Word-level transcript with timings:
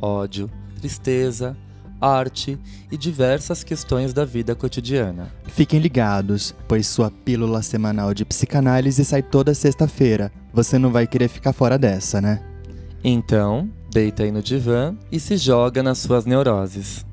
ódio, 0.00 0.50
tristeza, 0.78 1.56
arte 2.00 2.58
e 2.90 2.96
diversas 2.96 3.62
questões 3.62 4.12
da 4.14 4.24
vida 4.24 4.54
cotidiana. 4.54 5.30
Fiquem 5.44 5.78
ligados, 5.78 6.54
pois 6.66 6.86
sua 6.86 7.10
pílula 7.10 7.62
semanal 7.62 8.14
de 8.14 8.24
psicanálise 8.24 9.04
sai 9.04 9.22
toda 9.22 9.54
sexta-feira. 9.54 10.32
Você 10.52 10.78
não 10.78 10.90
vai 10.90 11.06
querer 11.06 11.28
ficar 11.28 11.52
fora 11.52 11.78
dessa, 11.78 12.20
né? 12.20 12.42
Então, 13.04 13.70
deita 13.90 14.22
aí 14.22 14.30
no 14.30 14.42
divã 14.42 14.96
e 15.12 15.20
se 15.20 15.36
joga 15.36 15.82
nas 15.82 15.98
suas 15.98 16.24
neuroses. 16.24 17.04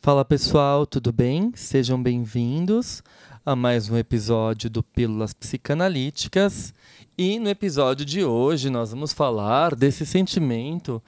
Fala 0.00 0.24
pessoal, 0.24 0.86
tudo 0.86 1.12
bem? 1.12 1.52
Sejam 1.54 2.02
bem-vindos 2.02 3.02
a 3.44 3.56
mais 3.56 3.90
um 3.90 3.96
episódio 3.96 4.70
do 4.70 4.82
Pílulas 4.82 5.32
Psicanalíticas. 5.32 6.72
E 7.20 7.40
no 7.40 7.48
episódio 7.48 8.06
de 8.06 8.24
hoje 8.24 8.70
nós 8.70 8.92
vamos 8.92 9.12
falar 9.12 9.74
desse 9.74 10.06
sentimento 10.06 11.02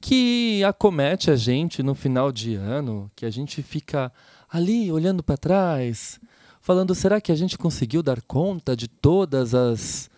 que 0.00 0.64
acomete 0.64 1.30
a 1.30 1.36
gente 1.36 1.80
no 1.80 1.94
final 1.94 2.32
de 2.32 2.56
ano, 2.56 3.08
que 3.14 3.24
a 3.24 3.30
gente 3.30 3.62
fica 3.62 4.12
ali 4.50 4.90
olhando 4.90 5.22
para 5.22 5.36
trás, 5.36 6.18
falando: 6.60 6.92
será 6.92 7.20
que 7.20 7.30
a 7.30 7.36
gente 7.36 7.56
conseguiu 7.56 8.02
dar 8.02 8.20
conta 8.22 8.76
de 8.76 8.88
todas 8.88 9.54
as 9.54 10.10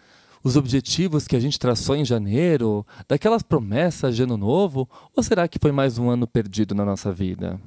os 0.43 0.57
objetivos 0.57 1.27
que 1.27 1.37
a 1.37 1.41
gente 1.41 1.59
traçou 1.59 1.97
em 1.97 2.05
janeiro, 2.05 2.87
daquelas 3.07 3.43
promessas 3.43 4.17
de 4.17 4.23
ano 4.23 4.39
novo, 4.39 4.89
ou 5.15 5.23
será 5.23 5.47
que 5.47 5.59
foi 5.59 5.71
mais 5.71 5.99
um 5.99 6.09
ano 6.09 6.27
perdido 6.27 6.75
na 6.75 6.85
nossa 6.85 7.13
vida? 7.13 7.61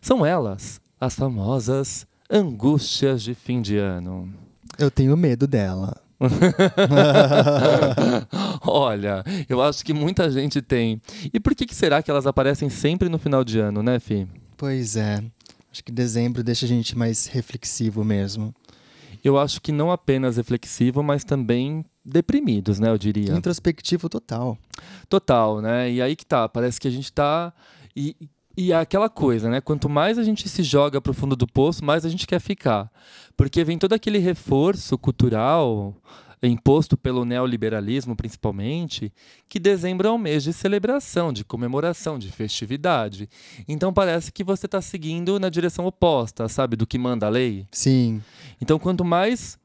São 0.00 0.24
elas, 0.24 0.80
as 0.98 1.14
famosas 1.14 2.06
angústias 2.30 3.22
de 3.22 3.34
fim 3.34 3.60
de 3.60 3.76
ano. 3.76 4.32
Eu 4.78 4.90
tenho 4.90 5.14
medo 5.18 5.46
dela. 5.46 6.03
Olha, 8.66 9.24
eu 9.48 9.62
acho 9.62 9.84
que 9.84 9.92
muita 9.92 10.30
gente 10.30 10.62
tem. 10.62 11.00
E 11.32 11.40
por 11.40 11.54
que, 11.54 11.66
que 11.66 11.74
será 11.74 12.02
que 12.02 12.10
elas 12.10 12.26
aparecem 12.26 12.68
sempre 12.68 13.08
no 13.08 13.18
final 13.18 13.44
de 13.44 13.58
ano, 13.58 13.82
né, 13.82 13.98
Fih? 13.98 14.26
Pois 14.56 14.96
é. 14.96 15.22
Acho 15.70 15.82
que 15.82 15.90
dezembro 15.90 16.44
deixa 16.44 16.66
a 16.66 16.68
gente 16.68 16.96
mais 16.96 17.26
reflexivo 17.26 18.04
mesmo. 18.04 18.54
Eu 19.24 19.38
acho 19.38 19.60
que 19.60 19.72
não 19.72 19.90
apenas 19.90 20.36
reflexivo, 20.36 21.02
mas 21.02 21.24
também 21.24 21.84
deprimidos, 22.04 22.78
né, 22.78 22.90
eu 22.90 22.98
diria. 22.98 23.34
Introspectivo 23.34 24.08
total. 24.08 24.58
Total, 25.08 25.60
né? 25.60 25.90
E 25.90 26.02
aí 26.02 26.14
que 26.14 26.26
tá, 26.26 26.48
parece 26.48 26.78
que 26.78 26.86
a 26.86 26.90
gente 26.90 27.12
tá 27.12 27.52
e, 27.96 28.14
e 28.56 28.72
é 28.72 28.76
aquela 28.76 29.08
coisa, 29.08 29.50
né? 29.50 29.60
Quanto 29.60 29.88
mais 29.88 30.18
a 30.18 30.22
gente 30.22 30.48
se 30.48 30.62
joga 30.62 31.00
para 31.00 31.10
o 31.10 31.14
fundo 31.14 31.34
do 31.34 31.46
poço, 31.46 31.84
mais 31.84 32.04
a 32.04 32.08
gente 32.08 32.26
quer 32.26 32.40
ficar. 32.40 32.90
Porque 33.36 33.64
vem 33.64 33.78
todo 33.78 33.92
aquele 33.92 34.18
reforço 34.18 34.96
cultural 34.96 35.94
imposto 36.46 36.96
pelo 36.96 37.24
neoliberalismo 37.24 38.14
principalmente, 38.14 39.12
que 39.48 39.58
dezembro 39.58 40.08
é 40.08 40.12
um 40.12 40.18
mês 40.18 40.42
de 40.42 40.52
celebração, 40.52 41.32
de 41.32 41.44
comemoração, 41.44 42.18
de 42.18 42.30
festividade. 42.30 43.28
Então 43.66 43.92
parece 43.92 44.32
que 44.32 44.44
você 44.44 44.66
está 44.66 44.80
seguindo 44.80 45.40
na 45.40 45.48
direção 45.48 45.86
oposta, 45.86 46.48
sabe, 46.48 46.76
do 46.76 46.86
que 46.86 46.98
manda 46.98 47.26
a 47.26 47.30
lei. 47.30 47.66
Sim. 47.70 48.22
Então 48.60 48.78
quanto 48.78 49.04
mais 49.04 49.58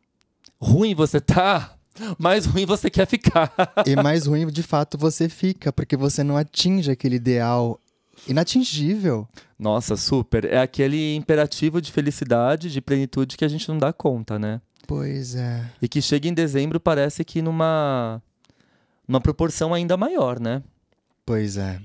ruim 0.60 0.96
você 0.96 1.20
tá, 1.20 1.76
mais 2.18 2.46
ruim 2.46 2.66
você 2.66 2.90
quer 2.90 3.06
ficar. 3.06 3.52
e 3.86 3.96
mais 3.96 4.26
ruim 4.26 4.48
de 4.48 4.64
fato 4.64 4.98
você 4.98 5.28
fica, 5.28 5.72
porque 5.72 5.98
você 5.98 6.24
não 6.24 6.38
atinge 6.38 6.92
aquele 6.92 7.16
ideal 7.18 7.80
inatingível. 8.28 9.28
Nossa, 9.58 9.96
super. 9.96 10.46
É 10.46 10.60
aquele 10.60 11.16
imperativo 11.16 11.82
de 11.82 11.92
felicidade, 11.92 12.72
de 12.72 12.82
plenitude 12.82 13.38
que 13.38 13.46
a 13.46 13.48
gente 13.48 13.68
não 13.70 13.78
dá 13.78 13.92
conta, 13.92 14.40
né? 14.40 14.62
Pois 14.88 15.36
é. 15.36 15.70
E 15.82 15.88
que 15.88 16.02
chega 16.02 16.28
em 16.28 16.34
dezembro 16.34 16.80
parece 16.80 17.24
que 17.24 17.42
numa 17.42 18.22
numa 19.08 19.22
proporção 19.22 19.74
ainda 19.74 19.98
maior, 19.98 20.40
né? 20.40 20.64
Pois 21.26 21.58
é. 21.58 21.80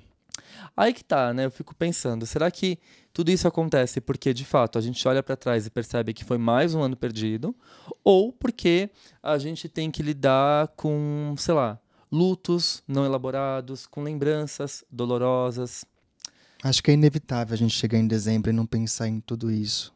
Aí 0.77 0.93
que 0.93 1.05
tá, 1.05 1.33
né? 1.33 1.45
Eu 1.45 1.51
fico 1.51 1.75
pensando, 1.75 2.27
será 2.27 2.51
que 2.51 2.79
tudo 3.13 3.31
isso 3.31 3.47
acontece 3.47 4.01
porque 4.01 4.35
de 4.35 4.45
fato 4.45 4.77
a 4.77 4.81
gente 4.81 5.07
olha 5.07 5.23
para 5.23 5.37
trás 5.37 5.67
e 5.67 5.71
percebe 5.71 6.13
que 6.13 6.25
foi 6.25 6.37
mais 6.37 6.75
um 6.75 6.83
ano 6.83 6.97
perdido, 6.97 7.55
ou 8.03 8.33
porque 8.33 8.91
a 9.23 9.39
gente 9.39 9.69
tem 9.69 9.91
que 9.91 10.03
lidar 10.03 10.69
com, 10.77 11.35
sei 11.39 11.55
lá, 11.55 11.79
lutos 12.11 12.83
não 12.89 13.05
elaborados, 13.05 13.87
com 13.87 14.03
lembranças 14.03 14.85
dolorosas, 14.91 15.85
Acho 16.65 16.83
que 16.83 16.91
é 16.91 16.95
inevitável 16.95 17.53
a 17.53 17.59
gente 17.59 17.75
chegar 17.75 17.99
em 17.99 18.07
dezembro 18.07 18.49
e 18.49 18.55
não 18.55 18.65
pensar 18.65 19.07
em 19.07 19.21
tudo 19.21 19.51
isso. 19.51 19.93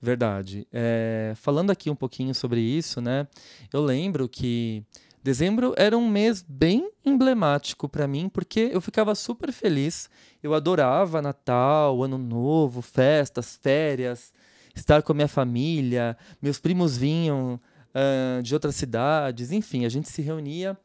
Verdade. 0.00 0.66
É, 0.72 1.34
falando 1.36 1.70
aqui 1.70 1.90
um 1.90 1.94
pouquinho 1.94 2.34
sobre 2.34 2.58
isso, 2.58 3.02
né? 3.02 3.28
Eu 3.70 3.84
lembro 3.84 4.26
que 4.26 4.82
dezembro 5.22 5.74
era 5.76 5.94
um 5.94 6.08
mês 6.08 6.42
bem 6.42 6.90
emblemático 7.04 7.86
para 7.86 8.08
mim, 8.08 8.30
porque 8.30 8.70
eu 8.72 8.80
ficava 8.80 9.14
super 9.14 9.52
feliz. 9.52 10.08
Eu 10.42 10.54
adorava 10.54 11.20
Natal, 11.20 12.02
Ano 12.02 12.16
Novo, 12.16 12.80
festas, 12.80 13.58
férias, 13.62 14.32
estar 14.74 15.02
com 15.02 15.12
a 15.12 15.14
minha 15.14 15.28
família. 15.28 16.16
Meus 16.40 16.58
primos 16.58 16.96
vinham 16.96 17.60
uh, 17.94 18.42
de 18.42 18.54
outras 18.54 18.74
cidades, 18.74 19.52
enfim, 19.52 19.84
a 19.84 19.90
gente 19.90 20.08
se 20.08 20.22
reunia. 20.22 20.78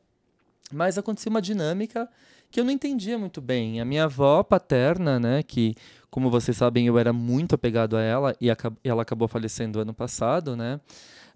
Mas 0.73 0.97
acontecia 0.97 1.29
uma 1.29 1.41
dinâmica 1.41 2.09
que 2.51 2.59
eu 2.59 2.63
não 2.63 2.71
entendia 2.71 3.17
muito 3.17 3.39
bem. 3.39 3.79
A 3.79 3.85
minha 3.85 4.03
avó 4.03 4.43
paterna, 4.43 5.19
né, 5.19 5.41
que, 5.41 5.73
como 6.09 6.29
vocês 6.29 6.57
sabem, 6.57 6.85
eu 6.85 6.99
era 6.99 7.13
muito 7.13 7.55
apegado 7.55 7.95
a 7.95 8.01
ela 8.01 8.35
e 8.41 8.47
ela 8.83 9.01
acabou 9.01 9.27
falecendo 9.27 9.79
ano 9.79 9.93
passado, 9.93 10.55
né? 10.55 10.79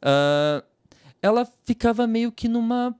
Uh, 0.01 0.63
ela 1.21 1.47
ficava 1.63 2.05
meio 2.05 2.31
que 2.31 2.47
numa 2.47 2.95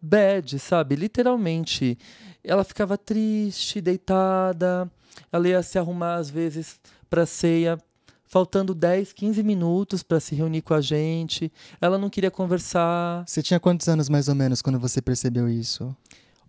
bad, 0.00 0.58
sabe? 0.58 0.96
Literalmente. 0.96 1.98
Ela 2.42 2.64
ficava 2.64 2.96
triste, 2.96 3.80
deitada. 3.80 4.90
Ela 5.30 5.48
ia 5.48 5.62
se 5.62 5.78
arrumar 5.78 6.16
às 6.16 6.30
vezes 6.30 6.80
para 7.10 7.26
ceia, 7.26 7.78
faltando 8.24 8.74
10, 8.74 9.12
15 9.12 9.42
minutos 9.42 10.02
para 10.02 10.20
se 10.20 10.34
reunir 10.34 10.62
com 10.62 10.74
a 10.74 10.80
gente. 10.80 11.52
Ela 11.80 11.98
não 11.98 12.08
queria 12.08 12.30
conversar. 12.30 13.24
Você 13.26 13.42
tinha 13.42 13.60
quantos 13.60 13.88
anos 13.88 14.08
mais 14.08 14.28
ou 14.28 14.34
menos 14.34 14.62
quando 14.62 14.78
você 14.78 15.02
percebeu 15.02 15.48
isso? 15.48 15.94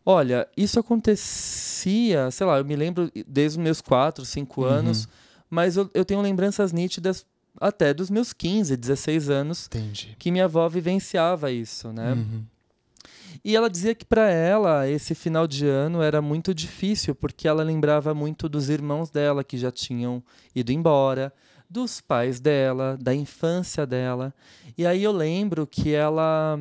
Olha, 0.05 0.47
isso 0.55 0.79
acontecia, 0.79 2.31
sei 2.31 2.47
lá, 2.47 2.57
eu 2.57 2.65
me 2.65 2.75
lembro 2.75 3.11
desde 3.27 3.57
os 3.59 3.63
meus 3.63 3.81
4, 3.81 4.25
5 4.25 4.61
uhum. 4.61 4.67
anos, 4.67 5.07
mas 5.49 5.77
eu, 5.77 5.89
eu 5.93 6.05
tenho 6.05 6.21
lembranças 6.21 6.71
nítidas 6.71 7.25
até 7.59 7.93
dos 7.93 8.09
meus 8.09 8.33
15, 8.33 8.75
16 8.77 9.29
anos, 9.29 9.67
Entendi. 9.67 10.15
que 10.17 10.31
minha 10.31 10.45
avó 10.45 10.67
vivenciava 10.69 11.51
isso, 11.51 11.91
né? 11.91 12.13
Uhum. 12.13 12.43
E 13.43 13.55
ela 13.55 13.69
dizia 13.69 13.95
que 13.95 14.05
para 14.05 14.29
ela 14.29 14.87
esse 14.87 15.15
final 15.15 15.47
de 15.47 15.65
ano 15.67 16.01
era 16.01 16.21
muito 16.21 16.53
difícil, 16.53 17.15
porque 17.15 17.47
ela 17.47 17.63
lembrava 17.63 18.13
muito 18.13 18.49
dos 18.49 18.69
irmãos 18.69 19.09
dela 19.09 19.43
que 19.43 19.57
já 19.57 19.71
tinham 19.71 20.23
ido 20.53 20.71
embora, 20.71 21.33
dos 21.69 22.01
pais 22.01 22.39
dela, 22.39 22.97
da 22.99 23.13
infância 23.13 23.85
dela. 23.85 24.33
E 24.77 24.85
aí 24.85 25.03
eu 25.03 25.11
lembro 25.11 25.67
que 25.67 25.93
ela 25.93 26.59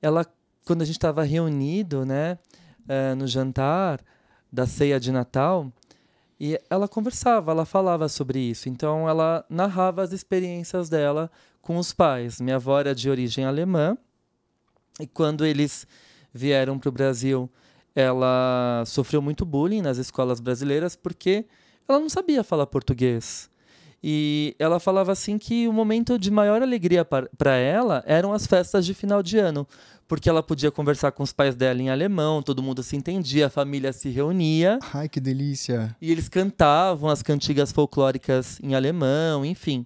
ela 0.00 0.26
quando 0.66 0.82
a 0.82 0.84
gente 0.84 0.96
estava 0.96 1.22
reunido, 1.22 2.04
né, 2.04 2.36
uh, 2.82 3.14
no 3.16 3.26
jantar 3.26 4.00
da 4.52 4.66
ceia 4.66 4.98
de 4.98 5.12
Natal, 5.12 5.72
e 6.38 6.60
ela 6.68 6.88
conversava, 6.88 7.52
ela 7.52 7.64
falava 7.64 8.08
sobre 8.08 8.40
isso. 8.40 8.68
Então 8.68 9.08
ela 9.08 9.46
narrava 9.48 10.02
as 10.02 10.12
experiências 10.12 10.88
dela 10.88 11.30
com 11.62 11.78
os 11.78 11.92
pais. 11.92 12.40
Minha 12.40 12.56
avó 12.56 12.78
era 12.78 12.94
de 12.94 13.08
origem 13.08 13.44
alemã, 13.44 13.96
e 14.98 15.06
quando 15.06 15.46
eles 15.46 15.86
vieram 16.34 16.78
para 16.78 16.88
o 16.88 16.92
Brasil, 16.92 17.48
ela 17.94 18.82
sofreu 18.86 19.22
muito 19.22 19.46
bullying 19.46 19.82
nas 19.82 19.98
escolas 19.98 20.40
brasileiras 20.40 20.96
porque 20.96 21.46
ela 21.88 22.00
não 22.00 22.08
sabia 22.08 22.42
falar 22.42 22.66
português. 22.66 23.48
E 24.02 24.54
ela 24.58 24.78
falava 24.78 25.12
assim 25.12 25.38
que 25.38 25.66
o 25.66 25.72
momento 25.72 26.18
de 26.18 26.30
maior 26.30 26.62
alegria 26.62 27.04
para 27.04 27.56
ela 27.56 28.04
eram 28.06 28.32
as 28.32 28.46
festas 28.46 28.84
de 28.84 28.94
final 28.94 29.22
de 29.22 29.38
ano, 29.38 29.66
porque 30.06 30.28
ela 30.28 30.42
podia 30.42 30.70
conversar 30.70 31.12
com 31.12 31.22
os 31.22 31.32
pais 31.32 31.54
dela 31.54 31.80
em 31.80 31.90
alemão, 31.90 32.42
todo 32.42 32.62
mundo 32.62 32.82
se 32.82 32.96
entendia, 32.96 33.46
a 33.46 33.50
família 33.50 33.92
se 33.92 34.08
reunia. 34.08 34.78
Ai, 34.92 35.08
que 35.08 35.18
delícia! 35.18 35.96
E 36.00 36.12
eles 36.12 36.28
cantavam 36.28 37.10
as 37.10 37.22
cantigas 37.22 37.72
folclóricas 37.72 38.60
em 38.62 38.74
alemão, 38.74 39.44
enfim. 39.44 39.84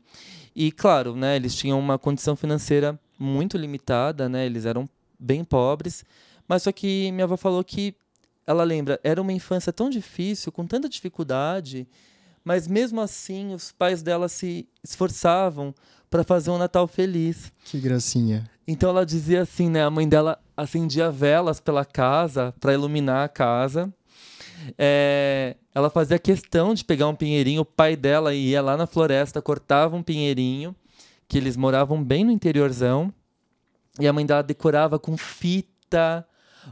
E 0.54 0.70
claro, 0.70 1.14
né, 1.14 1.36
eles 1.36 1.54
tinham 1.54 1.78
uma 1.78 1.98
condição 1.98 2.36
financeira 2.36 2.98
muito 3.18 3.56
limitada, 3.56 4.28
né? 4.28 4.44
Eles 4.44 4.66
eram 4.66 4.88
bem 5.18 5.44
pobres, 5.44 6.04
mas 6.48 6.62
só 6.64 6.72
que 6.72 7.12
minha 7.12 7.24
avó 7.24 7.36
falou 7.36 7.62
que 7.62 7.94
ela 8.46 8.64
lembra, 8.64 8.98
era 9.04 9.22
uma 9.22 9.32
infância 9.32 9.72
tão 9.72 9.88
difícil, 9.88 10.50
com 10.50 10.66
tanta 10.66 10.88
dificuldade, 10.88 11.86
mas 12.50 12.66
mesmo 12.66 13.00
assim 13.00 13.54
os 13.54 13.70
pais 13.70 14.02
dela 14.02 14.28
se 14.28 14.68
esforçavam 14.82 15.72
para 16.10 16.24
fazer 16.24 16.50
um 16.50 16.58
Natal 16.58 16.88
feliz. 16.88 17.52
Que 17.64 17.78
gracinha. 17.78 18.44
Então 18.66 18.90
ela 18.90 19.06
dizia 19.06 19.42
assim, 19.42 19.70
né? 19.70 19.84
A 19.84 19.88
mãe 19.88 20.08
dela 20.08 20.36
acendia 20.56 21.12
velas 21.12 21.60
pela 21.60 21.84
casa 21.84 22.52
para 22.58 22.74
iluminar 22.74 23.24
a 23.24 23.28
casa. 23.28 23.88
É, 24.76 25.54
ela 25.72 25.88
fazia 25.90 26.18
questão 26.18 26.74
de 26.74 26.84
pegar 26.84 27.06
um 27.06 27.14
pinheirinho. 27.14 27.60
O 27.60 27.64
pai 27.64 27.94
dela 27.94 28.34
ia 28.34 28.60
lá 28.60 28.76
na 28.76 28.84
floresta, 28.84 29.40
cortava 29.40 29.94
um 29.94 30.02
pinheirinho, 30.02 30.74
que 31.28 31.38
eles 31.38 31.56
moravam 31.56 32.02
bem 32.02 32.24
no 32.24 32.32
interiorzão. 32.32 33.14
E 34.00 34.08
a 34.08 34.12
mãe 34.12 34.26
dela 34.26 34.42
decorava 34.42 34.98
com 34.98 35.16
fita, 35.16 36.26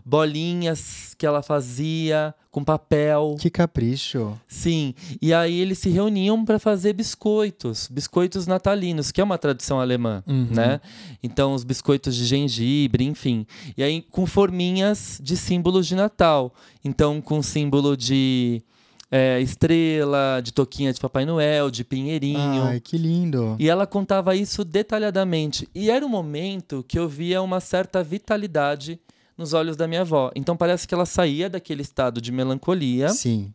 bolinhas 0.04 1.14
que 1.16 1.24
ela 1.26 1.42
fazia 1.42 2.34
com 2.50 2.64
papel. 2.64 3.36
Que 3.38 3.50
capricho. 3.50 4.38
Sim. 4.48 4.94
E 5.22 5.32
aí 5.32 5.58
eles 5.60 5.78
se 5.78 5.88
reuniam 5.90 6.44
para 6.44 6.58
fazer 6.58 6.92
biscoitos, 6.92 7.88
biscoitos 7.90 8.46
natalinos, 8.46 9.12
que 9.12 9.20
é 9.20 9.24
uma 9.24 9.38
tradição 9.38 9.80
alemã, 9.80 10.22
Uhum. 10.26 10.48
né? 10.50 10.80
Então 11.22 11.54
os 11.54 11.62
biscoitos 11.64 12.14
de 12.16 12.24
gengibre, 12.24 13.04
enfim. 13.04 13.46
E 13.76 13.82
aí 13.82 14.02
com 14.10 14.26
forminhas 14.26 15.20
de 15.22 15.36
símbolos 15.36 15.86
de 15.86 15.94
Natal. 15.94 16.52
Então 16.84 17.20
com 17.20 17.42
símbolo 17.42 17.96
de 17.96 18.62
é, 19.10 19.40
estrela, 19.40 20.40
de 20.42 20.52
toquinha 20.52 20.92
de 20.92 21.00
Papai 21.00 21.24
Noel, 21.24 21.70
de 21.70 21.82
pinheirinho. 21.84 22.62
Ai, 22.64 22.80
que 22.80 22.98
lindo. 22.98 23.56
E 23.58 23.68
ela 23.68 23.86
contava 23.86 24.34
isso 24.36 24.64
detalhadamente. 24.64 25.68
E 25.74 25.90
era 25.90 26.04
um 26.04 26.08
momento 26.10 26.84
que 26.86 26.98
eu 26.98 27.08
via 27.08 27.40
uma 27.40 27.60
certa 27.60 28.02
vitalidade 28.02 28.98
nos 29.38 29.52
olhos 29.52 29.76
da 29.76 29.86
minha 29.86 30.00
avó. 30.00 30.30
Então 30.34 30.56
parece 30.56 30.86
que 30.86 30.92
ela 30.92 31.06
saía 31.06 31.48
daquele 31.48 31.82
estado 31.82 32.20
de 32.20 32.32
melancolia 32.32 33.10
Sim. 33.10 33.54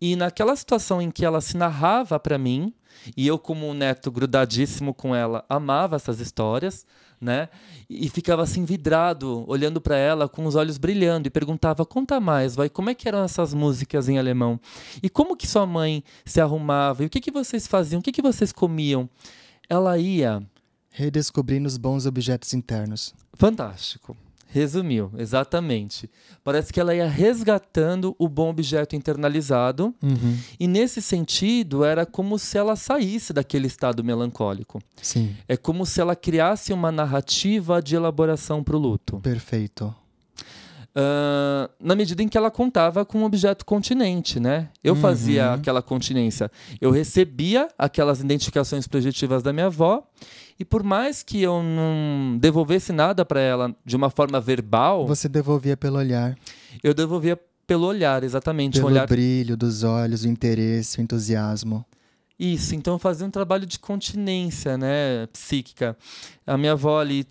e 0.00 0.14
naquela 0.14 0.54
situação 0.54 1.00
em 1.00 1.10
que 1.10 1.24
ela 1.24 1.40
se 1.40 1.56
narrava 1.56 2.20
para 2.20 2.36
mim, 2.36 2.72
e 3.16 3.26
eu 3.26 3.38
como 3.38 3.66
um 3.66 3.74
neto 3.74 4.10
grudadíssimo 4.12 4.92
com 4.92 5.14
ela, 5.16 5.44
amava 5.48 5.96
essas 5.96 6.20
histórias, 6.20 6.86
né? 7.20 7.48
E 7.88 8.08
ficava 8.08 8.42
assim 8.42 8.64
vidrado, 8.64 9.44
olhando 9.48 9.80
para 9.80 9.96
ela 9.96 10.28
com 10.28 10.44
os 10.44 10.54
olhos 10.54 10.76
brilhando 10.76 11.26
e 11.26 11.30
perguntava: 11.30 11.86
"Conta 11.86 12.20
mais, 12.20 12.54
vai, 12.54 12.68
como 12.68 12.90
é 12.90 12.94
que 12.94 13.08
eram 13.08 13.24
essas 13.24 13.54
músicas 13.54 14.08
em 14.08 14.18
alemão? 14.18 14.60
E 15.02 15.08
como 15.08 15.36
que 15.36 15.46
sua 15.46 15.66
mãe 15.66 16.04
se 16.24 16.40
arrumava? 16.40 17.02
E 17.02 17.06
o 17.06 17.10
que 17.10 17.20
que 17.20 17.30
vocês 17.30 17.66
faziam? 17.66 18.00
O 18.00 18.02
que 18.02 18.12
que 18.12 18.22
vocês 18.22 18.52
comiam?" 18.52 19.08
Ela 19.68 19.96
ia 19.98 20.42
Redescobrindo 20.96 21.66
os 21.66 21.76
bons 21.76 22.06
objetos 22.06 22.54
internos. 22.54 23.12
Fantástico. 23.32 24.16
Resumiu, 24.54 25.10
exatamente. 25.18 26.08
Parece 26.44 26.72
que 26.72 26.78
ela 26.78 26.94
ia 26.94 27.08
resgatando 27.08 28.14
o 28.16 28.28
bom 28.28 28.50
objeto 28.50 28.94
internalizado, 28.94 29.92
Uhum. 30.00 30.38
e 30.60 30.68
nesse 30.68 31.02
sentido 31.02 31.84
era 31.84 32.06
como 32.06 32.38
se 32.38 32.56
ela 32.56 32.76
saísse 32.76 33.32
daquele 33.32 33.66
estado 33.66 34.04
melancólico. 34.04 34.80
Sim, 35.02 35.34
É 35.48 35.56
como 35.56 35.84
se 35.84 36.00
ela 36.00 36.14
criasse 36.14 36.72
uma 36.72 36.92
narrativa 36.92 37.82
de 37.82 37.96
elaboração 37.96 38.62
para 38.62 38.76
o 38.76 38.78
luto. 38.78 39.18
perfeito. 39.18 39.92
Ah, 40.96 41.68
na 41.80 41.94
medida 41.96 42.22
em 42.22 42.28
que 42.28 42.38
ela 42.38 42.50
contava 42.50 43.04
com 43.04 43.18
um 43.18 43.24
objeto 43.24 43.64
continente, 43.64 44.38
né? 44.38 44.68
Eu 44.82 44.94
fazia 44.94 45.48
Uhum. 45.48 45.54
aquela 45.54 45.82
continência. 45.82 46.50
Eu 46.80 46.90
recebia 46.92 47.68
aquelas 47.76 48.20
identificações 48.20 48.86
projetivas 48.86 49.42
da 49.42 49.52
minha 49.52 49.66
avó, 49.66 50.06
e 50.58 50.64
por 50.64 50.84
mais 50.84 51.22
que 51.22 51.42
eu 51.42 51.62
não 51.64 52.38
devolvesse 52.38 52.92
nada 52.92 53.24
para 53.24 53.40
ela 53.40 53.74
de 53.84 53.96
uma 53.96 54.08
forma 54.08 54.40
verbal, 54.40 55.04
Você 55.06 55.28
devolvia 55.28 55.76
pelo 55.76 55.98
olhar, 55.98 56.36
eu 56.82 56.94
devolvia 56.94 57.36
pelo 57.66 57.86
olhar, 57.86 58.22
exatamente. 58.22 58.74
pelo 58.74 58.86
um 58.86 58.90
olhar 58.90 59.06
brilho 59.08 59.56
dos 59.56 59.82
olhos, 59.82 60.22
o 60.24 60.28
interesse, 60.28 60.98
o 60.98 61.02
entusiasmo. 61.02 61.84
Isso, 62.38 62.74
então 62.74 62.94
eu 62.94 62.98
fazia 62.98 63.26
um 63.26 63.30
trabalho 63.30 63.64
de 63.66 63.78
continência, 63.78 64.76
né, 64.78 65.26
psíquica. 65.32 65.96
A 66.46 66.56
minha 66.58 66.72
avó 66.72 67.00
ali, 67.00 67.26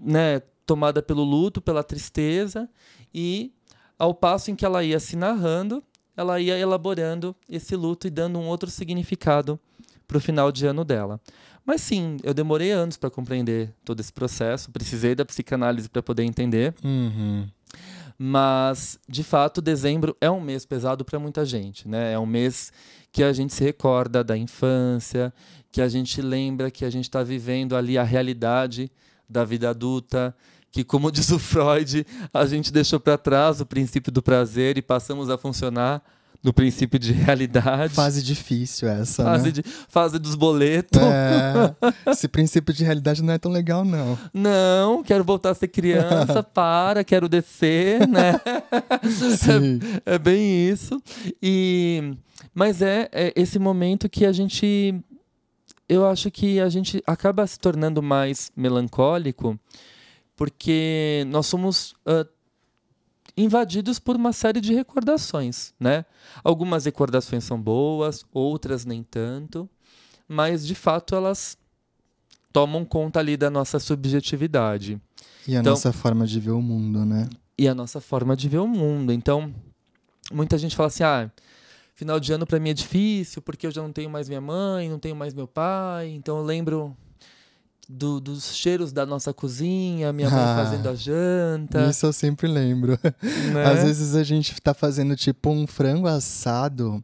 né, 0.00 0.40
tomada 0.66 1.02
pelo 1.02 1.22
luto, 1.22 1.60
pela 1.60 1.82
tristeza, 1.82 2.68
e 3.12 3.52
ao 3.98 4.14
passo 4.14 4.50
em 4.50 4.56
que 4.56 4.64
ela 4.64 4.82
ia 4.82 4.98
se 4.98 5.16
narrando, 5.16 5.82
ela 6.16 6.40
ia 6.40 6.58
elaborando 6.58 7.34
esse 7.48 7.74
luto 7.76 8.06
e 8.06 8.10
dando 8.10 8.38
um 8.38 8.46
outro 8.46 8.70
significado 8.70 9.58
para 10.06 10.18
o 10.18 10.20
final 10.20 10.52
de 10.52 10.66
ano 10.66 10.84
dela. 10.84 11.20
Mas 11.64 11.80
sim, 11.80 12.18
eu 12.22 12.34
demorei 12.34 12.70
anos 12.70 12.96
para 12.96 13.10
compreender 13.10 13.72
todo 13.84 14.00
esse 14.00 14.12
processo, 14.12 14.70
precisei 14.70 15.14
da 15.14 15.24
psicanálise 15.24 15.88
para 15.88 16.02
poder 16.02 16.22
entender. 16.22 16.74
Uhum. 16.84 17.48
Mas, 18.18 18.98
de 19.08 19.24
fato, 19.24 19.60
dezembro 19.60 20.16
é 20.20 20.30
um 20.30 20.40
mês 20.40 20.64
pesado 20.64 21.04
para 21.04 21.18
muita 21.18 21.44
gente, 21.44 21.88
né? 21.88 22.12
É 22.12 22.18
um 22.18 22.26
mês 22.26 22.72
que 23.10 23.22
a 23.22 23.32
gente 23.32 23.52
se 23.52 23.64
recorda 23.64 24.22
da 24.22 24.36
infância, 24.36 25.32
que 25.72 25.80
a 25.80 25.88
gente 25.88 26.20
lembra 26.22 26.70
que 26.70 26.84
a 26.84 26.90
gente 26.90 27.04
está 27.04 27.22
vivendo 27.22 27.74
ali 27.74 27.98
a 27.98 28.04
realidade 28.04 28.90
da 29.28 29.44
vida 29.44 29.70
adulta, 29.70 30.36
que, 30.74 30.82
como 30.82 31.12
diz 31.12 31.30
o 31.30 31.38
Freud, 31.38 32.04
a 32.32 32.44
gente 32.46 32.72
deixou 32.72 32.98
para 32.98 33.16
trás 33.16 33.60
o 33.60 33.64
princípio 33.66 34.10
do 34.10 34.20
prazer 34.20 34.76
e 34.76 34.82
passamos 34.82 35.30
a 35.30 35.38
funcionar 35.38 36.02
no 36.42 36.52
princípio 36.52 36.98
de 36.98 37.12
realidade. 37.12 37.94
Fase 37.94 38.20
difícil 38.20 38.88
essa, 38.88 39.22
Fase, 39.22 39.44
né? 39.44 39.50
de- 39.52 39.62
fase 39.62 40.18
dos 40.18 40.34
boletos. 40.34 41.00
É, 41.00 41.76
esse 42.10 42.26
princípio 42.26 42.74
de 42.74 42.82
realidade 42.82 43.22
não 43.22 43.32
é 43.32 43.38
tão 43.38 43.52
legal, 43.52 43.84
não. 43.84 44.18
Não, 44.34 45.04
quero 45.04 45.22
voltar 45.22 45.50
a 45.50 45.54
ser 45.54 45.68
criança, 45.68 46.42
para, 46.52 47.04
quero 47.04 47.28
descer, 47.28 48.08
né? 48.08 48.32
Sim. 49.38 49.78
É 50.04 50.18
bem 50.18 50.68
isso. 50.68 51.00
E 51.40 52.14
mas 52.52 52.82
é, 52.82 53.08
é 53.12 53.32
esse 53.36 53.60
momento 53.60 54.08
que 54.08 54.26
a 54.26 54.32
gente 54.32 54.92
eu 55.88 56.04
acho 56.04 56.32
que 56.32 56.58
a 56.58 56.68
gente 56.68 57.00
acaba 57.06 57.46
se 57.46 57.60
tornando 57.60 58.02
mais 58.02 58.50
melancólico 58.56 59.56
porque 60.36 61.24
nós 61.28 61.46
somos 61.46 61.94
ah, 62.06 62.26
invadidos 63.36 63.98
por 63.98 64.16
uma 64.16 64.32
série 64.32 64.60
de 64.60 64.72
recordações, 64.74 65.74
né? 65.78 66.04
Algumas 66.42 66.84
recordações 66.84 67.44
são 67.44 67.60
boas, 67.60 68.24
outras 68.32 68.84
nem 68.84 69.02
tanto, 69.02 69.68
mas 70.28 70.66
de 70.66 70.74
fato 70.74 71.14
elas 71.14 71.56
tomam 72.52 72.84
conta 72.84 73.18
ali 73.18 73.36
da 73.36 73.50
nossa 73.50 73.80
subjetividade 73.80 75.00
E 75.46 75.56
a 75.56 75.60
Então- 75.60 75.72
nossa 75.72 75.92
forma 75.92 76.26
de 76.26 76.38
ver 76.38 76.52
o 76.52 76.62
mundo, 76.62 77.04
né? 77.04 77.28
e 77.58 77.68
a 77.68 77.74
nossa 77.74 78.00
forma 78.00 78.36
de 78.36 78.48
ver 78.48 78.58
o 78.58 78.66
mundo. 78.66 79.12
Então, 79.12 79.54
muita 80.32 80.56
gente 80.58 80.74
fala 80.74 80.86
assim: 80.88 81.02
ah, 81.04 81.30
final 81.94 82.18
de 82.18 82.32
ano 82.32 82.44
para 82.46 82.58
mim 82.58 82.70
é 82.70 82.74
difícil 82.74 83.40
porque 83.42 83.66
eu 83.66 83.70
já 83.70 83.80
não 83.82 83.92
tenho 83.92 84.08
mais 84.10 84.28
minha 84.28 84.40
mãe, 84.40 84.88
não 84.88 84.98
tenho 84.98 85.14
mais 85.14 85.34
meu 85.34 85.46
pai, 85.46 86.08
então 86.10 86.38
eu 86.38 86.44
lembro 86.44 86.96
do- 87.88 88.20
dos 88.20 88.54
cheiros 88.54 88.92
da 88.92 89.04
nossa 89.06 89.32
cozinha, 89.32 90.12
minha 90.12 90.30
mãe 90.30 90.42
Ah, 90.44 90.56
fazendo 90.64 90.88
a 90.88 90.94
janta. 90.94 91.88
Isso 91.90 92.06
eu 92.06 92.12
sempre 92.12 92.46
lembro. 92.48 92.98
né? 93.52 93.64
Às 93.64 93.82
vezes 93.84 94.14
a 94.14 94.22
gente 94.22 94.60
tá 94.60 94.72
fazendo 94.74 95.14
tipo 95.16 95.50
um 95.50 95.66
frango 95.66 96.06
assado, 96.06 97.02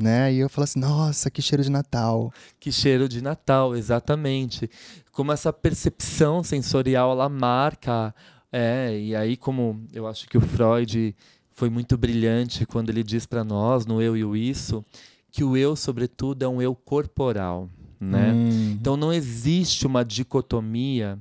né? 0.00 0.32
E 0.32 0.38
eu 0.38 0.48
falo 0.48 0.64
assim, 0.64 0.80
nossa, 0.80 1.30
que 1.30 1.40
cheiro 1.42 1.62
de 1.62 1.70
Natal. 1.70 2.32
Que 2.58 2.72
cheiro 2.72 3.08
de 3.08 3.22
Natal, 3.22 3.74
exatamente. 3.76 4.68
Como 5.12 5.32
essa 5.32 5.52
percepção 5.52 6.42
sensorial 6.42 7.12
ela 7.12 7.28
marca. 7.28 8.14
É, 8.50 8.98
e 8.98 9.14
aí, 9.16 9.36
como 9.36 9.82
eu 9.92 10.06
acho 10.06 10.28
que 10.28 10.36
o 10.36 10.40
Freud 10.40 11.14
foi 11.54 11.70
muito 11.70 11.96
brilhante 11.96 12.66
quando 12.66 12.90
ele 12.90 13.02
diz 13.02 13.24
para 13.26 13.44
nós, 13.44 13.86
no 13.86 14.00
eu 14.02 14.16
e 14.16 14.24
o 14.24 14.34
isso, 14.36 14.84
que 15.30 15.42
o 15.44 15.56
eu, 15.56 15.74
sobretudo, 15.76 16.42
é 16.42 16.48
um 16.48 16.60
eu 16.60 16.74
corporal. 16.74 17.68
Né? 18.02 18.32
Hum, 18.32 18.72
Então 18.72 18.96
não 18.96 19.12
existe 19.12 19.86
uma 19.86 20.04
dicotomia 20.04 21.16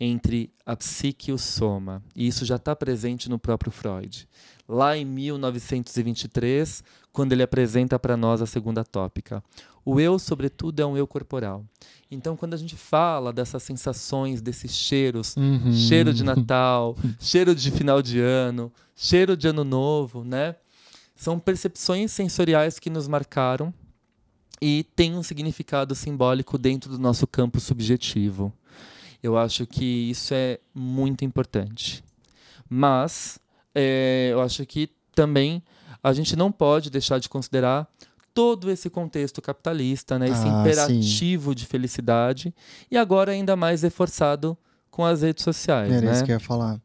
entre 0.00 0.50
a 0.64 0.74
psique 0.74 1.30
e 1.30 1.34
o 1.34 1.38
soma. 1.38 2.02
E 2.16 2.26
isso 2.26 2.46
já 2.46 2.56
está 2.56 2.74
presente 2.74 3.28
no 3.28 3.38
próprio 3.38 3.70
Freud. 3.70 4.26
Lá 4.66 4.96
em 4.96 5.04
1923, 5.04 6.82
quando 7.12 7.32
ele 7.32 7.42
apresenta 7.42 7.98
para 7.98 8.16
nós 8.16 8.40
a 8.40 8.46
segunda 8.46 8.82
tópica. 8.82 9.44
O 9.84 10.00
eu, 10.00 10.18
sobretudo, 10.18 10.80
é 10.80 10.86
um 10.86 10.96
eu 10.96 11.06
corporal. 11.06 11.62
Então, 12.10 12.36
quando 12.36 12.54
a 12.54 12.56
gente 12.56 12.74
fala 12.74 13.30
dessas 13.30 13.62
sensações, 13.62 14.40
desses 14.40 14.72
cheiros, 14.72 15.36
uhum. 15.36 15.72
cheiro 15.72 16.14
de 16.14 16.24
Natal, 16.24 16.96
cheiro 17.20 17.54
de 17.54 17.70
final 17.70 18.00
de 18.00 18.18
ano, 18.18 18.72
cheiro 18.96 19.36
de 19.36 19.46
ano 19.46 19.62
novo, 19.62 20.24
né? 20.24 20.56
São 21.14 21.38
percepções 21.38 22.10
sensoriais 22.12 22.78
que 22.78 22.88
nos 22.88 23.06
marcaram 23.06 23.74
e 24.60 24.84
têm 24.96 25.14
um 25.14 25.22
significado 25.22 25.94
simbólico 25.94 26.56
dentro 26.58 26.90
do 26.90 26.98
nosso 26.98 27.26
campo 27.26 27.60
subjetivo. 27.60 28.52
Eu 29.22 29.36
acho 29.36 29.66
que 29.66 30.10
isso 30.10 30.34
é 30.34 30.58
muito 30.74 31.24
importante. 31.24 32.04
Mas 32.68 33.38
é, 33.74 34.28
eu 34.32 34.40
acho 34.40 34.64
que 34.66 34.90
também 35.14 35.62
a 36.02 36.12
gente 36.12 36.36
não 36.36 36.52
pode 36.52 36.90
deixar 36.90 37.18
de 37.18 37.28
considerar 37.28 37.88
todo 38.34 38.70
esse 38.70 38.90
contexto 38.90 39.40
capitalista, 39.40 40.18
né? 40.18 40.28
esse 40.28 40.46
Ah, 40.46 40.60
imperativo 40.60 41.54
de 41.54 41.64
felicidade, 41.66 42.52
e 42.90 42.96
agora 42.96 43.32
ainda 43.32 43.54
mais 43.54 43.82
reforçado 43.82 44.58
com 44.90 45.04
as 45.04 45.22
redes 45.22 45.44
sociais, 45.44 45.92
Era 45.92 46.06
né? 46.06 46.12
isso 46.12 46.24
que 46.24 46.32
eu 46.32 46.34
ia 46.34 46.40
falar. 46.40 46.80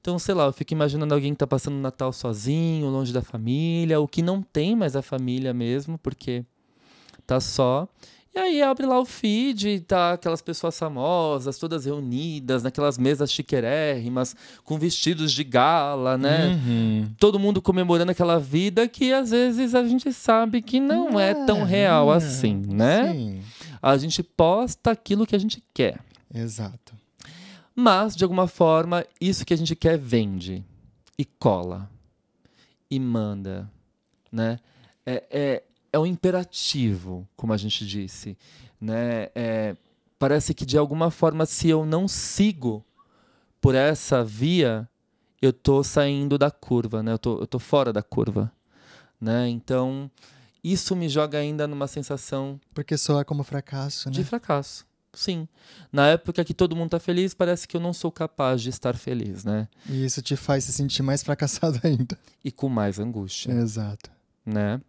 Então, 0.00 0.18
sei 0.18 0.34
lá, 0.34 0.44
eu 0.44 0.52
fico 0.52 0.74
imaginando 0.74 1.14
alguém 1.14 1.32
que 1.32 1.38
tá 1.38 1.46
passando 1.46 1.76
o 1.76 1.80
Natal 1.80 2.12
sozinho, 2.12 2.88
longe 2.90 3.12
da 3.12 3.22
família, 3.22 3.98
ou 3.98 4.06
que 4.06 4.20
não 4.20 4.42
tem 4.42 4.76
mais 4.76 4.94
a 4.94 5.00
família 5.00 5.54
mesmo, 5.54 5.96
porque 5.98 6.44
tá 7.26 7.40
só. 7.40 7.88
E 8.34 8.38
aí 8.38 8.62
abre 8.62 8.84
lá 8.84 8.98
o 8.98 9.04
feed 9.04 9.68
e 9.68 9.80
tá 9.80 10.14
aquelas 10.14 10.42
pessoas 10.42 10.76
famosas, 10.76 11.56
todas 11.56 11.84
reunidas, 11.84 12.64
naquelas 12.64 12.98
mesas 12.98 13.30
chiquérrimas, 13.30 14.34
com 14.64 14.76
vestidos 14.76 15.32
de 15.32 15.44
gala, 15.44 16.18
né? 16.18 16.48
Uhum. 16.48 17.12
Todo 17.16 17.38
mundo 17.38 17.62
comemorando 17.62 18.10
aquela 18.10 18.40
vida 18.40 18.88
que 18.88 19.12
às 19.12 19.30
vezes 19.30 19.72
a 19.72 19.84
gente 19.84 20.12
sabe 20.12 20.60
que 20.62 20.80
não 20.80 21.18
é, 21.18 21.32
tão 21.46 21.62
real 21.62 22.12
é. 22.12 22.16
assim, 22.16 22.60
né? 22.66 23.12
Sim, 23.12 23.42
A 23.80 23.96
gente 23.96 24.20
posta 24.20 24.90
aquilo 24.90 25.26
que 25.26 25.36
a 25.36 25.38
gente 25.40 25.62
quer. 25.72 26.00
exato. 26.34 26.92
Mas, 27.76 28.14
de 28.14 28.22
alguma 28.22 28.46
forma, 28.46 29.04
isso 29.20 29.44
que 29.44 29.52
a 29.52 29.56
gente 29.56 29.74
quer 29.74 29.98
vende 29.98 30.64
e 31.18 31.24
cola 31.24 31.90
e 32.90 33.00
manda, 33.00 33.68
né? 34.30 34.58
É, 35.04 35.24
é, 35.30 35.62
é 35.94 35.98
um 35.98 36.04
imperativo, 36.04 37.24
como 37.36 37.52
a 37.52 37.56
gente 37.56 37.86
disse, 37.86 38.36
né? 38.80 39.28
É, 39.32 39.76
parece 40.18 40.52
que 40.52 40.66
de 40.66 40.76
alguma 40.76 41.08
forma, 41.08 41.46
se 41.46 41.68
eu 41.68 41.86
não 41.86 42.08
sigo 42.08 42.84
por 43.60 43.76
essa 43.76 44.24
via, 44.24 44.88
eu 45.40 45.52
tô 45.52 45.84
saindo 45.84 46.36
da 46.36 46.50
curva, 46.50 47.00
né? 47.00 47.12
Eu 47.12 47.18
tô, 47.18 47.38
eu 47.38 47.46
tô 47.46 47.60
fora 47.60 47.92
da 47.92 48.02
curva, 48.02 48.50
né? 49.20 49.48
Então, 49.48 50.10
isso 50.64 50.96
me 50.96 51.08
joga 51.08 51.38
ainda 51.38 51.68
numa 51.68 51.86
sensação 51.86 52.60
Porque 52.74 52.96
soa 52.98 53.24
como 53.24 53.44
fracasso, 53.44 54.08
né? 54.08 54.14
de 54.14 54.24
fracasso. 54.24 54.84
Sim. 55.12 55.46
Na 55.92 56.08
época 56.08 56.44
que 56.44 56.52
todo 56.52 56.74
mundo 56.74 56.90
tá 56.90 56.98
feliz, 56.98 57.34
parece 57.34 57.68
que 57.68 57.76
eu 57.76 57.80
não 57.80 57.92
sou 57.92 58.10
capaz 58.10 58.60
de 58.60 58.68
estar 58.70 58.96
feliz, 58.96 59.44
né? 59.44 59.68
E 59.88 60.04
isso 60.04 60.20
te 60.20 60.34
faz 60.34 60.64
se 60.64 60.72
sentir 60.72 61.04
mais 61.04 61.22
fracassado 61.22 61.78
ainda. 61.86 62.18
E 62.44 62.50
com 62.50 62.68
mais 62.68 62.98
angústia, 62.98 63.52
Exato. 63.52 64.10
né? 64.44 64.80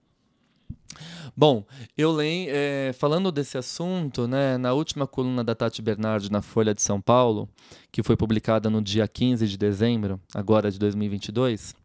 Bom, 1.36 1.66
eu 1.98 2.14
leio, 2.14 2.50
é, 2.50 2.94
falando 2.94 3.30
desse 3.32 3.58
assunto, 3.58 4.26
né, 4.26 4.58
na 4.58 4.74
última 4.74 5.06
coluna 5.06 5.44
da 5.44 5.54
Tati 5.54 5.82
Bernardi 5.82 6.32
na 6.32 6.42
Folha 6.42 6.74
de 6.74 6.82
São 6.82 7.02
Paulo, 7.02 7.50
que 7.92 8.02
foi 8.02 8.16
publicada 8.16 8.70
no 8.70 8.82
dia 8.82 9.06
15 9.06 9.46
de 9.46 9.58
dezembro, 9.58 10.20
agora 10.34 10.72
de 10.72 10.80
2022, 10.80 11.76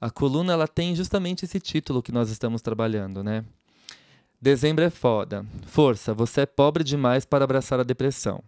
a 0.00 0.10
coluna 0.10 0.52
ela 0.52 0.68
tem 0.68 0.94
justamente 0.94 1.44
esse 1.44 1.58
título 1.58 2.02
que 2.02 2.12
nós 2.12 2.30
estamos 2.30 2.60
trabalhando, 2.60 3.24
né? 3.24 3.44
Dezembro 4.40 4.84
é 4.84 4.90
foda. 4.90 5.44
Força, 5.66 6.14
você 6.14 6.42
é 6.42 6.46
pobre 6.46 6.84
demais 6.84 7.24
para 7.24 7.44
abraçar 7.44 7.80
a 7.80 7.84
depressão. 7.84 8.42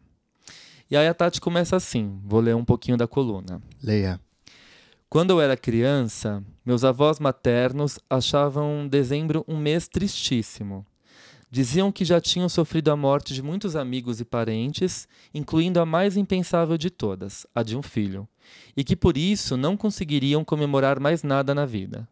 E 0.88 0.97
aí 0.97 1.09
a 1.09 1.14
Tati 1.14 1.40
começa 1.40 1.76
assim, 1.76 2.21
vou 2.25 2.40
ler 2.40 2.54
um 2.54 2.64
pouquinho 2.64 2.97
da 2.97 3.09
coluna. 3.09 3.61
Leia. 3.83 4.21
Quando 5.11 5.33
eu 5.33 5.40
era 5.40 5.57
criança, 5.57 6.40
meus 6.64 6.85
avós 6.85 7.19
maternos 7.19 7.99
achavam 8.09 8.87
dezembro 8.87 9.45
um 9.49 9.57
mês 9.57 9.88
tristíssimo. 9.88 10.87
Diziam 11.50 11.90
que 11.90 12.05
já 12.05 12.21
tinham 12.21 12.49
sofrido 12.49 12.93
a 12.93 12.97
morte 12.97 13.35
de 13.35 13.43
muitos 13.43 13.75
amigos 13.75 14.21
e 14.21 14.25
parentes, 14.25 15.09
incluindo 15.35 15.81
a 15.81 15.85
mais 15.85 16.17
impensável 16.17 16.79
de 16.79 16.90
todas, 16.90 17.45
a 17.52 17.64
de 17.64 17.76
um 17.76 17.83
filho, 17.83 18.29
e 18.76 18.85
que 18.85 18.95
por 18.95 19.17
isso 19.17 19.57
não 19.57 19.76
conseguiriam 19.76 20.45
comemorar 20.45 21.00
mais 21.00 21.25
nada 21.25 21.52
na 21.57 21.67
vida. 21.67 22.09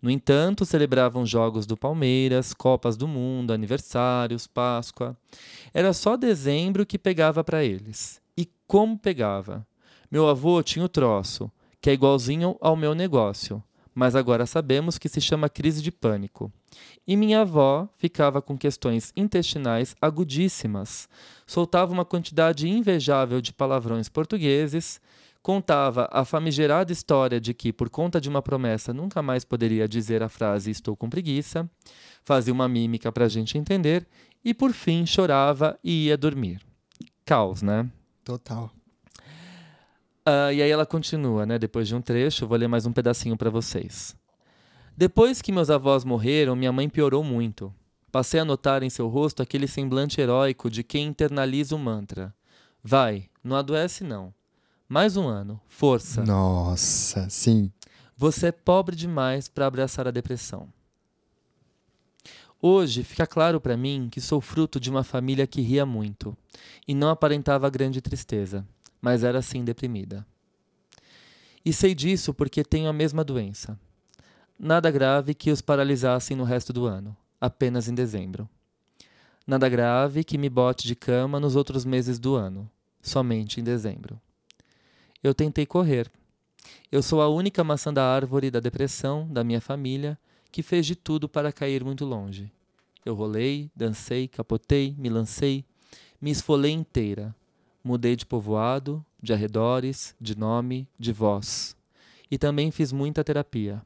No 0.00 0.10
entanto, 0.10 0.64
celebravam 0.64 1.26
jogos 1.26 1.66
do 1.66 1.76
Palmeiras, 1.76 2.54
Copas 2.54 2.96
do 2.96 3.06
Mundo, 3.06 3.52
aniversários, 3.52 4.46
Páscoa. 4.46 5.14
Era 5.74 5.92
só 5.92 6.16
dezembro 6.16 6.86
que 6.86 6.98
pegava 6.98 7.44
para 7.44 7.62
eles. 7.62 8.18
E 8.34 8.48
como 8.66 8.98
pegava? 8.98 9.66
Meu 10.10 10.26
avô 10.26 10.62
tinha 10.62 10.86
o 10.86 10.88
troço, 10.88 11.52
que 11.80 11.90
é 11.90 11.92
igualzinho 11.92 12.56
ao 12.60 12.76
meu 12.76 12.94
negócio, 12.94 13.62
mas 13.94 14.14
agora 14.14 14.46
sabemos 14.46 14.98
que 14.98 15.08
se 15.08 15.20
chama 15.20 15.48
crise 15.48 15.82
de 15.82 15.90
pânico. 15.90 16.52
E 17.06 17.16
minha 17.16 17.40
avó 17.40 17.88
ficava 17.96 18.40
com 18.40 18.56
questões 18.56 19.12
intestinais 19.16 19.96
agudíssimas, 20.00 21.08
soltava 21.46 21.92
uma 21.92 22.04
quantidade 22.04 22.68
invejável 22.68 23.40
de 23.40 23.52
palavrões 23.52 24.08
portugueses, 24.08 25.00
contava 25.42 26.08
a 26.12 26.24
famigerada 26.24 26.92
história 26.92 27.40
de 27.40 27.54
que, 27.54 27.72
por 27.72 27.88
conta 27.88 28.20
de 28.20 28.28
uma 28.28 28.42
promessa, 28.42 28.92
nunca 28.92 29.22
mais 29.22 29.44
poderia 29.44 29.88
dizer 29.88 30.22
a 30.22 30.28
frase 30.28 30.70
estou 30.70 30.94
com 30.94 31.08
preguiça, 31.08 31.68
fazia 32.22 32.52
uma 32.52 32.68
mímica 32.68 33.10
para 33.10 33.24
a 33.24 33.28
gente 33.28 33.56
entender 33.56 34.06
e, 34.44 34.52
por 34.52 34.72
fim, 34.72 35.06
chorava 35.06 35.78
e 35.82 36.06
ia 36.06 36.16
dormir. 36.16 36.60
Caos, 37.24 37.62
né? 37.62 37.88
Total. 38.24 38.70
Ah, 40.32 40.52
e 40.52 40.62
aí 40.62 40.70
ela 40.70 40.86
continua, 40.86 41.44
né? 41.44 41.58
Depois 41.58 41.88
de 41.88 41.94
um 41.96 42.00
trecho, 42.00 42.44
eu 42.44 42.48
vou 42.48 42.56
ler 42.56 42.68
mais 42.68 42.86
um 42.86 42.92
pedacinho 42.92 43.36
para 43.36 43.50
vocês. 43.50 44.14
Depois 44.96 45.42
que 45.42 45.50
meus 45.50 45.70
avós 45.70 46.04
morreram, 46.04 46.54
minha 46.54 46.70
mãe 46.70 46.88
piorou 46.88 47.24
muito. 47.24 47.74
Passei 48.12 48.38
a 48.38 48.44
notar 48.44 48.84
em 48.84 48.90
seu 48.90 49.08
rosto 49.08 49.42
aquele 49.42 49.66
semblante 49.66 50.20
heróico 50.20 50.70
de 50.70 50.84
quem 50.84 51.08
internaliza 51.08 51.74
o 51.74 51.78
mantra. 51.80 52.32
Vai, 52.80 53.28
não 53.42 53.56
adoece 53.56 54.04
não. 54.04 54.32
Mais 54.88 55.16
um 55.16 55.26
ano, 55.26 55.60
força. 55.66 56.22
Nossa, 56.22 57.28
sim. 57.28 57.72
Você 58.16 58.48
é 58.48 58.52
pobre 58.52 58.94
demais 58.94 59.48
para 59.48 59.66
abraçar 59.66 60.06
a 60.06 60.12
depressão. 60.12 60.68
Hoje 62.62 63.02
fica 63.02 63.26
claro 63.26 63.60
para 63.60 63.76
mim 63.76 64.08
que 64.08 64.20
sou 64.20 64.40
fruto 64.40 64.78
de 64.78 64.90
uma 64.90 65.02
família 65.02 65.46
que 65.46 65.60
ria 65.60 65.84
muito 65.84 66.36
e 66.86 66.94
não 66.94 67.08
aparentava 67.08 67.68
grande 67.68 68.00
tristeza, 68.00 68.64
mas 69.00 69.24
era 69.24 69.40
sim 69.42 69.64
deprimida. 69.64 70.26
E 71.64 71.72
sei 71.72 71.94
disso 71.94 72.32
porque 72.32 72.64
tenho 72.64 72.88
a 72.88 72.92
mesma 72.92 73.22
doença. 73.22 73.78
Nada 74.58 74.90
grave 74.90 75.34
que 75.34 75.50
os 75.50 75.60
paralisasse 75.60 76.34
no 76.34 76.44
resto 76.44 76.72
do 76.72 76.86
ano, 76.86 77.16
apenas 77.40 77.88
em 77.88 77.94
dezembro. 77.94 78.48
Nada 79.46 79.68
grave 79.68 80.22
que 80.22 80.38
me 80.38 80.48
bote 80.48 80.86
de 80.86 80.94
cama 80.94 81.40
nos 81.40 81.56
outros 81.56 81.84
meses 81.84 82.18
do 82.18 82.34
ano, 82.34 82.70
somente 83.02 83.60
em 83.60 83.64
dezembro. 83.64 84.20
Eu 85.22 85.34
tentei 85.34 85.66
correr. 85.66 86.10
Eu 86.92 87.02
sou 87.02 87.20
a 87.20 87.28
única 87.28 87.64
maçã 87.64 87.92
da 87.92 88.04
árvore 88.04 88.50
da 88.50 88.60
depressão 88.60 89.26
da 89.28 89.42
minha 89.42 89.60
família 89.60 90.18
que 90.52 90.62
fez 90.62 90.86
de 90.86 90.94
tudo 90.94 91.28
para 91.28 91.52
cair 91.52 91.84
muito 91.84 92.04
longe. 92.04 92.50
Eu 93.04 93.14
rolei, 93.14 93.70
dancei, 93.74 94.28
capotei, 94.28 94.94
me 94.98 95.08
lancei, 95.08 95.64
me 96.20 96.30
esfolei 96.30 96.72
inteira. 96.72 97.34
Mudei 97.82 98.14
de 98.14 98.26
povoado, 98.26 99.04
de 99.22 99.32
arredores, 99.32 100.14
de 100.20 100.36
nome, 100.36 100.88
de 100.98 101.12
voz. 101.12 101.76
E 102.30 102.38
também 102.38 102.70
fiz 102.70 102.92
muita 102.92 103.24
terapia. 103.24 103.82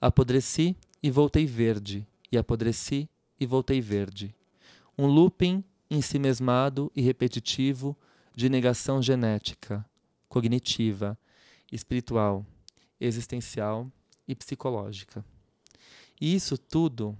Apodreci 0.00 0.76
e 1.02 1.10
voltei 1.10 1.46
verde, 1.46 2.06
e 2.30 2.36
apodreci 2.36 3.08
e 3.38 3.46
voltei 3.46 3.80
verde. 3.80 4.34
Um 4.98 5.06
looping 5.06 5.62
ensimesmado 5.90 6.90
e 6.94 7.00
repetitivo 7.00 7.96
de 8.34 8.48
negação 8.48 9.00
genética, 9.00 9.84
cognitiva, 10.28 11.16
espiritual, 11.70 12.44
existencial 13.00 13.90
e 14.26 14.34
psicológica. 14.34 15.24
E 16.20 16.34
isso 16.34 16.56
tudo, 16.56 17.16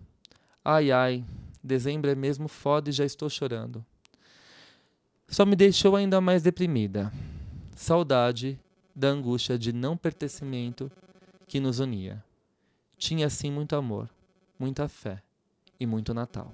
ai 0.64 0.90
ai, 0.90 1.24
dezembro 1.62 2.10
é 2.10 2.14
mesmo 2.14 2.48
foda 2.48 2.90
e 2.90 2.92
já 2.92 3.04
estou 3.04 3.28
chorando. 3.28 3.84
Só 5.28 5.44
me 5.44 5.56
deixou 5.56 5.96
ainda 5.96 6.20
mais 6.20 6.42
deprimida. 6.42 7.12
Saudade 7.74 8.58
da 8.94 9.08
angústia 9.08 9.58
de 9.58 9.72
não 9.72 9.96
pertencimento 9.96 10.90
que 11.46 11.58
nos 11.58 11.80
unia. 11.80 12.22
Tinha 12.96 13.28
sim 13.28 13.50
muito 13.50 13.74
amor, 13.74 14.08
muita 14.58 14.88
fé 14.88 15.22
e 15.78 15.86
muito 15.86 16.14
Natal. 16.14 16.52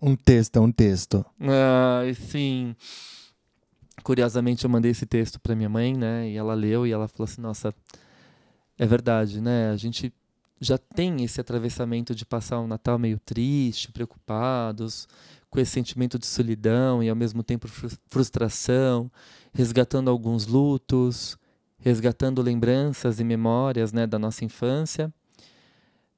Um 0.00 0.14
texto 0.14 0.60
um 0.60 0.70
texto. 0.70 1.24
Ai, 1.40 2.14
sim. 2.14 2.76
Curiosamente, 4.02 4.64
eu 4.64 4.70
mandei 4.70 4.90
esse 4.90 5.06
texto 5.06 5.40
para 5.40 5.54
minha 5.54 5.68
mãe, 5.68 5.96
né? 5.96 6.28
E 6.28 6.36
ela 6.36 6.54
leu 6.54 6.86
e 6.86 6.92
ela 6.92 7.08
falou 7.08 7.24
assim: 7.24 7.40
Nossa, 7.40 7.74
é 8.78 8.86
verdade, 8.86 9.40
né? 9.40 9.70
A 9.70 9.76
gente 9.76 10.12
já 10.60 10.78
tem 10.78 11.22
esse 11.24 11.40
atravessamento 11.40 12.14
de 12.14 12.24
passar 12.24 12.60
um 12.60 12.66
Natal 12.66 12.98
meio 12.98 13.18
triste, 13.18 13.90
preocupados, 13.90 15.08
com 15.56 15.60
esse 15.60 15.72
sentimento 15.72 16.18
de 16.18 16.26
solidão 16.26 17.02
e 17.02 17.08
ao 17.08 17.16
mesmo 17.16 17.42
tempo 17.42 17.66
frus- 17.66 17.98
frustração, 18.08 19.10
resgatando 19.54 20.10
alguns 20.10 20.46
lutos, 20.46 21.38
resgatando 21.78 22.42
lembranças 22.42 23.20
e 23.20 23.24
memórias, 23.24 23.90
né, 23.90 24.06
da 24.06 24.18
nossa 24.18 24.44
infância. 24.44 25.10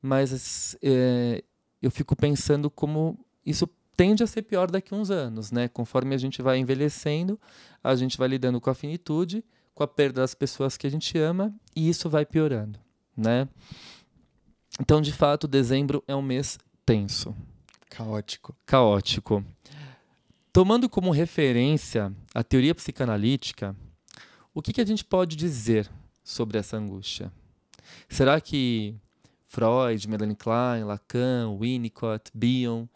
Mas 0.02 0.76
é, 0.82 1.44
eu 1.80 1.88
fico 1.88 2.16
pensando 2.16 2.68
como 2.68 3.16
isso 3.46 3.68
tende 3.96 4.24
a 4.24 4.26
ser 4.26 4.42
pior 4.42 4.68
daqui 4.68 4.92
a 4.92 4.96
uns 4.96 5.08
anos, 5.08 5.52
né? 5.52 5.68
Conforme 5.68 6.16
a 6.16 6.18
gente 6.18 6.42
vai 6.42 6.58
envelhecendo, 6.58 7.38
a 7.82 7.94
gente 7.94 8.18
vai 8.18 8.26
lidando 8.26 8.60
com 8.60 8.70
a 8.70 8.74
finitude, 8.74 9.44
com 9.72 9.84
a 9.84 9.88
perda 9.88 10.20
das 10.20 10.34
pessoas 10.34 10.76
que 10.76 10.84
a 10.84 10.90
gente 10.90 11.16
ama, 11.16 11.54
e 11.76 11.88
isso 11.88 12.10
vai 12.10 12.26
piorando, 12.26 12.76
né? 13.16 13.48
Então, 14.80 15.00
de 15.00 15.12
fato, 15.12 15.46
dezembro 15.46 16.02
é 16.08 16.16
um 16.16 16.22
mês 16.22 16.58
tenso, 16.84 17.36
Caótico. 17.90 18.54
caótico. 18.66 19.44
tomando 20.52 20.88
como 20.88 21.10
referência 21.10 22.12
a 22.34 22.44
teoria 22.44 22.74
psicanalítica, 22.74 23.74
o 24.54 24.62
que, 24.62 24.72
que 24.72 24.80
a 24.80 24.86
gente 24.86 25.04
pode 25.04 25.36
dizer 25.36 25.90
sobre 26.22 26.58
essa 26.58 26.76
angústia? 26.76 27.32
Será 28.08 28.40
que 28.40 28.94
Freud, 29.46 30.08
Melanie 30.08 30.36
Klein, 30.36 30.84
Lacan, 30.84 31.56
Winnicott, 31.58 32.30
Bion 32.34 32.86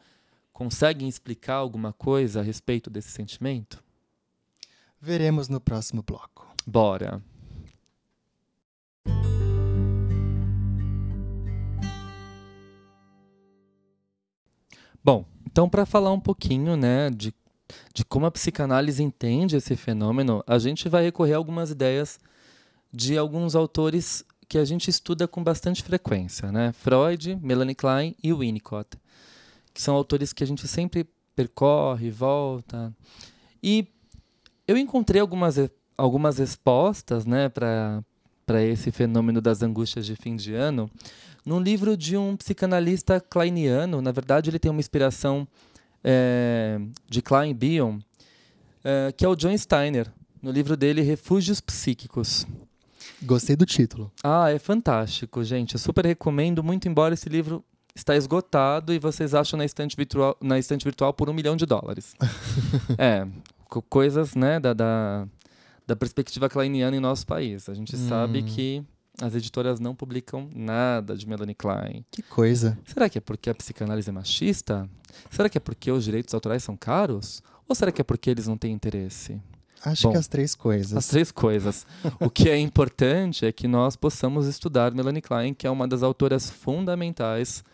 conseguem 0.52 1.08
explicar 1.08 1.54
alguma 1.54 1.92
coisa 1.92 2.40
a 2.40 2.42
respeito 2.42 2.90
desse 2.90 3.10
sentimento? 3.10 3.82
Veremos 5.00 5.48
no 5.48 5.60
próximo 5.60 6.02
bloco. 6.02 6.46
Bora! 6.66 7.22
Bom, 15.04 15.24
então 15.50 15.68
para 15.68 15.84
falar 15.84 16.12
um 16.12 16.20
pouquinho, 16.20 16.76
né, 16.76 17.10
de, 17.10 17.34
de 17.92 18.04
como 18.04 18.26
a 18.26 18.30
psicanálise 18.30 19.02
entende 19.02 19.56
esse 19.56 19.74
fenômeno, 19.74 20.44
a 20.46 20.58
gente 20.58 20.88
vai 20.88 21.02
recorrer 21.02 21.34
a 21.34 21.36
algumas 21.36 21.70
ideias 21.70 22.20
de 22.92 23.18
alguns 23.18 23.56
autores 23.56 24.24
que 24.48 24.58
a 24.58 24.64
gente 24.64 24.88
estuda 24.88 25.26
com 25.26 25.42
bastante 25.42 25.82
frequência, 25.82 26.52
né? 26.52 26.72
Freud, 26.72 27.38
Melanie 27.42 27.74
Klein 27.74 28.14
e 28.22 28.32
Winnicott, 28.32 28.98
que 29.72 29.80
são 29.80 29.94
autores 29.94 30.32
que 30.32 30.44
a 30.44 30.46
gente 30.46 30.68
sempre 30.68 31.08
percorre, 31.34 32.10
volta. 32.10 32.94
E 33.62 33.88
eu 34.68 34.76
encontrei 34.76 35.20
algumas, 35.20 35.56
algumas 35.96 36.38
respostas, 36.38 37.24
né, 37.24 37.48
para 37.48 38.04
para 38.44 38.62
esse 38.62 38.90
fenômeno 38.90 39.40
das 39.40 39.62
angústias 39.62 40.04
de 40.04 40.16
fim 40.16 40.36
de 40.36 40.52
ano 40.52 40.90
num 41.44 41.60
livro 41.60 41.96
de 41.96 42.16
um 42.16 42.36
psicanalista 42.36 43.20
kleiniano. 43.20 44.00
Na 44.00 44.12
verdade, 44.12 44.50
ele 44.50 44.58
tem 44.58 44.70
uma 44.70 44.80
inspiração 44.80 45.46
é, 46.02 46.80
de 47.08 47.22
Klein 47.22 47.54
Bion, 47.54 47.98
é, 48.84 49.12
que 49.16 49.24
é 49.24 49.28
o 49.28 49.36
John 49.36 49.56
Steiner, 49.56 50.10
no 50.40 50.50
livro 50.50 50.76
dele 50.76 51.02
Refúgios 51.02 51.60
Psíquicos. 51.60 52.46
Gostei 53.22 53.56
do 53.56 53.64
título. 53.64 54.10
Ah, 54.22 54.50
é 54.50 54.58
fantástico, 54.58 55.44
gente. 55.44 55.74
Eu 55.74 55.78
super 55.78 56.04
recomendo, 56.04 56.62
muito 56.62 56.88
embora 56.88 57.14
esse 57.14 57.28
livro 57.28 57.64
está 57.94 58.16
esgotado 58.16 58.92
e 58.92 58.98
vocês 58.98 59.34
acham 59.34 59.56
na 59.58 59.64
estante 59.64 59.96
virtual, 59.96 60.36
na 60.40 60.58
estante 60.58 60.84
virtual 60.84 61.12
por 61.12 61.28
um 61.28 61.32
milhão 61.32 61.56
de 61.56 61.66
dólares. 61.66 62.14
é, 62.98 63.26
coisas 63.88 64.34
né, 64.34 64.58
da, 64.58 64.72
da, 64.72 65.26
da 65.86 65.96
perspectiva 65.96 66.48
kleiniana 66.48 66.96
em 66.96 67.00
nosso 67.00 67.26
país. 67.26 67.68
A 67.68 67.74
gente 67.74 67.94
hum. 67.94 68.08
sabe 68.08 68.42
que 68.42 68.82
as 69.20 69.34
editoras 69.34 69.78
não 69.78 69.94
publicam 69.94 70.48
nada 70.54 71.16
de 71.16 71.28
Melanie 71.28 71.54
Klein. 71.54 72.04
Que 72.10 72.22
coisa. 72.22 72.78
Será 72.86 73.08
que 73.08 73.18
é 73.18 73.20
porque 73.20 73.50
a 73.50 73.54
psicanálise 73.54 74.08
é 74.08 74.12
machista? 74.12 74.88
Será 75.30 75.48
que 75.48 75.58
é 75.58 75.60
porque 75.60 75.90
os 75.90 76.04
direitos 76.04 76.32
autorais 76.32 76.62
são 76.64 76.76
caros? 76.76 77.42
Ou 77.68 77.74
será 77.74 77.92
que 77.92 78.00
é 78.00 78.04
porque 78.04 78.30
eles 78.30 78.46
não 78.46 78.56
têm 78.56 78.72
interesse? 78.72 79.40
Acho 79.84 80.04
Bom, 80.04 80.12
que 80.12 80.18
as 80.18 80.28
três 80.28 80.54
coisas. 80.54 80.96
As 80.96 81.08
três 81.08 81.30
coisas. 81.30 81.86
o 82.20 82.30
que 82.30 82.48
é 82.48 82.56
importante 82.56 83.44
é 83.44 83.52
que 83.52 83.66
nós 83.66 83.96
possamos 83.96 84.46
estudar 84.46 84.94
Melanie 84.94 85.20
Klein, 85.20 85.52
que 85.52 85.66
é 85.66 85.70
uma 85.70 85.88
das 85.88 86.02
autoras 86.02 86.48
fundamentais 86.48 87.64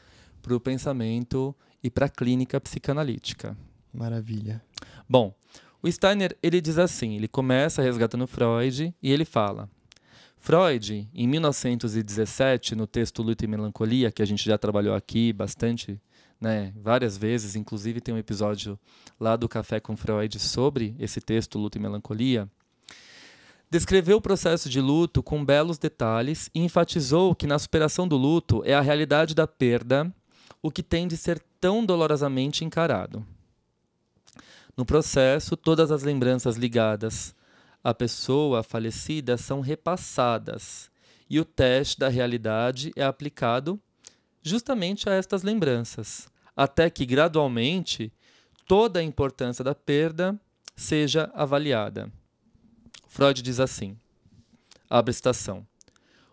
para 0.40 0.54
o 0.54 0.60
pensamento 0.60 1.54
e 1.82 1.90
para 1.90 2.06
a 2.06 2.08
clínica 2.08 2.60
psicanalítica. 2.60 3.56
Maravilha. 3.92 4.62
Bom, 5.08 5.34
o 5.82 5.90
Steiner 5.90 6.36
ele 6.42 6.60
diz 6.60 6.78
assim, 6.78 7.16
ele 7.16 7.28
começa 7.28 7.82
resgatando 7.82 8.26
Freud 8.26 8.94
e 9.02 9.12
ele 9.12 9.24
fala 9.24 9.68
Freud, 10.48 11.06
em 11.12 11.28
1917, 11.28 12.74
no 12.74 12.86
texto 12.86 13.22
Luta 13.22 13.44
e 13.44 13.46
Melancolia, 13.46 14.10
que 14.10 14.22
a 14.22 14.24
gente 14.24 14.46
já 14.46 14.56
trabalhou 14.56 14.94
aqui 14.94 15.30
bastante, 15.30 16.00
né, 16.40 16.72
várias 16.74 17.18
vezes, 17.18 17.54
inclusive 17.54 18.00
tem 18.00 18.14
um 18.14 18.18
episódio 18.18 18.80
lá 19.20 19.36
do 19.36 19.46
Café 19.46 19.78
com 19.78 19.94
Freud 19.94 20.38
sobre 20.38 20.96
esse 20.98 21.20
texto 21.20 21.58
Luta 21.58 21.76
e 21.76 21.80
Melancolia, 21.82 22.48
descreveu 23.70 24.16
o 24.16 24.22
processo 24.22 24.70
de 24.70 24.80
luto 24.80 25.22
com 25.22 25.44
belos 25.44 25.76
detalhes 25.76 26.48
e 26.54 26.60
enfatizou 26.60 27.34
que 27.34 27.46
na 27.46 27.58
superação 27.58 28.08
do 28.08 28.16
luto 28.16 28.62
é 28.64 28.72
a 28.72 28.80
realidade 28.80 29.34
da 29.34 29.46
perda 29.46 30.10
o 30.62 30.70
que 30.70 30.82
tem 30.82 31.06
de 31.06 31.18
ser 31.18 31.42
tão 31.60 31.84
dolorosamente 31.84 32.64
encarado. 32.64 33.22
No 34.74 34.86
processo, 34.86 35.58
todas 35.58 35.90
as 35.90 36.02
lembranças 36.02 36.56
ligadas 36.56 37.36
a 37.82 37.94
pessoa 37.94 38.62
falecida 38.62 39.36
são 39.36 39.60
repassadas 39.60 40.90
e 41.30 41.38
o 41.38 41.44
teste 41.44 41.98
da 41.98 42.08
realidade 42.08 42.92
é 42.96 43.04
aplicado 43.04 43.80
justamente 44.42 45.08
a 45.08 45.12
estas 45.12 45.42
lembranças, 45.42 46.28
até 46.56 46.88
que 46.88 47.04
gradualmente 47.04 48.12
toda 48.66 49.00
a 49.00 49.02
importância 49.02 49.62
da 49.62 49.74
perda 49.74 50.38
seja 50.74 51.30
avaliada. 51.34 52.10
Freud 53.06 53.42
diz 53.42 53.60
assim: 53.60 53.96
abre 54.88 55.12
citação. 55.12 55.66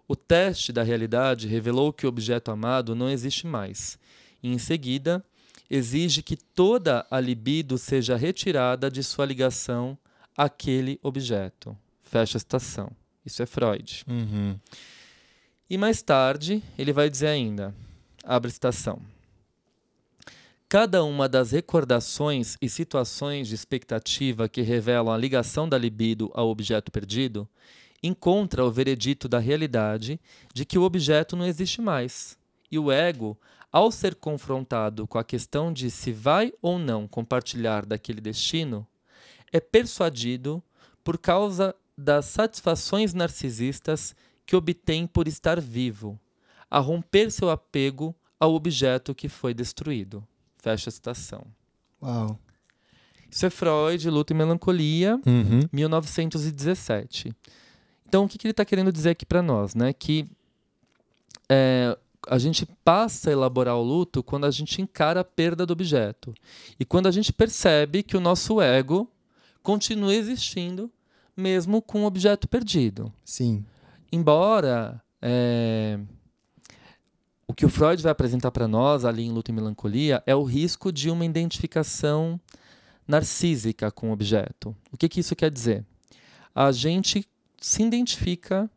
O 0.07 0.15
teste 0.15 0.71
da 0.71 0.83
realidade 0.83 1.47
revelou 1.47 1.91
que 1.91 2.05
o 2.05 2.09
objeto 2.09 2.51
amado 2.51 2.93
não 2.93 3.09
existe 3.09 3.47
mais. 3.47 3.97
E, 4.41 4.53
em 4.53 4.59
seguida, 4.59 5.25
exige 5.67 6.21
que 6.21 6.37
toda 6.37 7.07
a 7.09 7.19
libido 7.19 7.75
seja 7.77 8.15
retirada 8.15 8.91
de 8.91 9.01
sua 9.01 9.25
ligação 9.25 9.97
aquele 10.35 10.99
objeto. 11.01 11.77
Fecha 12.01 12.37
a 12.37 12.39
citação. 12.39 12.91
Isso 13.25 13.41
é 13.41 13.45
Freud. 13.45 14.03
Uhum. 14.07 14.59
E 15.69 15.77
mais 15.77 16.01
tarde, 16.01 16.63
ele 16.77 16.93
vai 16.93 17.09
dizer 17.09 17.27
ainda, 17.27 17.73
abre 18.23 18.51
citação. 18.51 19.01
Cada 20.69 21.03
uma 21.03 21.29
das 21.29 21.51
recordações 21.51 22.57
e 22.61 22.69
situações 22.69 23.47
de 23.47 23.55
expectativa 23.55 24.49
que 24.49 24.61
revelam 24.61 25.13
a 25.13 25.17
ligação 25.17 25.69
da 25.69 25.77
libido 25.77 26.31
ao 26.33 26.49
objeto 26.49 26.91
perdido 26.91 27.47
encontra 28.03 28.63
o 28.63 28.71
veredito 28.71 29.27
da 29.27 29.39
realidade 29.39 30.19
de 30.53 30.65
que 30.65 30.77
o 30.77 30.83
objeto 30.83 31.35
não 31.35 31.45
existe 31.45 31.81
mais. 31.81 32.37
E 32.71 32.77
o 32.77 32.91
ego, 32.91 33.37
ao 33.71 33.91
ser 33.91 34.15
confrontado 34.15 35.07
com 35.07 35.17
a 35.17 35.23
questão 35.23 35.71
de 35.71 35.89
se 35.89 36.11
vai 36.11 36.53
ou 36.61 36.77
não 36.77 37.07
compartilhar 37.07 37.85
daquele 37.85 38.21
destino, 38.21 38.87
é 39.55 39.59
persuadido 39.61 40.61
por 41.01 41.17
causa 41.17 41.73
das 41.97 42.25
satisfações 42.25 43.13
narcisistas 43.13 44.13
que 44.45 44.53
obtém 44.53 45.07
por 45.07 45.29
estar 45.29 45.61
vivo, 45.61 46.19
a 46.69 46.79
romper 46.79 47.31
seu 47.31 47.49
apego 47.49 48.13
ao 48.37 48.53
objeto 48.53 49.15
que 49.15 49.29
foi 49.29 49.53
destruído. 49.53 50.21
Fecha 50.57 50.89
a 50.89 50.91
citação. 50.91 51.47
Uau. 52.03 52.37
Isso 53.31 53.45
é 53.45 53.49
Freud, 53.49 54.09
Luta 54.09 54.33
e 54.33 54.35
Melancolia, 54.35 55.19
uhum. 55.25 55.61
1917. 55.71 57.33
Então, 58.05 58.25
o 58.25 58.27
que, 58.27 58.37
que 58.37 58.45
ele 58.45 58.51
está 58.51 58.65
querendo 58.65 58.91
dizer 58.91 59.11
aqui 59.11 59.25
para 59.25 59.41
nós? 59.41 59.73
Né? 59.73 59.93
Que 59.93 60.27
é, 61.49 61.97
a 62.27 62.37
gente 62.37 62.67
passa 62.83 63.29
a 63.29 63.33
elaborar 63.33 63.77
o 63.77 63.81
luto 63.81 64.21
quando 64.21 64.45
a 64.45 64.51
gente 64.51 64.81
encara 64.81 65.21
a 65.21 65.23
perda 65.23 65.65
do 65.65 65.71
objeto. 65.71 66.33
E 66.77 66.83
quando 66.83 67.07
a 67.07 67.11
gente 67.11 67.31
percebe 67.31 68.03
que 68.03 68.17
o 68.17 68.21
nosso 68.21 68.61
ego 68.61 69.09
continua 69.65 70.13
existindo, 70.13 70.91
mesmo 71.35 71.81
com 71.81 72.03
o 72.03 72.05
objeto 72.05 72.47
perdido. 72.47 73.11
Sim. 73.25 73.65
Embora 74.11 75.01
é, 75.19 75.99
o 77.47 77.53
que 77.53 77.65
o 77.65 77.69
Freud 77.69 78.01
vai 78.01 78.11
apresentar 78.11 78.51
para 78.51 78.67
nós 78.67 79.03
ali 79.03 79.23
em 79.23 79.31
Luta 79.31 79.49
e 79.49 79.53
Melancolia 79.53 80.21
é 80.27 80.35
o 80.35 80.43
risco 80.43 80.91
de 80.91 81.09
uma 81.09 81.25
identificação 81.25 82.39
narcísica 83.07 83.91
com 83.91 84.11
o 84.11 84.13
objeto. 84.13 84.75
O 84.91 84.97
que, 84.97 85.09
que 85.09 85.19
isso 85.19 85.35
quer 85.35 85.49
dizer? 85.49 85.83
A 86.53 86.71
gente 86.71 87.27
se 87.59 87.81
identifica. 87.81 88.69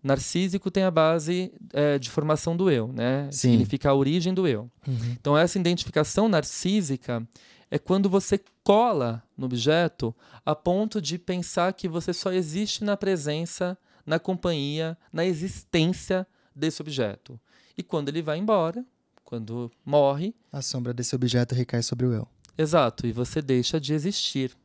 Narcísico 0.00 0.70
tem 0.70 0.84
a 0.84 0.90
base 0.90 1.50
é, 1.72 1.98
de 1.98 2.10
formação 2.10 2.56
do 2.56 2.70
eu, 2.70 2.88
né? 2.88 3.26
Sim. 3.32 3.50
Significa 3.50 3.90
a 3.90 3.94
origem 3.94 4.32
do 4.32 4.46
eu. 4.46 4.70
Uhum. 4.86 5.16
Então, 5.18 5.36
essa 5.36 5.58
identificação 5.58 6.28
narcísica 6.28 7.26
é 7.74 7.78
quando 7.78 8.08
você 8.08 8.40
cola 8.62 9.20
no 9.36 9.46
objeto 9.46 10.14
a 10.46 10.54
ponto 10.54 11.02
de 11.02 11.18
pensar 11.18 11.72
que 11.72 11.88
você 11.88 12.12
só 12.12 12.32
existe 12.32 12.84
na 12.84 12.96
presença, 12.96 13.76
na 14.06 14.20
companhia, 14.20 14.96
na 15.12 15.24
existência 15.26 16.24
desse 16.54 16.80
objeto. 16.80 17.36
E 17.76 17.82
quando 17.82 18.10
ele 18.10 18.22
vai 18.22 18.38
embora, 18.38 18.86
quando 19.24 19.72
morre. 19.84 20.32
A 20.52 20.62
sombra 20.62 20.94
desse 20.94 21.16
objeto 21.16 21.52
recai 21.52 21.82
sobre 21.82 22.06
o 22.06 22.12
eu. 22.12 22.28
Exato, 22.56 23.08
e 23.08 23.12
você 23.12 23.42
deixa 23.42 23.80
de 23.80 23.92
existir. 23.92 24.56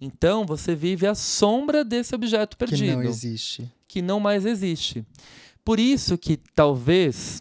Então 0.00 0.44
você 0.44 0.74
vive 0.74 1.06
a 1.06 1.14
sombra 1.14 1.84
desse 1.84 2.16
objeto 2.16 2.56
perdido. 2.56 2.82
Que 2.82 2.96
não 2.96 3.02
existe. 3.04 3.72
Que 3.86 4.02
não 4.02 4.18
mais 4.18 4.44
existe. 4.44 5.06
Por 5.64 5.78
isso 5.78 6.18
que 6.18 6.36
talvez 6.36 7.40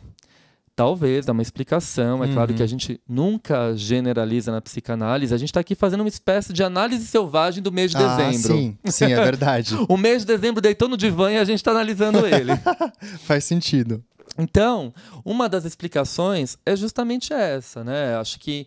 Talvez, 0.80 1.26
dá 1.26 1.34
uma 1.34 1.42
explicação. 1.42 2.24
É 2.24 2.28
uhum. 2.28 2.34
claro 2.34 2.54
que 2.54 2.62
a 2.62 2.64
uhum. 2.64 2.70
gente 2.70 3.02
nunca 3.06 3.76
generaliza 3.76 4.50
na 4.50 4.62
psicanálise. 4.62 5.34
A 5.34 5.38
gente 5.38 5.50
está 5.50 5.60
aqui 5.60 5.76
fazendo 5.76 6.00
uma 6.00 6.08
espécie 6.08 6.54
de 6.54 6.64
análise 6.64 7.06
selvagem 7.06 7.62
do 7.62 7.70
mês 7.70 7.92
de 7.92 7.98
ah, 7.98 8.16
dezembro. 8.16 8.58
Sim, 8.58 8.78
sim, 8.86 9.12
é 9.12 9.16
verdade. 9.22 9.76
o 9.90 9.98
mês 9.98 10.22
de 10.22 10.28
dezembro 10.28 10.62
deitou 10.62 10.88
no 10.88 10.96
divã 10.96 11.34
e 11.34 11.38
a 11.38 11.44
gente 11.44 11.58
está 11.58 11.72
analisando 11.72 12.26
ele. 12.26 12.54
Faz 13.28 13.44
sentido. 13.44 14.02
Então, 14.38 14.94
uma 15.26 15.50
das 15.50 15.66
explicações 15.66 16.58
é 16.66 16.74
justamente 16.78 17.34
essa, 17.34 17.84
né? 17.84 18.16
Acho 18.16 18.40
que 18.40 18.66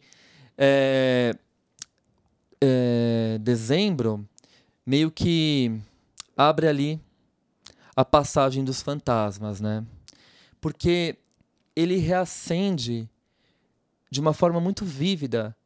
é, 0.58 1.34
é, 2.60 3.38
dezembro 3.40 4.22
meio 4.84 5.10
que 5.10 5.80
abre 6.36 6.68
ali 6.68 7.00
a 7.96 8.04
passagem 8.04 8.62
dos 8.62 8.82
fantasmas, 8.82 9.62
né? 9.62 9.82
Porque 10.60 11.16
ele 11.74 11.96
reacende 11.96 13.08
de 14.10 14.20
uma 14.20 14.32
forma 14.32 14.60
muito 14.60 14.84
vívida 14.84 15.56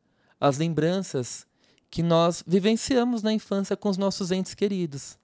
as 0.41 0.59
lembranças 0.59 1.47
que 1.91 2.03
nós 2.03 2.45
vivenciamos 2.47 3.23
na 3.23 3.33
infância 3.33 3.77
com 3.77 3.89
os 3.89 3.97
nossos 3.97 4.31
entes 4.31 4.55
queridos. 4.55 5.19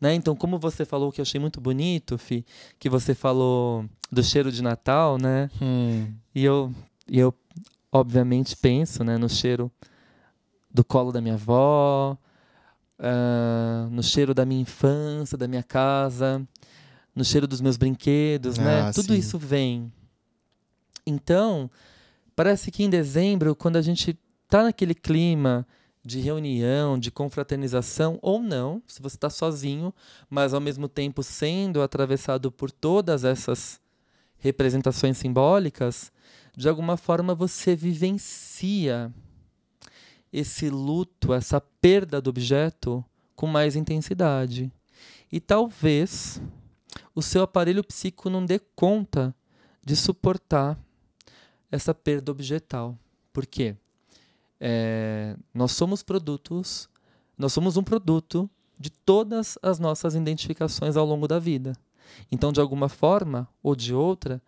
Né? 0.00 0.14
Então, 0.14 0.36
como 0.36 0.58
você 0.58 0.84
falou, 0.84 1.10
que 1.10 1.20
eu 1.20 1.22
achei 1.22 1.40
muito 1.40 1.60
bonito, 1.60 2.18
Fi, 2.18 2.44
que 2.78 2.88
você 2.90 3.14
falou 3.14 3.86
do 4.12 4.22
cheiro 4.22 4.52
de 4.52 4.62
Natal, 4.62 5.16
né? 5.16 5.50
Hum. 5.60 6.12
E 6.34 6.44
eu, 6.44 6.74
e 7.08 7.18
eu 7.18 7.34
obviamente, 7.90 8.56
penso 8.56 9.02
né, 9.02 9.16
no 9.16 9.28
cheiro 9.28 9.70
do 10.72 10.84
colo 10.84 11.12
da 11.12 11.20
minha 11.20 11.34
avó, 11.34 12.16
uh, 12.98 13.90
no 13.90 14.02
cheiro 14.02 14.34
da 14.34 14.44
minha 14.44 14.60
infância, 14.60 15.38
da 15.38 15.48
minha 15.48 15.62
casa, 15.62 16.46
no 17.14 17.24
cheiro 17.24 17.46
dos 17.46 17.60
meus 17.60 17.76
brinquedos, 17.76 18.58
né? 18.58 18.82
Ah, 18.82 18.92
Tudo 18.92 19.14
sim. 19.14 19.18
isso 19.18 19.38
vem. 19.38 19.90
Então, 21.06 21.70
parece 22.34 22.70
que 22.70 22.82
em 22.82 22.90
dezembro, 22.90 23.54
quando 23.54 23.76
a 23.76 23.82
gente 23.82 24.18
tá 24.48 24.64
naquele 24.64 24.94
clima 24.94 25.66
de 26.04 26.20
reunião, 26.20 26.98
de 26.98 27.10
confraternização, 27.10 28.18
ou 28.22 28.40
não, 28.40 28.82
se 28.86 29.02
você 29.02 29.16
está 29.16 29.28
sozinho, 29.28 29.92
mas 30.30 30.54
ao 30.54 30.60
mesmo 30.60 30.88
tempo 30.88 31.22
sendo 31.22 31.82
atravessado 31.82 32.50
por 32.52 32.70
todas 32.70 33.24
essas 33.24 33.80
representações 34.38 35.18
simbólicas, 35.18 36.12
de 36.56 36.68
alguma 36.68 36.96
forma 36.96 37.34
você 37.34 37.74
vivencia 37.74 39.12
esse 40.32 40.70
luto, 40.70 41.32
essa 41.32 41.60
perda 41.60 42.20
do 42.20 42.30
objeto 42.30 43.04
com 43.34 43.46
mais 43.46 43.74
intensidade. 43.74 44.70
E 45.30 45.40
talvez 45.40 46.40
o 47.14 47.22
seu 47.22 47.42
aparelho 47.42 47.82
psíquico 47.82 48.30
não 48.30 48.44
dê 48.44 48.58
conta 48.58 49.34
de 49.84 49.96
suportar 49.96 50.78
essa 51.70 51.94
perda 51.94 52.30
objetal. 52.32 52.98
Por 53.32 53.46
quê? 53.46 53.76
É, 54.60 55.36
nós 55.52 55.72
somos 55.72 56.02
produtos, 56.02 56.88
nós 57.36 57.52
somos 57.52 57.76
um 57.76 57.82
produto 57.82 58.48
de 58.78 58.90
todas 58.90 59.58
as 59.62 59.78
nossas 59.78 60.14
identificações 60.14 60.96
ao 60.96 61.06
longo 61.06 61.26
da 61.28 61.38
vida. 61.38 61.72
Então, 62.30 62.52
de 62.52 62.60
alguma 62.60 62.88
forma 62.88 63.48
ou 63.62 63.74
de 63.74 63.92
outra, 63.94 64.40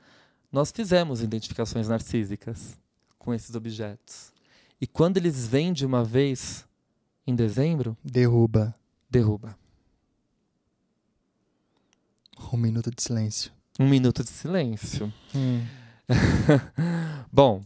nós 0.51 0.71
fizemos 0.71 1.23
identificações 1.23 1.89
narcísicas 1.89 2.79
com 3.19 3.35
esses 3.35 3.55
objetos. 3.55 4.33
E 4.81 4.87
quando 4.87 5.17
eles 5.17 5.47
vêm 5.47 5.73
de 5.73 5.85
uma 5.85 6.05
vez 6.05 6.67
em 7.27 7.35
dezembro, 7.35 7.97
Derruba. 8.03 8.75
derruba. 9.11 9.57
Um 12.53 12.57
minuto 12.57 12.91
de 12.95 13.03
silêncio. 13.03 13.53
Um 13.79 13.89
minuto 13.89 14.23
de 14.23 14.31
silêncio. 14.31 15.13
Hum. 15.35 15.67
Bom, 17.33 17.63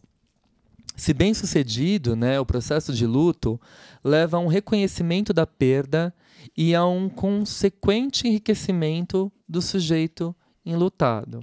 se 0.97 1.15
bem 1.15 1.33
sucedido, 1.35 2.15
né, 2.15 2.39
o 2.39 2.47
processo 2.47 2.93
de 2.93 3.07
luto 3.07 3.61
leva 4.05 4.37
a 4.37 4.41
um 4.41 4.47
reconhecimento 4.47 5.33
da 5.33 5.47
perda 5.47 6.15
e 6.57 6.75
a 6.75 6.85
um 6.87 7.09
consequente 7.09 8.27
enriquecimento 8.27 9.33
do 9.49 9.63
sujeito 9.63 10.35
enlutado. 10.65 11.41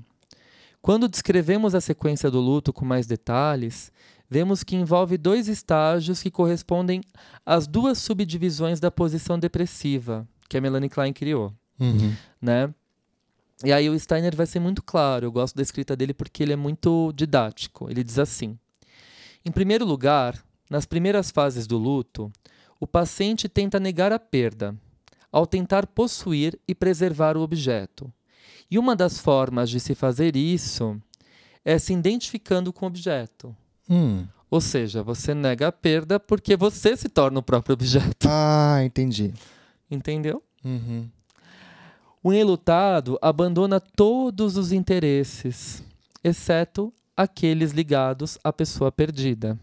Quando 0.82 1.10
descrevemos 1.10 1.76
a 1.76 1.82
sequência 1.82 2.32
do 2.32 2.40
luto 2.40 2.72
com 2.72 2.86
mais 2.86 3.06
detalhes, 3.06 3.92
vemos 4.30 4.64
que 4.64 4.76
envolve 4.76 5.18
dois 5.18 5.48
estágios 5.48 6.22
que 6.22 6.32
correspondem 6.32 7.02
às 7.46 7.68
duas 7.68 7.98
subdivisões 7.98 8.80
da 8.80 8.90
posição 8.90 9.38
depressiva 9.38 10.28
que 10.48 10.58
a 10.58 10.62
Melanie 10.62 10.90
Klein 10.90 11.14
criou 11.14 11.54
Uhum. 11.80 12.14
né? 12.42 12.74
E 13.64 13.74
aí 13.74 13.90
o 13.90 14.00
Steiner 14.00 14.36
vai 14.36 14.46
ser 14.46 14.60
muito 14.60 14.82
claro. 14.82 15.26
Eu 15.26 15.32
gosto 15.32 15.56
da 15.56 15.62
escrita 15.62 15.96
dele 15.96 16.14
porque 16.14 16.44
ele 16.44 16.54
é 16.54 16.56
muito 16.56 17.12
didático. 17.14 17.90
Ele 17.90 18.04
diz 18.04 18.18
assim: 18.18 18.58
Em 19.46 19.52
primeiro 19.52 19.86
lugar, 19.86 20.42
nas 20.70 20.86
primeiras 20.86 21.30
fases 21.30 21.68
do 21.68 21.78
luto, 21.78 22.32
o 22.80 22.88
paciente 22.88 23.50
tenta 23.50 23.80
negar 23.80 24.14
a 24.14 24.20
perda, 24.20 24.76
ao 25.32 25.46
tentar 25.46 25.88
possuir 25.88 26.58
e 26.68 26.74
preservar 26.74 27.36
o 27.36 27.42
objeto. 27.42 28.12
E 28.72 28.78
uma 28.78 28.96
das 28.96 29.20
formas 29.20 29.70
de 29.70 29.80
se 29.80 29.94
fazer 29.96 30.36
isso 30.36 31.02
é 31.66 31.78
se 31.78 31.92
identificando 31.94 32.72
com 32.72 32.86
o 32.86 32.88
objeto. 32.88 33.56
Hum. 33.90 34.26
Ou 34.50 34.62
seja, 34.62 35.04
você 35.04 35.34
nega 35.34 35.68
a 35.68 35.72
perda 35.72 36.20
porque 36.20 36.56
você 36.56 36.96
se 36.96 37.10
torna 37.10 37.40
o 37.40 37.44
próprio 37.44 37.74
objeto. 37.74 38.28
Ah, 38.28 38.80
entendi. 38.84 39.34
Entendeu? 39.90 40.42
Uhum. 40.64 41.10
O 42.22 42.34
enlutado 42.34 43.18
abandona 43.22 43.80
todos 43.80 44.58
os 44.58 44.74
interesses, 44.74 45.82
exceto 46.22 46.94
aqueles 47.16 47.72
ligados 47.72 48.38
à 48.44 48.52
pessoa 48.52 48.92
perdida. 48.92 49.58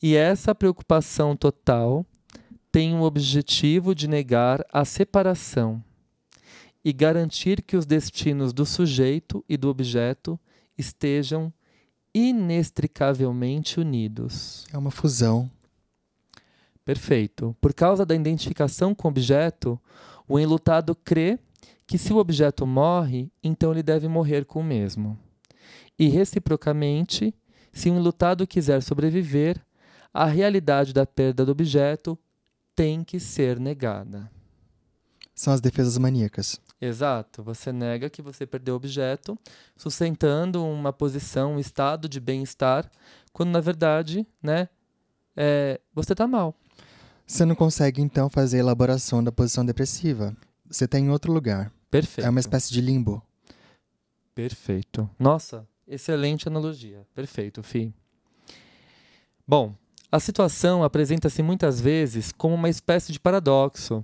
E 0.00 0.14
essa 0.14 0.54
preocupação 0.54 1.36
total 1.36 2.06
tem 2.70 2.94
o 2.94 3.02
objetivo 3.02 3.92
de 3.92 4.06
negar 4.06 4.64
a 4.72 4.84
separação 4.84 5.82
e 6.84 6.92
garantir 6.92 7.60
que 7.62 7.76
os 7.76 7.84
destinos 7.84 8.52
do 8.52 8.64
sujeito 8.64 9.44
e 9.48 9.56
do 9.56 9.68
objeto 9.68 10.38
estejam 10.76 11.52
inextricavelmente 12.14 13.80
unidos. 13.80 14.64
É 14.72 14.78
uma 14.78 14.92
fusão. 14.92 15.50
Perfeito. 16.84 17.54
Por 17.60 17.74
causa 17.74 18.06
da 18.06 18.14
identificação 18.14 18.94
com 18.94 19.08
o 19.08 19.10
objeto, 19.10 19.78
o 20.28 20.38
enlutado 20.38 20.94
crê 20.94 21.38
que 21.86 21.96
se 21.96 22.12
o 22.12 22.18
objeto 22.18 22.66
morre, 22.66 23.32
então 23.42 23.72
ele 23.72 23.82
deve 23.82 24.06
morrer 24.06 24.44
com 24.44 24.60
o 24.60 24.64
mesmo. 24.64 25.18
E 25.98 26.08
reciprocamente, 26.08 27.34
se 27.72 27.90
o 27.90 27.94
enlutado 27.94 28.46
quiser 28.46 28.82
sobreviver, 28.82 29.60
a 30.12 30.26
realidade 30.26 30.92
da 30.92 31.06
perda 31.06 31.44
do 31.44 31.52
objeto 31.52 32.18
tem 32.74 33.02
que 33.02 33.18
ser 33.18 33.58
negada. 33.58 34.30
São 35.34 35.52
as 35.52 35.60
defesas 35.60 35.96
maníacas. 35.96 36.60
Exato. 36.80 37.42
Você 37.42 37.72
nega 37.72 38.10
que 38.10 38.22
você 38.22 38.46
perdeu 38.46 38.74
o 38.74 38.76
objeto, 38.76 39.38
sustentando 39.76 40.64
uma 40.64 40.92
posição, 40.92 41.54
um 41.54 41.58
estado 41.58 42.08
de 42.08 42.20
bem-estar, 42.20 42.90
quando 43.32 43.50
na 43.50 43.60
verdade, 43.60 44.26
né, 44.42 44.68
é, 45.36 45.80
você 45.94 46.12
está 46.12 46.26
mal. 46.26 46.54
Você 47.28 47.44
não 47.44 47.54
consegue, 47.54 48.00
então, 48.00 48.30
fazer 48.30 48.56
a 48.56 48.60
elaboração 48.60 49.22
da 49.22 49.30
posição 49.30 49.62
depressiva. 49.62 50.34
Você 50.66 50.86
está 50.86 50.98
em 50.98 51.10
outro 51.10 51.30
lugar. 51.30 51.70
Perfeito. 51.90 52.26
É 52.26 52.30
uma 52.30 52.40
espécie 52.40 52.72
de 52.72 52.80
limbo. 52.80 53.22
Perfeito. 54.34 55.08
Nossa, 55.18 55.68
excelente 55.86 56.48
analogia. 56.48 57.06
Perfeito, 57.14 57.62
Fi. 57.62 57.92
Bom, 59.46 59.74
a 60.10 60.18
situação 60.18 60.82
apresenta-se 60.82 61.42
muitas 61.42 61.78
vezes 61.78 62.32
como 62.32 62.54
uma 62.54 62.70
espécie 62.70 63.12
de 63.12 63.20
paradoxo, 63.20 64.02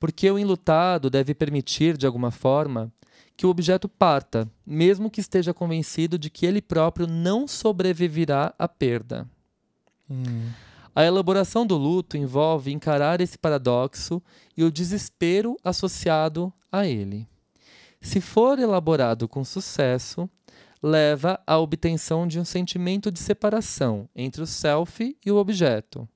porque 0.00 0.30
o 0.30 0.38
enlutado 0.38 1.10
deve 1.10 1.34
permitir, 1.34 1.98
de 1.98 2.06
alguma 2.06 2.30
forma, 2.30 2.90
que 3.36 3.44
o 3.44 3.50
objeto 3.50 3.86
parta, 3.86 4.50
mesmo 4.64 5.10
que 5.10 5.20
esteja 5.20 5.52
convencido 5.52 6.18
de 6.18 6.30
que 6.30 6.46
ele 6.46 6.62
próprio 6.62 7.06
não 7.06 7.46
sobreviverá 7.46 8.54
à 8.58 8.66
perda. 8.66 9.28
Hum. 10.10 10.48
A 10.94 11.04
elaboração 11.04 11.66
do 11.66 11.74
luto 11.76 12.18
envolve 12.18 12.70
encarar 12.70 13.22
esse 13.22 13.38
paradoxo 13.38 14.22
e 14.54 14.62
o 14.62 14.70
desespero 14.70 15.56
associado 15.64 16.52
a 16.70 16.86
ele. 16.86 17.26
Se 17.98 18.20
for 18.20 18.58
elaborado 18.58 19.26
com 19.26 19.42
sucesso, 19.42 20.28
leva 20.82 21.40
à 21.46 21.56
obtenção 21.58 22.26
de 22.26 22.38
um 22.38 22.44
sentimento 22.44 23.10
de 23.10 23.20
separação 23.20 24.06
entre 24.14 24.42
o 24.42 24.46
self 24.46 25.16
e 25.24 25.30
o 25.30 25.36
objeto, 25.36 26.06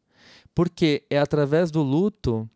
porque 0.55 1.05
é 1.09 1.19
através 1.19 1.71
do 1.71 1.83
luto 1.83 2.49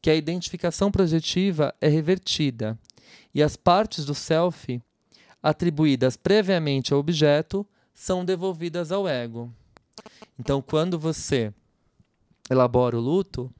que 0.00 0.10
a 0.10 0.14
identificação 0.14 0.92
projetiva 0.92 1.74
é 1.80 1.88
revertida 1.88 2.78
e 3.34 3.42
as 3.42 3.56
partes 3.56 4.04
do 4.04 4.14
self, 4.14 4.80
atribuídas 5.42 6.16
previamente 6.16 6.92
ao 6.92 7.00
objeto, 7.00 7.66
são 7.92 8.24
devolvidas 8.24 8.92
ao 8.92 9.08
ego. 9.08 9.52
Então, 10.38 10.60
quando 10.60 10.98
você 10.98 11.52
elabora 12.50 12.96
o 12.96 13.00
luto, 13.00 13.52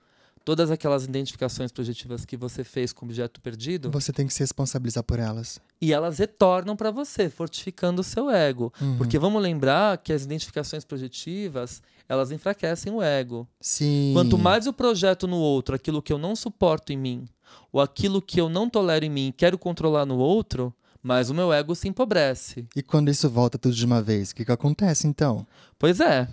todas 0.44 0.70
aquelas 0.70 1.04
identificações 1.04 1.72
projetivas 1.72 2.24
que 2.24 2.36
você 2.36 2.62
fez 2.62 2.92
com 2.92 3.06
o 3.06 3.08
objeto 3.08 3.40
perdido, 3.40 3.90
Você 3.90 4.12
tem 4.12 4.26
que 4.26 4.34
se 4.34 4.40
responsabilizar 4.40 5.02
por 5.02 5.18
elas. 5.18 5.58
e 5.80 5.92
elas 5.92 6.18
retornam 6.18 6.76
para 6.76 6.90
você, 6.90 7.30
fortificando 7.30 8.00
o 8.02 8.04
seu 8.04 8.28
ego. 8.30 8.72
Uhum. 8.80 8.96
Porque 8.98 9.18
vamos 9.18 9.42
lembrar 9.42 9.96
que 9.98 10.12
as 10.12 10.24
identificações 10.24 10.84
projetivas, 10.84 11.82
elas 12.08 12.30
enfraquecem 12.30 12.92
o 12.92 13.00
ego. 13.02 13.48
Sim. 13.60 14.10
Quanto 14.14 14.36
mais 14.36 14.66
eu 14.66 14.72
projeto 14.72 15.26
no 15.26 15.36
outro 15.36 15.74
aquilo 15.74 16.02
que 16.02 16.12
eu 16.12 16.18
não 16.18 16.36
suporto 16.36 16.92
em 16.92 16.96
mim, 16.98 17.26
ou 17.72 17.80
aquilo 17.80 18.20
que 18.20 18.38
eu 18.40 18.48
não 18.48 18.68
tolero 18.68 19.04
em 19.04 19.10
mim 19.10 19.32
quero 19.34 19.56
controlar 19.56 20.04
no 20.04 20.18
outro, 20.18 20.74
mais 21.02 21.28
o 21.30 21.34
meu 21.34 21.52
ego 21.52 21.74
se 21.74 21.88
empobrece. 21.88 22.66
E 22.76 22.82
quando 22.82 23.10
isso 23.10 23.28
volta 23.30 23.56
tudo 23.58 23.74
de 23.74 23.84
uma 23.84 24.02
vez, 24.02 24.30
o 24.30 24.34
que, 24.34 24.44
que 24.44 24.52
acontece 24.52 25.06
então? 25.06 25.46
Pois 25.78 26.00
é, 26.00 26.28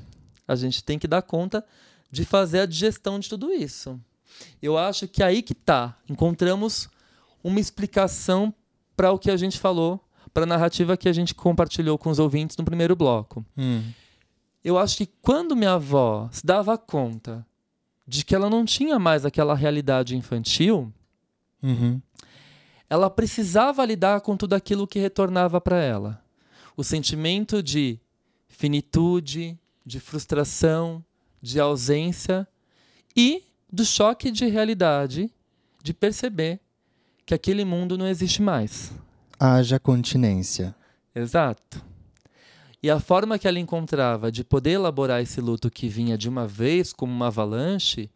a 0.48 0.56
gente 0.56 0.84
tem 0.84 0.98
que 1.00 1.08
dar 1.08 1.22
conta 1.22 1.64
de 2.12 2.26
fazer 2.26 2.60
a 2.62 2.66
digestão 2.66 3.20
de 3.20 3.30
tudo 3.30 3.52
isso. 3.52 4.00
Eu 4.62 4.78
acho 4.78 5.08
que 5.08 5.24
aí 5.24 5.42
que 5.42 5.54
tá. 5.56 5.98
Encontramos 6.10 6.90
uma 7.44 7.60
explicação 7.60 8.54
para 8.96 9.12
o 9.12 9.18
que 9.20 9.32
a 9.32 9.38
gente 9.38 9.58
falou, 9.58 10.04
para 10.34 10.44
a 10.44 10.48
narrativa 10.48 10.98
que 10.98 11.10
a 11.10 11.14
gente 11.14 11.34
compartilhou 11.34 11.98
com 11.98 12.10
os 12.10 12.20
ouvintes 12.20 12.58
no 12.58 12.64
primeiro 12.66 12.96
bloco. 12.96 13.46
Hum. 13.58 13.84
Eu 14.64 14.78
acho 14.78 14.98
que 14.98 15.10
quando 15.22 15.56
minha 15.56 15.74
avó 15.74 16.30
se 16.32 16.46
dava 16.46 16.78
conta 16.78 17.46
de 18.08 18.24
que 18.26 18.36
ela 18.36 18.50
não 18.50 18.64
tinha 18.66 19.00
mais 19.00 19.26
aquela 19.26 19.56
realidade 19.56 20.16
infantil, 20.16 20.92
Uhum. 21.64 22.02
ela 22.90 23.08
precisava 23.10 23.86
lidar 23.86 24.22
com 24.22 24.36
tudo 24.36 24.54
aquilo 24.54 24.88
que 24.88 24.98
retornava 25.00 25.62
para 25.62 25.80
ela. 25.80 26.24
O 26.76 26.84
sentimento 26.84 27.62
de 27.62 28.00
finitude, 28.48 29.58
de 29.86 30.00
frustração, 30.00 31.04
de 31.42 31.60
ausência 31.60 32.48
e 33.16 33.44
do 33.72 33.86
choque 33.86 34.32
de 34.32 34.46
realidade 34.46 35.32
de 35.84 35.94
perceber 35.94 36.60
que 37.26 37.34
aquele 37.34 37.66
mundo 37.66 37.98
não 37.98 38.08
existe 38.08 38.42
mais. 38.42 38.92
Haja 39.40 39.80
continência. 39.80 40.76
Exato. 41.16 41.84
E 42.84 42.90
a 42.90 43.00
forma 43.00 43.38
que 43.38 43.48
ela 43.48 43.60
encontrava 43.60 44.32
de 44.32 44.44
poder 44.44 44.72
elaborar 44.72 45.22
esse 45.22 45.40
luto 45.40 45.70
que 45.70 45.88
vinha 45.88 46.18
de 46.18 46.28
uma 46.28 46.48
vez, 46.48 46.92
como 46.92 47.14
uma 47.14 47.28
avalanche, 47.28 48.10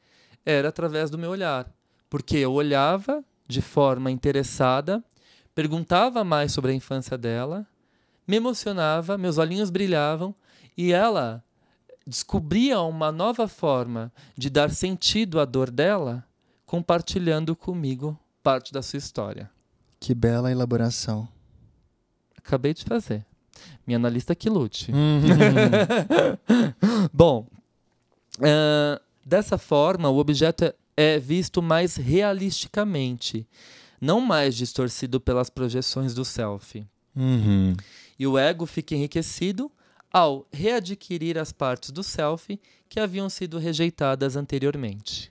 era 0.46 0.70
através 0.70 1.10
do 1.10 1.18
meu 1.18 1.30
olhar. 1.32 1.72
Porque 2.10 2.38
eu 2.38 2.54
olhava 2.54 3.24
de 3.48 3.62
forma 3.62 4.10
interessada, 4.10 5.04
perguntava 5.54 6.24
mais 6.24 6.52
sobre 6.52 6.72
a 6.72 6.76
infância 6.76 7.18
dela, 7.18 7.66
me 8.28 8.38
emocionava, 8.38 9.18
meus 9.18 9.38
olhinhos 9.38 9.70
brilhavam 9.70 10.34
e 10.76 10.92
ela 10.92 11.44
descobria 12.06 12.80
uma 12.82 13.12
nova 13.12 13.48
forma 13.48 14.12
de 14.38 14.50
dar 14.50 14.70
sentido 14.70 15.40
à 15.40 15.46
dor 15.46 15.72
dela, 15.72 16.24
compartilhando 16.66 17.56
comigo 17.56 18.18
parte 18.44 18.72
da 18.72 18.82
sua 18.82 18.98
história. 18.98 19.50
Que 20.00 20.14
bela 20.14 20.52
elaboração. 20.52 21.28
Acabei 22.38 22.74
de 22.74 22.84
fazer. 22.84 23.26
Minha 23.88 23.98
analista 23.98 24.36
que 24.36 24.50
lute. 24.50 24.92
Uhum. 24.92 25.22
Bom, 27.12 27.48
ah, 28.42 29.02
dessa 29.26 29.58
forma, 29.58 30.10
o 30.10 30.18
objeto 30.18 30.66
é, 30.66 30.76
é 30.98 31.20
visto 31.20 31.62
mais 31.62 31.96
realisticamente, 31.96 33.48
não 34.00 34.22
mais 34.22 34.56
distorcido 34.56 35.20
pelas 35.20 35.50
projeções 35.50 36.14
do 36.14 36.26
self. 36.26 36.86
Uhum. 37.16 37.76
E 38.20 38.28
o 38.28 38.38
ego 38.38 38.66
fica 38.66 38.96
enriquecido 38.96 39.72
ao 40.18 40.48
readquirir 40.50 41.38
as 41.38 41.52
partes 41.52 41.92
do 41.92 42.02
self 42.02 42.58
que 42.88 43.02
haviam 43.02 43.30
sido 43.30 43.58
rejeitadas 43.60 44.38
anteriormente. 44.38 45.30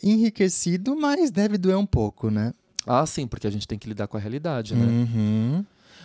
Enriquecido, 0.00 0.94
mas 0.94 1.32
deve 1.32 1.58
doer 1.58 1.76
um 1.76 1.84
pouco, 1.86 2.30
né? 2.30 2.54
Ah, 2.86 3.04
sim, 3.04 3.26
porque 3.26 3.48
a 3.48 3.50
gente 3.50 3.66
tem 3.66 3.76
que 3.76 3.88
lidar 3.88 4.06
com 4.06 4.16
a 4.16 4.20
realidade, 4.20 4.76
né? 4.76 4.84
Uhum. 4.86 5.64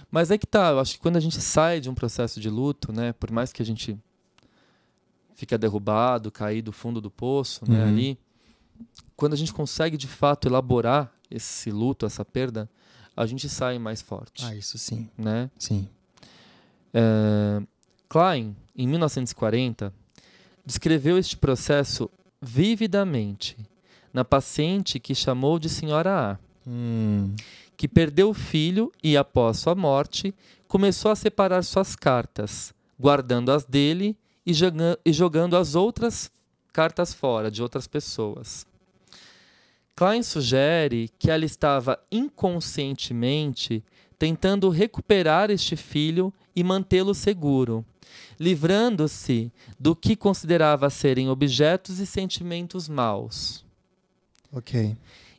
Mas 0.10 0.32
é 0.32 0.38
que 0.38 0.48
tá, 0.48 0.70
eu 0.72 0.80
acho 0.80 0.94
que 0.96 1.00
quando 1.00 1.18
a 1.18 1.20
gente 1.20 1.40
sai 1.40 1.80
de 1.80 1.92
um 1.92 1.94
processo 1.94 2.40
de 2.40 2.50
luto, 2.50 2.92
né, 2.92 3.14
por 3.14 3.30
mais 3.30 3.54
que 3.54 3.62
a 3.62 3.66
gente 3.66 3.96
fica 5.36 5.56
derrubado, 5.56 6.32
cair 6.32 6.64
do 6.64 6.72
fundo 6.72 7.00
do 7.00 7.12
poço, 7.12 7.70
né, 7.70 7.84
Uhum. 7.84 7.88
ali, 7.90 8.20
quando 9.16 9.34
a 9.34 9.38
gente 9.38 9.54
consegue 9.54 9.96
de 9.96 10.08
fato 10.08 10.48
elaborar 10.48 11.14
esse 11.30 11.70
luto, 11.70 12.04
essa 12.04 12.26
perda, 12.26 12.68
a 13.16 13.28
gente 13.28 13.48
sai 13.48 13.78
mais 13.78 14.02
forte, 14.02 14.44
Ah, 14.44 14.56
isso 14.56 14.76
sim. 14.80 15.08
né? 15.16 15.52
Sim. 15.60 15.88
É, 16.94 17.62
Klein, 18.10 18.56
em 18.76 18.88
1940, 18.88 19.94
descreveu 20.66 21.18
este 21.18 21.36
processo 21.38 22.10
vividamente 22.42 23.58
na 24.14 24.24
paciente 24.24 25.00
que 25.00 25.14
chamou 25.16 25.60
de 25.60 25.70
Senhora 25.70 26.32
A 26.34 26.38
Hum. 26.70 27.34
que 27.78 27.88
perdeu 27.88 28.30
o 28.30 28.34
filho 28.34 28.92
e, 29.02 29.16
após 29.16 29.58
sua 29.58 29.74
morte, 29.76 30.34
começou 30.68 31.12
a 31.12 31.16
separar 31.16 31.64
suas 31.64 31.96
cartas, 31.96 32.74
guardando 33.00 33.52
as 33.54 33.64
dele 33.64 34.18
e, 34.46 34.54
joga- 34.54 35.00
e 35.06 35.14
jogando 35.14 35.56
as 35.56 35.76
outras 35.76 36.30
cartas 36.74 37.14
fora 37.14 37.50
de 37.50 37.62
outras 37.64 37.88
pessoas. 37.88 38.66
Klein 39.96 40.22
sugere 40.24 41.10
que 41.18 41.32
ela 41.32 41.46
estava 41.46 41.98
inconscientemente 42.12 43.84
tentando 44.20 44.70
recuperar 44.70 45.50
este 45.52 45.76
filho 45.76 46.34
e 46.56 46.64
mantê-lo 46.64 47.14
seguro, 47.14 47.86
livrando-se 48.40 49.52
do 49.80 49.96
que 49.96 50.16
considerava 50.16 50.90
serem 50.90 51.30
objetos 51.30 52.00
e 52.00 52.06
sentimentos 52.06 52.88
maus. 52.88 53.66
Ok. 54.52 54.96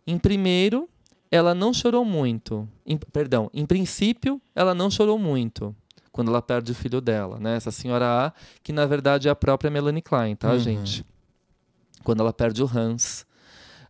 Em 0.07 0.19
primeiro, 0.19 0.89
ela 1.31 1.55
não 1.55 1.73
chorou 1.73 2.05
muito. 2.05 2.69
Em- 2.87 2.99
perdão, 2.99 3.51
em 3.53 3.65
princípio, 3.67 4.41
ela 4.55 4.75
não 4.75 4.91
chorou 4.91 5.19
muito 5.19 5.75
quando 6.13 6.29
ela 6.29 6.43
perde 6.43 6.73
o 6.73 6.75
filho 6.75 7.01
dela, 7.01 7.39
né? 7.39 7.57
Essa 7.57 7.71
senhora 7.71 8.27
A, 8.27 8.33
que 8.63 8.73
na 8.73 8.85
verdade 8.87 9.29
é 9.29 9.31
a 9.31 9.37
própria 9.37 9.71
Melanie 9.71 10.03
Klein, 10.03 10.35
tá, 10.35 10.53
Uhum. 10.53 10.59
gente? 10.59 11.05
Quando 12.03 12.21
ela 12.21 12.33
perde 12.33 12.63
o 12.63 12.67
Hans 12.73 13.25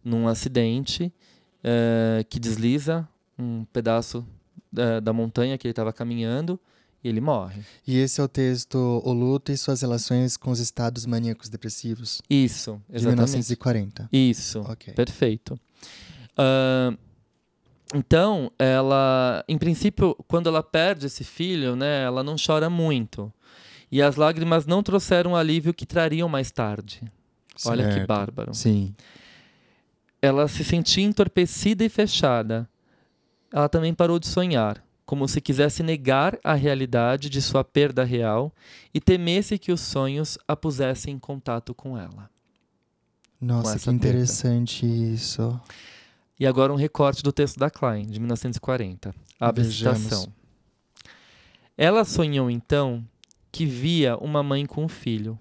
num 0.05 0.29
acidente 0.29 1.12
eh, 1.64 2.24
que 2.29 2.38
desliza 2.38 3.09
um 3.38 3.64
pedaço 3.72 4.27
eh, 4.79 5.01
da 5.01 5.12
montanha 5.12 5.59
que 5.59 5.67
ele 5.67 5.73
estava 5.73 5.93
caminhando 5.93 6.59
e 7.03 7.09
ele 7.09 7.21
morre. 7.21 7.62
E 7.87 7.97
esse 7.99 8.21
é 8.21 8.25
o 8.25 8.29
texto 8.29 8.77
O 9.05 9.12
Luto 9.12 9.53
e 9.53 9.57
Suas 9.57 9.83
Relações 9.83 10.37
com 10.37 10.51
os 10.51 10.59
Estados 10.61 11.05
Maníacos 11.07 11.49
Depressivos, 11.49 12.23
Isso, 12.29 12.81
de 12.88 12.97
exatamente. 12.97 13.17
1940. 13.31 14.09
Isso. 14.12 14.61
Ok. 14.61 14.95
Perfeito. 14.95 15.59
Ah, 16.37 16.93
então, 17.95 18.53
ela, 18.59 19.43
em 19.49 19.57
princípio, 19.57 20.14
quando 20.27 20.49
ela 20.49 20.62
perde 20.62 21.07
esse 21.07 21.25
filho, 21.25 21.75
né, 21.75 22.03
ela 22.05 22.23
não 22.23 22.37
chora 22.37 22.69
muito. 22.69 23.33
E 23.91 24.03
as 24.03 24.17
lágrimas 24.17 24.67
não 24.67 24.83
trouxeram 24.83 25.33
o 25.33 25.37
alívio 25.37 25.73
que 25.73 25.87
trariam 25.87 26.29
mais 26.29 26.51
tarde. 26.51 27.01
Olha 27.64 27.87
que 27.88 27.95
Certo. 27.95 28.07
bárbaro. 28.07 28.55
Sim. 28.55 28.95
Ela 30.21 30.47
se 30.49 30.62
sentia 30.62 31.05
entorpecida 31.05 31.85
e 31.85 31.88
fechada. 31.88 32.69
Ela 33.53 33.69
também 33.69 33.95
parou 33.95 34.19
de 34.19 34.27
sonhar, 34.27 34.85
como 35.07 35.27
se 35.27 35.41
quisesse 35.41 35.83
negar 35.83 36.39
a 36.45 36.55
realidade 36.55 37.31
de 37.31 37.41
sua 37.41 37.65
perda 37.65 38.05
real 38.05 38.53
e 38.93 39.01
temesse 39.01 39.59
que 39.59 39.73
os 39.73 39.81
sonhos 39.81 40.37
a 40.47 40.55
pusessem 40.55 41.15
em 41.15 41.19
contato 41.19 41.75
com 41.75 41.97
ela. 41.97 42.31
Nossa, 43.41 43.77
essa 43.77 43.79
que 43.79 43.99
perda. 43.99 44.09
interessante 44.09 44.85
isso. 44.85 45.59
E 46.39 46.47
agora 46.47 46.73
um 46.73 46.77
recorte 46.77 47.23
do 47.23 47.33
texto 47.33 47.59
da 47.59 47.71
Klein, 47.71 48.07
de 48.07 48.21
1940. 48.21 49.15
Abre 49.41 49.63
a 49.63 49.65
Vejamos. 49.65 49.99
citação. 50.03 50.33
Ela 51.77 52.05
sonhou 52.05 52.51
então 52.51 53.05
que 53.51 53.65
via 53.65 54.17
uma 54.19 54.43
mãe 54.43 54.67
com 54.67 54.85
um 54.85 54.89
filho. 54.89 55.39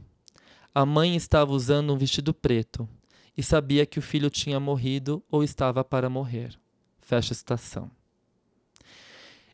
A 0.73 0.85
mãe 0.85 1.15
estava 1.15 1.51
usando 1.51 1.93
um 1.93 1.97
vestido 1.97 2.33
preto 2.33 2.87
e 3.35 3.43
sabia 3.43 3.85
que 3.85 3.99
o 3.99 4.01
filho 4.01 4.29
tinha 4.29 4.59
morrido 4.59 5.23
ou 5.29 5.43
estava 5.43 5.83
para 5.83 6.09
morrer. 6.09 6.57
Fecha 7.01 7.33
a 7.33 7.35
citação. 7.35 7.96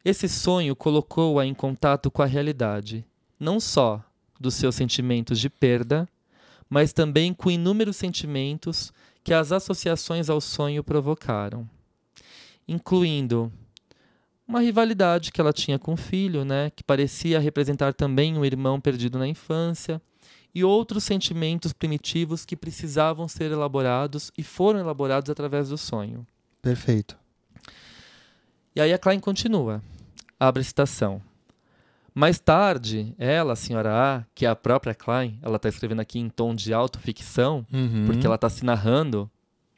Esse 0.05 0.27
sonho 0.27 0.75
colocou-a 0.75 1.45
em 1.45 1.53
contato 1.53 2.11
com 2.11 2.21
a 2.21 2.25
realidade, 2.25 3.05
não 3.39 3.57
só 3.57 4.03
dos 4.37 4.55
seus 4.55 4.75
sentimentos 4.75 5.39
de 5.39 5.49
perda, 5.49 6.09
mas 6.69 6.91
também 6.91 7.33
com 7.33 7.49
inúmeros 7.49 7.95
sentimentos 7.95 8.91
que 9.23 9.33
as 9.33 9.53
associações 9.53 10.29
ao 10.29 10.41
sonho 10.41 10.83
provocaram, 10.83 11.69
incluindo 12.67 13.49
uma 14.45 14.59
rivalidade 14.59 15.31
que 15.31 15.39
ela 15.39 15.53
tinha 15.53 15.79
com 15.79 15.93
o 15.93 15.97
filho, 15.97 16.43
né, 16.43 16.69
que 16.75 16.83
parecia 16.83 17.39
representar 17.39 17.93
também 17.93 18.37
um 18.37 18.43
irmão 18.43 18.81
perdido 18.81 19.17
na 19.17 19.27
infância, 19.27 20.01
e 20.53 20.65
outros 20.65 21.05
sentimentos 21.05 21.71
primitivos 21.71 22.45
que 22.45 22.57
precisavam 22.57 23.27
ser 23.27 23.51
elaborados 23.51 24.31
e 24.37 24.43
foram 24.43 24.79
elaborados 24.79 25.29
através 25.29 25.69
do 25.69 25.77
sonho. 25.77 26.27
Perfeito. 26.61 27.22
E 28.75 28.81
aí 28.81 28.93
a 28.93 28.97
Klein 28.97 29.19
continua. 29.19 29.81
Abre 30.39 30.61
a 30.61 30.65
citação. 30.65 31.21
Mais 32.13 32.39
tarde, 32.39 33.15
ela, 33.17 33.53
a 33.53 33.55
senhora 33.55 33.91
A, 34.19 34.25
que 34.35 34.45
é 34.45 34.49
a 34.49 34.55
própria 34.55 34.93
Klein, 34.93 35.39
ela 35.41 35.55
está 35.55 35.67
escrevendo 35.69 35.99
aqui 36.01 36.19
em 36.19 36.29
tom 36.29 36.53
de 36.53 36.73
autoficção, 36.73 37.65
Uhum. 37.73 38.05
porque 38.05 38.25
ela 38.25 38.35
está 38.35 38.49
se 38.49 38.63
narrando 38.63 39.29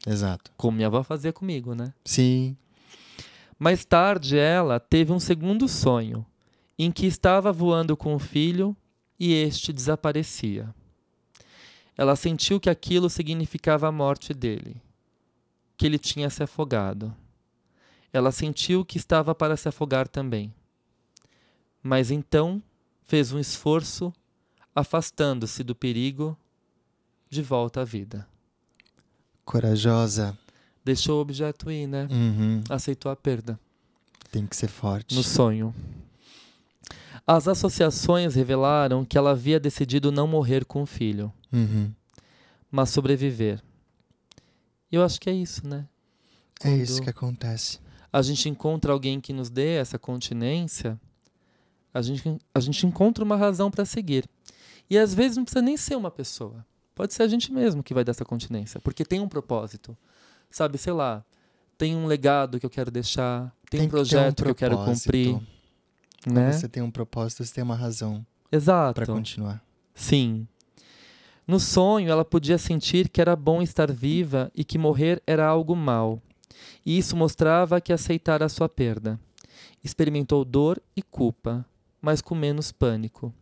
Exato. 0.05 0.51
como 0.58 0.75
minha 0.75 0.88
avó 0.88 1.01
fazia 1.01 1.31
comigo, 1.31 1.73
né? 1.73 1.93
Sim. 2.03 2.58
Mais 3.58 3.86
tarde, 3.86 4.38
ela 4.38 4.81
teve 4.81 5.13
um 5.13 5.19
segundo 5.19 5.65
sonho, 5.69 6.25
em 6.77 6.91
que 6.91 7.05
estava 7.05 7.53
voando 7.53 7.95
com 7.95 8.13
o 8.13 8.19
filho 8.19 8.75
e 9.17 9.34
este 9.34 9.71
desaparecia. 9.71 10.75
Ela 11.97 12.17
sentiu 12.17 12.60
que 12.60 12.69
aquilo 12.69 13.10
significava 13.10 13.88
a 13.88 13.91
morte 13.93 14.34
dele, 14.34 14.75
que 15.77 15.86
ele 15.86 15.97
tinha 15.97 16.29
se 16.29 16.43
afogado. 16.43 17.15
Ela 18.15 18.32
sentiu 18.32 18.86
que 18.86 18.97
estava 18.97 19.36
para 19.36 19.58
se 19.58 19.67
afogar 19.67 20.08
também. 20.08 20.54
Mas 21.84 22.10
então 22.12 22.63
fez 23.04 23.34
um 23.34 23.38
esforço, 23.39 24.13
afastando-se 24.73 25.62
do 25.65 25.75
perigo 25.75 26.38
de 27.30 27.41
volta 27.41 27.82
à 27.82 27.84
vida. 27.84 28.25
Corajosa. 29.43 30.38
Deixou 30.86 31.17
o 31.17 31.21
objeto 31.21 31.69
ir, 31.69 31.88
né? 31.88 32.08
Uhum. 32.10 32.63
Aceitou 32.69 33.12
a 33.12 33.17
perda. 33.17 33.60
Tem 34.32 34.47
que 34.47 34.56
ser 34.56 34.69
forte. 34.69 35.13
No 35.13 35.21
sonho. 35.21 35.75
As 37.28 37.49
associações 37.49 38.34
revelaram 38.36 39.04
que 39.04 39.17
ela 39.17 39.32
havia 39.32 39.60
decidido 39.60 40.10
não 40.10 40.25
morrer 40.25 40.63
com 40.63 40.84
o 40.84 40.86
filho, 40.86 41.34
Uhum. 41.51 41.91
mas 42.71 42.91
sobreviver. 42.91 43.62
Eu 44.89 45.04
acho 45.04 45.19
que 45.19 45.30
é 45.30 45.34
isso, 45.34 45.67
né? 45.67 45.86
É 46.63 46.73
isso 46.78 46.93
Quando- 46.93 47.04
que 47.04 47.10
acontece. 47.10 47.80
A 48.15 48.21
gente 48.21 48.47
encontra 48.47 48.93
alguém 48.93 49.19
que 49.19 49.34
nos 49.34 49.49
dê 49.49 49.73
essa 49.73 49.99
continência, 49.99 50.97
a 51.93 52.01
gente, 52.01 52.39
a 52.54 52.62
gente 52.62 52.88
encontra 52.88 53.21
uma 53.25 53.36
razão 53.36 53.69
para 53.69 53.84
seguir. 53.84 54.23
E 54.89 54.97
às 54.97 55.13
vezes 55.13 55.36
não 55.36 55.43
precisa 55.43 55.62
nem 55.62 55.75
ser 55.75 55.97
uma 55.97 56.10
pessoa. 56.10 56.65
Pode 56.95 57.13
ser 57.13 57.23
a 57.23 57.28
gente 57.28 57.51
mesmo 57.51 57.84
que 57.84 57.93
vai 57.93 58.06
dar 58.06 58.12
essa 58.12 58.23
continência, 58.23 58.80
porque 58.80 59.04
tem 59.04 59.19
um 59.19 59.28
propósito. 59.28 59.97
Sabe, 60.49 60.78
sei 60.78 60.93
lá, 60.93 61.25
tem 61.78 61.93
um 61.93 62.06
legado 62.06 62.58
que 62.58 62.65
eu 62.65 62.69
quero 62.69 62.89
deixar, 62.89 63.54
tem, 63.69 63.82
um 63.82 63.84
que 63.84 63.89
ter 63.89 63.97
projeto 63.97 64.43
que 64.45 64.49
eu 64.49 64.56
quero 64.56 64.78
cumprir, 64.86 65.38
Quando 66.23 66.36
né? 66.36 66.54
você 66.54 66.69
tem 66.69 66.82
um 66.82 66.91
propósito, 66.91 67.43
você 67.43 67.54
tem 67.54 67.65
uma 67.65 67.75
razão 67.75 68.25
Exato. 68.49 68.93
pra 68.93 69.13
continuar. 69.13 69.62
Sim. 69.93 70.47
No 71.45 71.60
sonho, 71.60 72.10
ela 72.10 72.23
podia 72.23 72.58
sentir 72.58 73.10
que 73.10 73.19
era 73.19 73.36
bom 73.36 73.62
estar 73.62 73.91
viva 73.91 74.49
e 74.56 74.63
que 74.63 74.78
morrer 74.78 75.21
era 75.28 75.45
algo 75.45 75.75
mal. 75.75 76.21
E 76.86 76.98
isso 76.98 77.15
mostrava 77.15 77.82
que 77.82 77.94
aceitara 77.94 78.46
a 78.46 78.50
sua 78.50 78.70
perda. 78.70 79.20
Experimentou 79.84 80.44
dor 80.44 80.82
e 80.96 81.02
culpa, 81.02 81.65
mas 82.02 82.22
com 82.22 82.36
menos 82.36 82.72
pânico, 82.72 83.34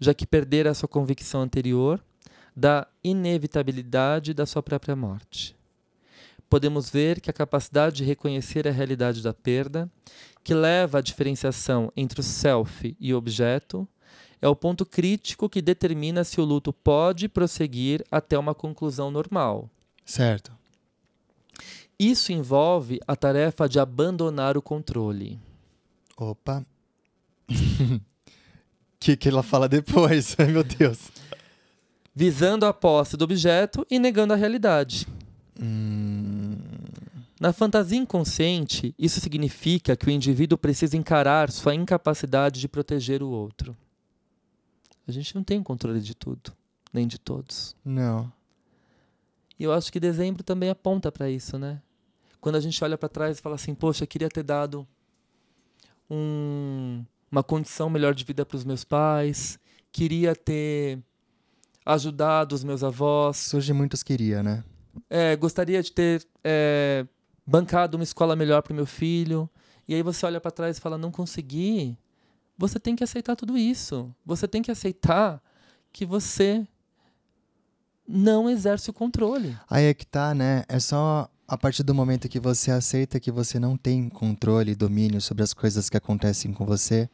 já 0.00 0.12
que 0.12 0.26
perdera 0.26 0.70
a 0.70 0.74
sua 0.74 0.88
convicção 0.88 1.42
anterior 1.42 2.02
da 2.54 2.86
inevitabilidade 3.02 4.34
da 4.34 4.44
sua 4.44 4.62
própria 4.62 4.96
morte. 4.96 5.56
Podemos 6.48 6.90
ver 6.90 7.20
que 7.20 7.30
a 7.30 7.32
capacidade 7.32 7.96
de 7.96 8.04
reconhecer 8.04 8.66
a 8.66 8.72
realidade 8.72 9.22
da 9.22 9.32
perda, 9.32 9.88
que 10.42 10.52
leva 10.52 10.98
à 10.98 11.00
diferenciação 11.00 11.92
entre 11.96 12.20
o 12.20 12.24
self 12.24 12.96
e 12.98 13.14
o 13.14 13.16
objeto, 13.16 13.86
é 14.42 14.48
o 14.48 14.56
ponto 14.56 14.84
crítico 14.84 15.48
que 15.48 15.62
determina 15.62 16.24
se 16.24 16.40
o 16.40 16.44
luto 16.44 16.72
pode 16.72 17.28
prosseguir 17.28 18.04
até 18.10 18.38
uma 18.38 18.54
conclusão 18.54 19.10
normal. 19.10 19.70
Certo. 20.04 20.59
Isso 22.02 22.32
envolve 22.32 22.98
a 23.06 23.14
tarefa 23.14 23.68
de 23.68 23.78
abandonar 23.78 24.56
o 24.56 24.62
controle. 24.62 25.38
Opa. 26.16 26.64
O 27.48 27.52
que, 28.98 29.16
que 29.16 29.28
ela 29.28 29.42
fala 29.42 29.68
depois? 29.68 30.34
Ai, 30.40 30.46
meu 30.46 30.64
Deus. 30.64 31.10
Visando 32.14 32.64
a 32.64 32.72
posse 32.72 33.16
do 33.18 33.24
objeto 33.24 33.86
e 33.90 33.98
negando 33.98 34.32
a 34.32 34.36
realidade. 34.36 35.06
Hum, 35.60 36.56
Na 37.38 37.52
fantasia 37.52 37.98
inconsciente, 37.98 38.94
isso 38.98 39.20
significa 39.20 39.94
que 39.96 40.06
o 40.06 40.10
indivíduo 40.10 40.56
precisa 40.58 40.96
encarar 40.96 41.50
sua 41.50 41.74
incapacidade 41.74 42.60
de 42.60 42.68
proteger 42.68 43.22
o 43.22 43.28
outro. 43.30 43.76
A 45.06 45.12
gente 45.12 45.34
não 45.34 45.42
tem 45.42 45.62
controle 45.62 46.00
de 46.00 46.14
tudo, 46.14 46.52
nem 46.92 47.06
de 47.06 47.18
todos. 47.18 47.76
não. 47.84 48.32
E 49.58 49.64
eu 49.64 49.74
acho 49.74 49.92
que 49.92 50.00
dezembro 50.00 50.42
também 50.42 50.70
aponta 50.70 51.12
para 51.12 51.28
isso, 51.28 51.58
né? 51.58 51.82
Quando 52.40 52.56
a 52.56 52.60
gente 52.60 52.82
olha 52.82 52.96
para 52.96 53.08
trás 53.08 53.38
e 53.38 53.42
fala 53.42 53.54
assim, 53.56 53.74
poxa, 53.74 54.04
eu 54.04 54.08
queria 54.08 54.28
ter 54.28 54.42
dado 54.42 54.86
um- 56.10 57.04
uma 57.30 57.42
condição 57.42 57.88
melhor 57.90 58.14
de 58.14 58.24
vida 58.24 58.44
para 58.44 58.56
os 58.56 58.64
meus 58.64 58.84
pais, 58.84 59.58
queria 59.92 60.34
ter 60.34 60.98
ajudado 61.84 62.54
os 62.54 62.64
meus 62.64 62.82
avós, 62.82 63.36
Surge 63.36 63.72
muitos 63.72 64.02
queria, 64.02 64.42
né? 64.42 64.64
é, 65.08 65.36
gostaria 65.36 65.82
de 65.82 65.92
ter 65.92 66.26
é, 66.42 67.06
bancado 67.46 67.96
uma 67.96 68.04
escola 68.04 68.34
melhor 68.34 68.62
para 68.62 68.72
o 68.72 68.76
meu 68.76 68.86
filho. 68.86 69.48
E 69.86 69.94
aí 69.94 70.02
você 70.02 70.24
olha 70.26 70.40
para 70.40 70.50
trás 70.50 70.76
e 70.76 70.80
fala, 70.80 70.96
não 70.98 71.10
consegui. 71.10 71.96
Você 72.56 72.78
tem 72.78 72.94
que 72.94 73.02
aceitar 73.02 73.34
tudo 73.36 73.56
isso. 73.56 74.14
Você 74.24 74.46
tem 74.46 74.62
que 74.62 74.70
aceitar 74.70 75.42
que 75.92 76.04
você 76.06 76.66
não 78.06 78.48
exerce 78.50 78.90
o 78.90 78.92
controle. 78.92 79.56
Aí 79.68 79.84
é 79.86 79.94
que 79.94 80.06
tá, 80.06 80.34
né? 80.34 80.64
É 80.68 80.78
só 80.78 81.28
a 81.50 81.58
partir 81.58 81.82
do 81.82 81.92
momento 81.92 82.28
que 82.28 82.38
você 82.38 82.70
aceita 82.70 83.18
que 83.18 83.32
você 83.32 83.58
não 83.58 83.76
tem 83.76 84.08
controle 84.08 84.70
e 84.70 84.76
domínio 84.76 85.20
sobre 85.20 85.42
as 85.42 85.52
coisas 85.52 85.90
que 85.90 85.96
acontecem 85.96 86.52
com 86.52 86.64
você, 86.64 87.10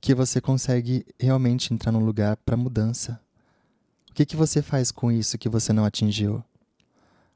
que 0.00 0.12
você 0.12 0.40
consegue 0.40 1.06
realmente 1.20 1.72
entrar 1.72 1.92
num 1.92 2.04
lugar 2.04 2.36
para 2.38 2.56
mudança. 2.56 3.20
O 4.10 4.12
que, 4.12 4.26
que 4.26 4.34
você 4.34 4.60
faz 4.60 4.90
com 4.90 5.12
isso 5.12 5.38
que 5.38 5.48
você 5.48 5.72
não 5.72 5.84
atingiu? 5.84 6.42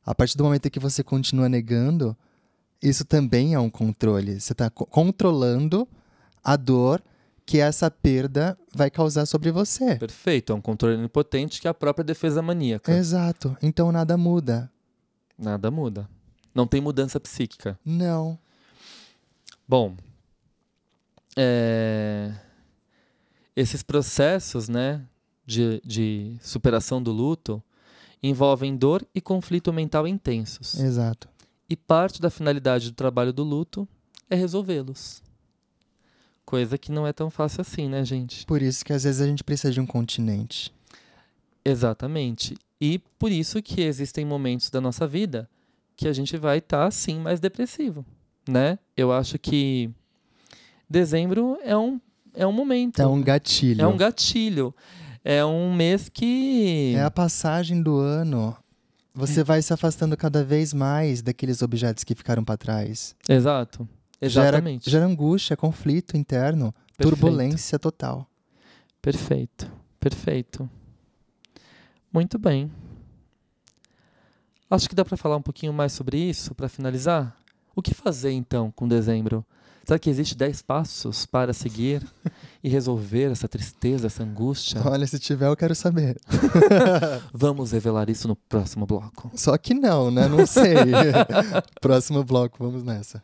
A 0.05 0.13
partir 0.13 0.37
do 0.37 0.43
momento 0.43 0.69
que 0.69 0.81
você 0.81 1.05
continua 1.05 1.49
negando, 1.49 2.17
isso 2.83 3.05
também 3.05 3.55
é 3.55 3.61
um 3.61 3.71
controle. 3.71 4.41
Você 4.41 4.55
está 4.55 4.69
controlando 4.71 5.87
a 6.43 6.57
dor 6.57 7.01
que 7.47 7.61
essa 7.61 7.89
perda 7.93 8.59
vai 8.75 8.91
causar 8.91 9.25
sobre 9.25 9.53
você. 9.53 9.95
Perfeito, 9.95 10.53
é 10.53 10.57
um 10.57 10.61
controle 10.61 10.97
onipotente 10.97 11.61
que 11.61 11.69
é 11.69 11.71
a 11.71 11.75
própria 11.75 12.05
defesa 12.05 12.43
maníaca. 12.43 12.91
Exato. 12.91 13.57
Então 13.63 13.93
nada 13.93 14.17
muda. 14.17 14.69
Nada 15.39 15.71
muda. 15.71 16.09
Não 16.55 16.67
tem 16.67 16.81
mudança 16.81 17.21
psíquica. 17.21 17.79
Não. 17.85 18.39
Bom, 19.67 19.97
é, 21.37 22.35
esses 23.55 23.83
processos 23.83 24.69
né, 24.69 25.05
de, 25.47 25.81
de 25.85 26.37
superação 26.41 27.03
do 27.03 27.13
luto 27.13 27.63
envolvem 28.23 28.77
dor 28.77 29.07
e 29.15 29.21
conflito 29.21 29.73
mental 29.73 30.07
intensos. 30.09 30.79
Exato. 30.81 31.29
E 31.69 31.77
parte 31.77 32.21
da 32.21 32.31
finalidade 32.31 32.91
do 32.91 32.95
trabalho 32.95 33.33
do 33.33 33.45
luto 33.45 33.87
é 34.29 34.35
resolvê-los. 34.35 35.23
Coisa 36.45 36.79
que 36.79 36.91
não 36.91 37.07
é 37.07 37.13
tão 37.13 37.31
fácil 37.31 37.61
assim, 37.61 37.89
né, 37.89 38.05
gente? 38.05 38.47
Por 38.47 38.63
isso 38.63 38.85
que 38.85 38.93
às 38.93 39.05
vezes 39.05 39.21
a 39.21 39.27
gente 39.27 39.45
precisa 39.45 39.73
de 39.73 39.81
um 39.81 39.87
continente. 39.87 40.73
Exatamente. 41.65 42.57
E 42.81 42.99
por 43.19 43.33
isso 43.33 43.63
que 43.63 43.83
existem 43.83 44.25
momentos 44.25 44.71
da 44.71 44.81
nossa 44.81 45.07
vida 45.07 45.49
que 45.97 46.07
a 46.07 46.13
gente 46.13 46.37
vai 46.37 46.59
estar, 46.59 46.91
sim, 46.93 47.19
mais 47.19 47.41
depressivo, 47.41 48.05
né? 48.49 48.79
Eu 48.97 49.13
acho 49.13 49.39
que 49.39 49.91
dezembro 50.89 51.59
é 51.63 51.77
um, 51.77 52.01
é 52.35 52.47
um 52.47 52.53
momento. 52.53 53.03
É 53.03 53.07
um 53.07 53.21
gatilho. 53.21 53.83
É 53.83 53.87
um 53.87 53.97
gatilho. 53.97 54.75
É 55.25 55.45
um 55.45 55.75
mês 55.75 56.09
que... 56.09 56.95
É 56.97 57.03
a 57.03 57.11
passagem 57.11 57.83
do 57.83 57.99
ano. 57.99 58.57
Você 59.13 59.43
vai 59.43 59.61
se 59.61 59.73
afastando 59.73 60.17
cada 60.17 60.45
vez 60.45 60.73
mais 60.73 61.21
daqueles 61.21 61.61
objetos 61.61 62.05
que 62.05 62.15
ficaram 62.15 62.45
para 62.45 62.57
trás. 62.57 63.17
Exato. 63.29 63.87
Exatamente. 64.21 64.89
Gera, 64.89 65.01
gera 65.01 65.13
angústia, 65.13 65.57
conflito 65.57 66.17
interno, 66.17 66.73
Perfeito. 66.97 67.17
turbulência 67.19 67.79
total. 67.79 68.29
Perfeito. 69.03 69.71
Perfeito. 69.99 70.71
Muito 72.13 72.39
bem. 72.39 72.71
Acho 74.71 74.89
que 74.89 74.95
dá 74.95 75.05
para 75.05 75.17
falar 75.17 75.37
um 75.37 75.43
pouquinho 75.43 75.73
mais 75.73 75.93
sobre 75.93 76.19
isso 76.19 76.55
para 76.55 76.69
finalizar. 76.69 77.35
O 77.75 77.81
que 77.81 77.95
fazer 77.95 78.33
então 78.33 78.71
com 78.71 78.87
dezembro? 78.87 79.45
Será 79.89 79.99
que 79.99 80.11
existe 80.11 80.37
10 80.37 80.61
passos 80.61 81.25
para 81.25 81.55
seguir 81.55 82.07
e 82.63 82.69
resolver 82.69 83.31
essa 83.33 83.49
tristeza, 83.49 84.09
essa 84.09 84.23
angústia? 84.23 84.83
Olha, 84.85 85.07
se 85.07 85.19
tiver, 85.19 85.47
eu 85.47 85.57
quero 85.57 85.75
saber. 85.75 86.21
Vamos 87.33 87.73
revelar 87.73 88.11
isso 88.11 88.29
no 88.29 88.37
próximo 88.37 88.85
bloco. 88.85 89.31
Só 89.35 89.57
que 89.57 89.73
não, 89.73 90.11
né? 90.11 90.29
Não 90.29 90.47
sei. 90.47 90.75
Próximo 91.81 92.23
bloco, 92.23 92.59
vamos 92.61 92.83
nessa. 92.83 93.23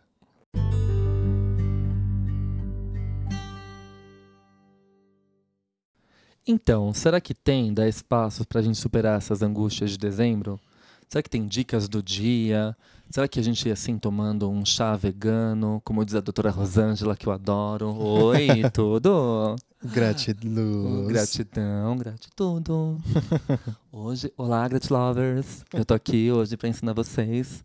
Então, 6.47 6.93
será 6.93 7.23
que 7.23 7.33
tem 7.33 7.73
10 7.73 8.03
passos 8.03 8.45
para 8.45 8.61
a 8.61 8.63
gente 8.63 8.77
superar 8.77 9.17
essas 9.17 9.43
angústias 9.43 9.91
de 9.91 9.99
dezembro? 9.99 10.61
Será 11.09 11.23
que 11.23 11.31
tem 11.31 11.47
dicas 11.47 11.89
do 11.89 12.03
dia? 12.03 12.77
Será 13.09 13.27
que 13.27 13.41
a 13.41 13.43
gente 13.43 13.67
ia 13.67 13.73
assim 13.73 13.97
tomando 13.99 14.51
um 14.51 14.65
chá 14.65 14.95
vegano, 14.95 15.81
como 15.85 16.05
diz 16.05 16.15
a 16.15 16.21
doutora 16.21 16.51
Rosângela, 16.51 17.17
que 17.17 17.27
eu 17.27 17.33
adoro? 17.33 17.95
Oi, 17.97 18.49
tudo? 18.75 19.57
Gratiluz. 19.83 21.09
Gratidão, 21.09 21.97
gratitudo. 21.97 23.01
Hoje, 23.91 24.31
olá, 24.37 24.69
Gratilovers. 24.69 25.65
Eu 25.73 25.85
tô 25.85 25.95
aqui 25.95 26.31
hoje 26.31 26.57
para 26.57 26.69
ensinar 26.69 26.93
vocês 26.93 27.65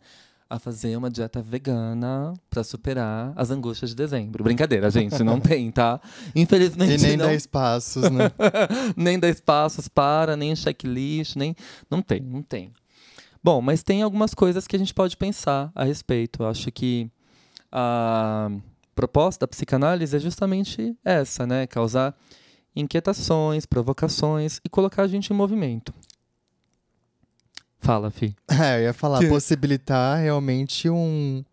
a 0.50 0.58
fazer 0.58 0.98
uma 0.98 1.12
dieta 1.12 1.42
vegana 1.42 2.34
para 2.50 2.64
superar 2.64 3.34
as 3.36 3.52
angústias 3.52 3.92
de 3.92 3.96
dezembro. 3.96 4.44
Brincadeira, 4.44 4.90
gente, 4.90 5.24
não 5.24 5.40
tem, 5.40 5.72
tá? 5.72 6.02
Infelizmente 6.36 6.94
E 6.94 6.98
nem 6.98 7.16
não 7.16 7.28
10 7.28 7.46
passos, 7.46 8.10
né? 8.10 8.32
nem 8.98 9.20
10 9.20 9.42
passos 9.42 9.88
para, 9.88 10.36
nem 10.36 10.56
checklist, 10.56 11.36
nem. 11.36 11.56
Não 11.90 12.02
tem, 12.02 12.20
não 12.22 12.42
tem. 12.42 12.72
Bom, 13.44 13.62
mas 13.62 13.84
tem 13.84 14.02
algumas 14.02 14.34
coisas 14.34 14.66
que 14.66 14.76
a 14.76 14.80
gente 14.80 14.94
pode 14.94 15.16
pensar 15.16 15.72
a 15.76 15.84
respeito. 15.84 16.42
Eu 16.42 16.48
acho 16.48 16.72
que 16.72 17.10
a 17.72 18.50
proposta 18.96 19.46
da 19.46 19.48
psicanálise 19.48 20.16
é 20.16 20.20
justamente 20.20 20.98
essa, 21.06 21.46
né? 21.46 21.68
Causar 21.68 22.16
inquietações, 22.76 23.66
provocações 23.68 24.60
e 24.66 24.70
colocar 24.70 25.04
a 25.04 25.08
gente 25.08 25.32
em 25.32 25.36
movimento. 25.36 25.94
Fala, 27.90 28.12
Fi. 28.12 28.36
É, 28.48 28.78
eu 28.78 28.84
ia 28.84 28.94
falar, 28.94 29.18
possibilitar 29.28 30.20
realmente 30.20 30.88
um 30.88 31.44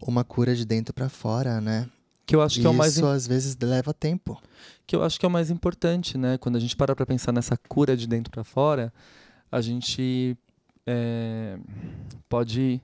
uma 0.00 0.24
cura 0.24 0.56
de 0.56 0.64
dentro 0.64 0.94
pra 0.94 1.10
fora, 1.10 1.60
né? 1.60 1.86
Que 2.24 2.34
eu 2.34 2.40
acho 2.40 2.58
que 2.58 2.66
é 2.66 2.70
o 2.70 2.72
mais 2.72 2.96
Isso 2.96 3.04
às 3.04 3.26
vezes 3.26 3.54
leva 3.60 3.92
tempo. 3.92 4.40
que 4.86 4.96
eu 4.96 5.02
acho 5.04 5.20
que 5.20 5.26
é 5.26 5.28
o 5.28 5.30
mais 5.30 5.50
importante, 5.50 6.16
né? 6.16 6.38
Quando 6.38 6.56
a 6.56 6.58
gente 6.58 6.74
para 6.74 6.96
para 6.96 7.04
pensar 7.04 7.30
nessa 7.30 7.58
cura 7.68 7.94
de 7.94 8.06
dentro 8.06 8.30
para 8.30 8.42
fora, 8.42 8.90
a 9.50 9.60
gente 9.60 10.34
é, 10.86 11.58
pode 12.26 12.80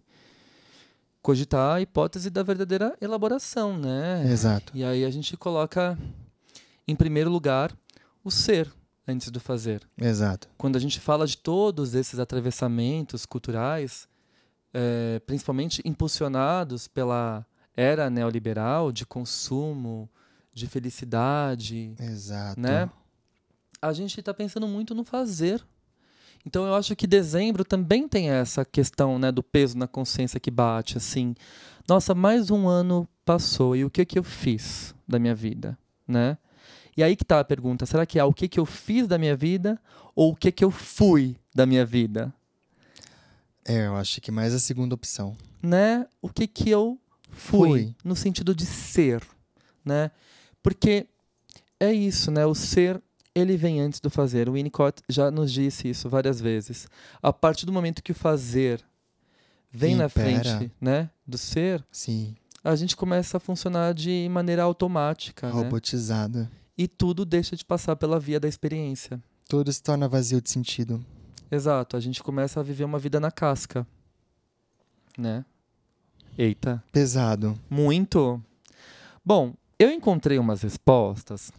cogitar 1.22 1.76
a 1.76 1.80
hipótese 1.80 2.28
da 2.28 2.42
verdadeira 2.42 2.94
elaboração, 3.00 3.78
né? 3.78 4.30
Exato. 4.30 4.70
E 4.76 4.84
aí 4.84 5.02
a 5.02 5.10
gente 5.10 5.34
coloca 5.34 5.98
em 6.86 6.94
primeiro 6.94 7.30
lugar 7.30 7.74
o 8.22 8.30
ser 8.30 8.70
antes 9.08 9.30
do 9.30 9.40
fazer. 9.40 9.88
Exato. 9.96 10.48
Quando 10.58 10.76
a 10.76 10.78
gente 10.78 11.00
fala 11.00 11.26
de 11.26 11.38
todos 11.38 11.94
esses 11.94 12.18
atravessamentos 12.18 13.24
culturais, 13.24 14.06
eh, 14.74 15.20
principalmente 15.26 15.80
impulsionados 15.84 16.86
pela 16.86 17.46
era 17.74 18.10
neoliberal 18.10 18.92
de 18.92 19.06
consumo, 19.06 20.10
de 20.52 20.66
felicidade, 20.66 21.94
Exato. 21.98 22.60
né? 22.60 22.90
A 23.80 23.92
gente 23.92 24.18
está 24.18 24.34
pensando 24.34 24.66
muito 24.66 24.94
no 24.94 25.04
fazer. 25.04 25.64
Então 26.44 26.66
eu 26.66 26.74
acho 26.74 26.94
que 26.96 27.06
dezembro 27.06 27.64
também 27.64 28.08
tem 28.08 28.30
essa 28.30 28.64
questão, 28.64 29.18
né, 29.18 29.30
do 29.30 29.42
peso 29.42 29.76
na 29.78 29.86
consciência 29.86 30.40
que 30.40 30.50
bate, 30.50 30.96
assim. 30.98 31.34
Nossa, 31.88 32.14
mais 32.14 32.50
um 32.50 32.68
ano 32.68 33.08
passou 33.24 33.74
e 33.76 33.84
o 33.84 33.90
que 33.90 34.04
que 34.04 34.18
eu 34.18 34.24
fiz 34.24 34.94
da 35.06 35.18
minha 35.18 35.34
vida, 35.34 35.78
né? 36.06 36.36
E 36.98 37.02
aí 37.04 37.14
que 37.14 37.24
tá 37.24 37.38
a 37.38 37.44
pergunta, 37.44 37.86
será 37.86 38.04
que 38.04 38.18
é 38.18 38.24
o 38.24 38.32
que 38.32 38.48
que 38.48 38.58
eu 38.58 38.66
fiz 38.66 39.06
da 39.06 39.16
minha 39.16 39.36
vida 39.36 39.80
ou 40.16 40.32
o 40.32 40.36
que 40.36 40.50
que 40.50 40.64
eu 40.64 40.70
fui 40.72 41.36
da 41.54 41.64
minha 41.64 41.86
vida, 41.86 42.34
É, 43.64 43.86
eu 43.86 43.96
acho 43.96 44.20
que 44.20 44.32
mais 44.32 44.52
a 44.52 44.58
segunda 44.58 44.94
opção. 44.96 45.36
né? 45.62 46.06
O 46.20 46.28
que 46.28 46.46
que 46.48 46.68
eu 46.70 46.98
fui, 47.30 47.68
Fui. 47.68 47.94
no 48.02 48.16
sentido 48.16 48.52
de 48.54 48.66
ser, 48.66 49.22
né? 49.84 50.10
Porque 50.62 51.06
é 51.78 51.92
isso, 51.92 52.30
né? 52.32 52.44
O 52.46 52.54
ser 52.54 53.00
ele 53.34 53.56
vem 53.56 53.80
antes 53.80 54.00
do 54.00 54.10
fazer. 54.10 54.48
O 54.48 54.54
Winnicott 54.54 55.00
já 55.08 55.30
nos 55.30 55.52
disse 55.52 55.88
isso 55.88 56.08
várias 56.08 56.40
vezes. 56.40 56.88
A 57.22 57.32
partir 57.32 57.64
do 57.64 57.72
momento 57.72 58.02
que 58.02 58.10
o 58.10 58.14
fazer 58.14 58.82
vem 59.70 59.94
na 59.94 60.06
Impera. 60.06 60.42
frente, 60.42 60.72
né, 60.80 61.10
do 61.26 61.38
ser, 61.38 61.84
Sim. 61.92 62.34
a 62.64 62.74
gente 62.74 62.96
começa 62.96 63.36
a 63.36 63.40
funcionar 63.40 63.94
de 63.94 64.26
maneira 64.30 64.62
automática, 64.64 65.46
né? 65.62 65.68
E 66.78 66.86
tudo 66.86 67.24
deixa 67.24 67.56
de 67.56 67.64
passar 67.64 67.96
pela 67.96 68.20
via 68.20 68.38
da 68.38 68.46
experiência. 68.48 69.20
Tudo 69.48 69.72
se 69.72 69.82
torna 69.82 70.08
vazio 70.08 70.40
de 70.40 70.48
sentido. 70.48 71.04
Exato, 71.50 71.96
a 71.96 72.00
gente 72.00 72.22
começa 72.22 72.60
a 72.60 72.62
viver 72.62 72.84
uma 72.84 72.98
vida 72.98 73.18
na 73.18 73.30
casca, 73.32 73.84
né? 75.16 75.44
Eita, 76.36 76.82
Pesado. 76.92 77.58
muito. 77.68 78.40
Bom, 79.24 79.54
eu 79.78 79.90
encontrei 79.90 80.38
umas 80.38 80.62
respostas 80.62 81.50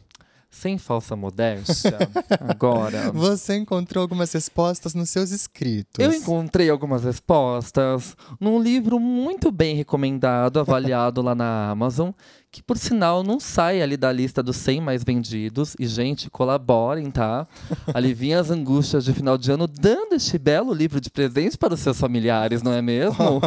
sem 0.49 0.77
falsa 0.77 1.15
modéstia. 1.15 1.97
agora, 2.39 3.11
Você 3.11 3.55
encontrou 3.57 4.01
algumas 4.01 4.31
respostas 4.31 4.93
nos 4.95 5.09
seus 5.09 5.31
escritos. 5.31 6.03
eu 6.03 6.11
encontrei 6.13 6.69
algumas 6.69 7.03
respostas 7.03 8.15
num 8.39 8.59
livro 8.61 8.99
muito 8.99 9.51
bem 9.51 9.75
recomendado, 9.75 10.59
avaliado 10.59 11.21
lá 11.21 11.35
na 11.35 11.69
Amazon, 11.69 12.11
que 12.51 12.63
por 12.63 12.77
sinal 12.79 13.21
não 13.21 13.39
sai 13.39 13.79
ali 13.79 13.95
da 13.95 14.11
lista 14.11 14.41
dos 14.41 14.55
100 14.57 14.81
mais 14.81 15.03
vendidos. 15.03 15.75
E 15.79 15.85
gente, 15.85 16.29
colaborem, 16.31 17.11
tá? 17.11 17.47
Aliviem 17.93 18.33
as 18.33 18.49
angústias 18.49 19.05
de 19.05 19.13
final 19.13 19.37
de 19.37 19.51
ano 19.51 19.67
dando 19.67 20.13
este 20.13 20.37
belo 20.39 20.73
livro 20.73 20.99
de 20.99 21.11
presente 21.11 21.57
para 21.57 21.75
os 21.75 21.79
seus 21.79 21.99
familiares, 21.99 22.63
não 22.63 22.73
é 22.73 22.81
mesmo? 22.81 23.39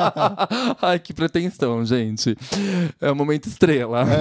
Ai, 0.80 0.98
que 0.98 1.12
pretensão, 1.12 1.84
gente. 1.84 2.36
É 3.00 3.10
o 3.10 3.16
momento 3.16 3.46
estrela. 3.48 4.04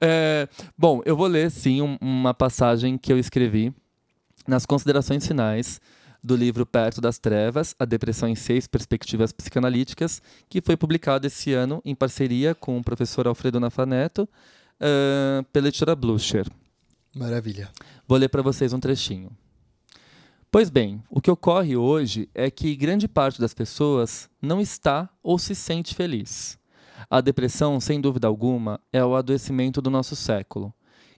É, 0.00 0.48
bom, 0.78 1.02
eu 1.04 1.16
vou 1.16 1.26
ler 1.26 1.50
sim 1.50 1.82
um- 1.82 1.96
uma 2.00 2.32
passagem 2.32 2.96
que 2.96 3.12
eu 3.12 3.18
escrevi 3.18 3.72
nas 4.46 4.64
considerações 4.64 5.26
finais 5.26 5.80
do 6.22 6.36
livro 6.36 6.66
Perto 6.66 7.00
das 7.00 7.18
Trevas, 7.18 7.74
A 7.78 7.84
Depressão 7.84 8.28
em 8.28 8.34
Seis 8.34 8.66
Perspectivas 8.66 9.32
Psicanalíticas, 9.32 10.22
que 10.48 10.60
foi 10.60 10.76
publicado 10.76 11.26
esse 11.26 11.52
ano 11.52 11.80
em 11.84 11.94
parceria 11.94 12.54
com 12.54 12.78
o 12.78 12.84
professor 12.84 13.26
Alfredo 13.26 13.60
Nafaneto, 13.60 14.28
ah, 14.80 15.44
pela 15.52 15.68
editora 15.68 15.94
Blucher. 15.94 16.46
Maravilha. 17.14 17.70
Vou 18.06 18.16
ler 18.18 18.28
para 18.28 18.42
vocês 18.42 18.72
um 18.72 18.80
trechinho. 18.80 19.30
Pois 20.50 20.68
bem, 20.68 21.02
o 21.08 21.20
que 21.20 21.30
ocorre 21.30 21.76
hoje 21.76 22.28
é 22.34 22.50
que 22.50 22.74
grande 22.74 23.06
parte 23.06 23.40
das 23.40 23.54
pessoas 23.54 24.28
não 24.42 24.60
está 24.60 25.08
ou 25.22 25.38
se 25.38 25.54
sente 25.54 25.94
feliz. 25.94 26.58
A 27.08 27.20
depressão, 27.20 27.80
sem 27.80 28.00
dúvida 28.00 28.26
alguma, 28.26 28.80
é 28.92 29.04
o 29.04 29.14
adoecimento 29.14 29.80
do 29.80 29.90
nosso 29.90 30.16
século 30.16 30.74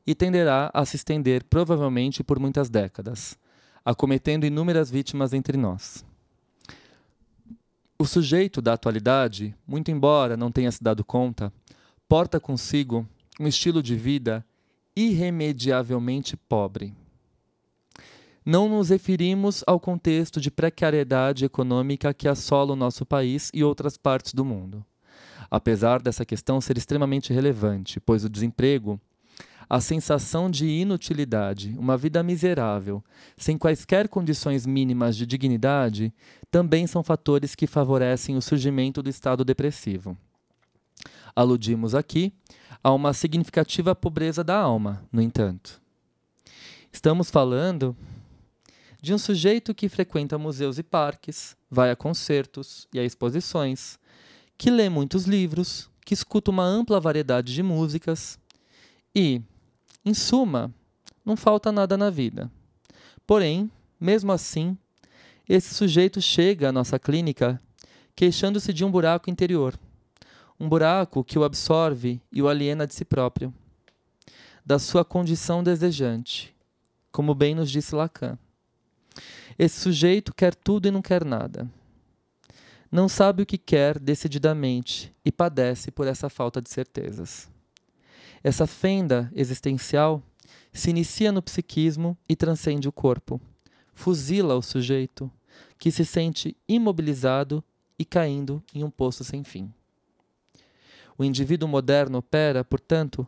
e 0.06 0.14
tenderá 0.14 0.70
a 0.74 0.84
se 0.84 0.96
estender 0.96 1.44
provavelmente 1.44 2.22
por 2.22 2.38
muitas 2.38 2.68
décadas, 2.68 3.38
acometendo 3.84 4.44
inúmeras 4.44 4.90
vítimas 4.90 5.32
entre 5.32 5.56
nós. 5.56 6.04
O 7.98 8.04
sujeito 8.04 8.60
da 8.60 8.72
atualidade, 8.72 9.54
muito 9.66 9.90
embora 9.90 10.36
não 10.36 10.50
tenha 10.50 10.72
se 10.72 10.82
dado 10.82 11.04
conta, 11.04 11.52
porta 12.08 12.40
consigo 12.40 13.06
um 13.38 13.46
estilo 13.46 13.82
de 13.82 13.94
vida 13.94 14.44
irremediavelmente 14.94 16.36
pobre. 16.36 16.94
Não 18.44 18.68
nos 18.68 18.88
referimos 18.88 19.62
ao 19.68 19.78
contexto 19.78 20.40
de 20.40 20.50
precariedade 20.50 21.44
econômica 21.44 22.12
que 22.12 22.26
assola 22.26 22.72
o 22.72 22.76
nosso 22.76 23.06
país 23.06 23.50
e 23.54 23.62
outras 23.62 23.96
partes 23.96 24.34
do 24.34 24.44
mundo. 24.44 24.84
Apesar 25.48 26.02
dessa 26.02 26.24
questão 26.24 26.60
ser 26.60 26.76
extremamente 26.76 27.32
relevante, 27.32 28.00
pois 28.00 28.24
o 28.24 28.28
desemprego, 28.28 29.00
a 29.68 29.80
sensação 29.80 30.50
de 30.50 30.66
inutilidade, 30.66 31.74
uma 31.78 31.96
vida 31.96 32.22
miserável, 32.22 33.02
sem 33.38 33.56
quaisquer 33.56 34.06
condições 34.06 34.66
mínimas 34.66 35.16
de 35.16 35.24
dignidade, 35.24 36.12
também 36.50 36.86
são 36.86 37.02
fatores 37.02 37.54
que 37.54 37.66
favorecem 37.66 38.36
o 38.36 38.42
surgimento 38.42 39.02
do 39.02 39.08
estado 39.08 39.44
depressivo. 39.44 40.14
Aludimos 41.34 41.94
aqui 41.94 42.34
a 42.84 42.92
uma 42.92 43.14
significativa 43.14 43.94
pobreza 43.94 44.44
da 44.44 44.58
alma, 44.58 45.02
no 45.10 45.22
entanto. 45.22 45.80
Estamos 46.92 47.30
falando 47.30 47.96
de 49.00 49.14
um 49.14 49.18
sujeito 49.18 49.74
que 49.74 49.88
frequenta 49.88 50.36
museus 50.36 50.78
e 50.78 50.82
parques, 50.82 51.56
vai 51.70 51.90
a 51.90 51.96
concertos 51.96 52.86
e 52.92 53.00
a 53.00 53.04
exposições, 53.04 53.98
que 54.58 54.70
lê 54.70 54.90
muitos 54.90 55.24
livros, 55.24 55.90
que 56.04 56.12
escuta 56.12 56.50
uma 56.50 56.64
ampla 56.64 57.00
variedade 57.00 57.54
de 57.54 57.62
músicas 57.62 58.38
e, 59.14 59.40
em 60.04 60.14
suma, 60.14 60.72
não 61.24 61.36
falta 61.36 61.70
nada 61.70 61.96
na 61.96 62.10
vida. 62.10 62.50
Porém, 63.26 63.70
mesmo 64.00 64.32
assim, 64.32 64.76
esse 65.48 65.74
sujeito 65.74 66.20
chega 66.20 66.68
à 66.68 66.72
nossa 66.72 66.98
clínica 66.98 67.60
queixando-se 68.14 68.72
de 68.72 68.84
um 68.84 68.90
buraco 68.90 69.30
interior 69.30 69.78
um 70.62 70.68
buraco 70.68 71.24
que 71.24 71.36
o 71.36 71.42
absorve 71.42 72.22
e 72.30 72.40
o 72.40 72.48
aliena 72.48 72.86
de 72.86 72.94
si 72.94 73.04
próprio, 73.04 73.52
da 74.64 74.78
sua 74.78 75.04
condição 75.04 75.60
desejante, 75.60 76.54
como 77.10 77.34
bem 77.34 77.52
nos 77.52 77.68
disse 77.68 77.96
Lacan. 77.96 78.38
Esse 79.58 79.80
sujeito 79.80 80.32
quer 80.32 80.54
tudo 80.54 80.86
e 80.86 80.92
não 80.92 81.02
quer 81.02 81.24
nada. 81.24 81.68
Não 82.92 83.08
sabe 83.08 83.42
o 83.42 83.46
que 83.46 83.58
quer 83.58 83.98
decididamente 83.98 85.12
e 85.24 85.32
padece 85.32 85.90
por 85.90 86.06
essa 86.06 86.30
falta 86.30 86.62
de 86.62 86.70
certezas. 86.70 87.50
Essa 88.42 88.66
fenda 88.66 89.30
existencial 89.34 90.22
se 90.72 90.90
inicia 90.90 91.30
no 91.30 91.42
psiquismo 91.42 92.16
e 92.28 92.34
transcende 92.34 92.88
o 92.88 92.92
corpo. 92.92 93.40
Fuzila 93.94 94.54
o 94.54 94.62
sujeito, 94.62 95.30
que 95.78 95.90
se 95.90 96.04
sente 96.04 96.56
imobilizado 96.68 97.62
e 97.98 98.04
caindo 98.04 98.62
em 98.74 98.82
um 98.82 98.90
poço 98.90 99.22
sem 99.22 99.44
fim. 99.44 99.72
O 101.16 101.24
indivíduo 101.24 101.68
moderno 101.68 102.18
opera, 102.18 102.64
portanto, 102.64 103.26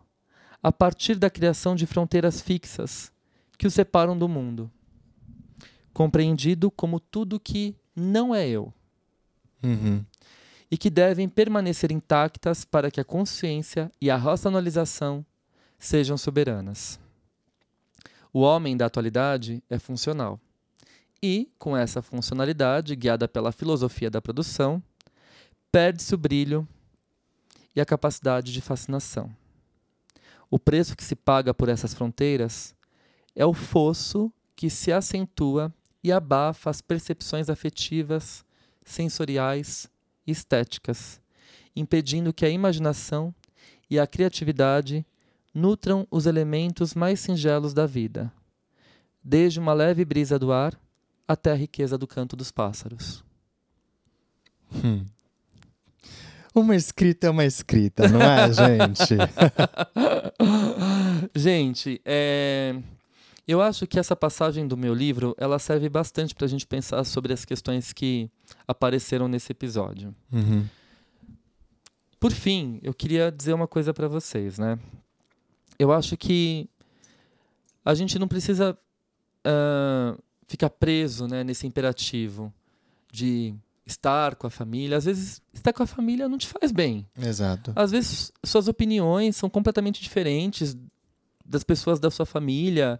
a 0.62 0.73
partir 0.73 1.17
da 1.17 1.29
criação 1.29 1.77
de 1.77 1.87
fronteiras 1.87 2.41
fixas 2.41 3.12
que 3.59 3.67
o 3.67 3.71
separam 3.71 4.19
do 4.19 4.29
mundo, 4.29 4.71
compreendido 5.93 6.71
como 6.71 6.99
tudo 6.99 7.39
que 7.39 7.77
não 7.95 8.35
é 8.35 8.49
eu, 8.49 8.73
Uhum. 9.65 10.05
E 10.71 10.77
que 10.77 10.91
devem 10.91 11.29
permanecer 11.29 11.93
intactas 11.93 12.65
para 12.65 12.91
que 12.91 13.01
a 13.01 13.05
consciência 13.05 13.91
e 14.01 14.11
a 14.11 14.17
racionalização 14.17 15.25
sejam 15.79 16.17
soberanas. 16.17 16.99
O 18.33 18.41
homem 18.41 18.77
da 18.77 18.87
atualidade 18.87 19.62
é 19.71 19.79
funcional. 19.79 20.41
E, 21.23 21.49
com 21.59 21.77
essa 21.77 22.03
funcionalidade, 22.03 22.97
guiada 22.97 23.29
pela 23.29 23.53
filosofia 23.53 24.11
da 24.11 24.21
produção, 24.21 24.83
perde-se 25.71 26.15
o 26.15 26.19
brilho 26.19 26.67
e 27.75 27.81
a 27.81 27.87
capacidade 27.87 28.53
de 28.53 28.61
fascinação. 28.61 29.31
O 30.51 30.59
preço 30.59 30.97
que 30.97 31.05
se 31.05 31.17
paga 31.17 31.55
por 31.55 31.69
essas 31.69 31.95
fronteiras 31.95 32.75
é 33.35 33.45
o 33.45 33.55
fosso 33.55 34.33
que 34.55 34.71
se 34.71 34.93
acentua 34.93 35.73
e 36.03 36.12
abafa 36.12 36.71
as 36.71 36.81
percepções 36.81 37.49
afetivas, 37.49 38.45
sensoriais 38.85 39.89
estéticas, 40.27 41.20
impedindo 41.75 42.33
que 42.33 42.45
a 42.45 42.51
imaginação 42.51 43.35
e 43.91 43.99
a 43.99 44.07
criatividade 44.07 45.05
nutram 45.53 46.07
os 46.11 46.27
elementos 46.27 46.95
mais 46.95 47.20
singelos 47.20 47.72
da 47.72 47.87
vida, 47.87 48.33
desde 49.22 49.61
uma 49.61 49.72
leve 49.72 50.05
brisa 50.05 50.39
do 50.39 50.53
ar 50.53 50.79
até 51.27 51.53
a 51.53 51.57
riqueza 51.57 51.97
do 51.97 52.07
canto 52.07 52.37
dos 52.37 52.51
pássaros. 52.51 53.25
Hum. 54.85 55.05
Uma 56.55 56.77
escrita 56.77 57.27
é 57.27 57.31
uma 57.31 57.45
escrita, 57.45 58.09
não 58.09 58.20
é, 58.20 58.47
gente? 58.55 59.16
gente, 61.35 62.01
é... 62.05 62.77
eu 63.47 63.61
acho 63.61 63.86
que 63.86 63.99
essa 63.99 64.16
passagem 64.16 64.66
do 64.66 64.76
meu 64.76 64.95
livro 64.95 65.34
ela 65.38 65.59
serve 65.59 65.88
bastante 65.88 66.34
para 66.34 66.47
a 66.47 66.49
gente 66.49 66.66
pensar 66.66 67.05
sobre 67.05 67.32
as 67.32 67.45
questões 67.45 67.92
que 67.92 68.30
apareceram 68.66 69.28
nesse 69.28 69.53
episódio. 69.53 70.14
Uhum. 70.32 70.66
Por 72.18 72.32
fim, 72.32 72.80
eu 72.82 72.95
queria 72.95 73.30
dizer 73.30 73.53
uma 73.53 73.68
coisa 73.68 73.92
para 73.92 74.09
vocês, 74.09 74.59
né? 74.59 74.78
Eu 75.78 75.92
acho 75.92 76.16
que 76.16 76.68
a 77.84 77.95
gente 77.95 78.18
não 78.18 78.26
precisa 78.26 78.78
uh, 79.47 80.22
ficar 80.47 80.70
preso 80.70 81.26
né, 81.26 81.45
nesse 81.45 81.66
imperativo 81.66 82.53
de 83.12 83.55
estar 83.86 84.36
com 84.36 84.47
a 84.47 84.51
família. 84.51 84.97
Às 84.97 85.05
vezes, 85.05 85.42
estar 85.53 85.72
com 85.72 85.82
a 85.82 85.86
família 85.86 86.28
não 86.28 86.38
te 86.38 86.49
faz 86.49 86.72
bem. 86.72 87.07
Exato. 87.20 87.72
Às 87.76 87.90
vezes, 87.90 88.32
suas 88.42 88.68
opiniões 88.68 89.36
são 89.36 89.51
completamente 89.51 90.03
diferentes 90.03 90.76
das 91.45 91.62
pessoas 91.62 92.01
da 92.01 92.11
sua 92.11 92.24
família. 92.24 92.99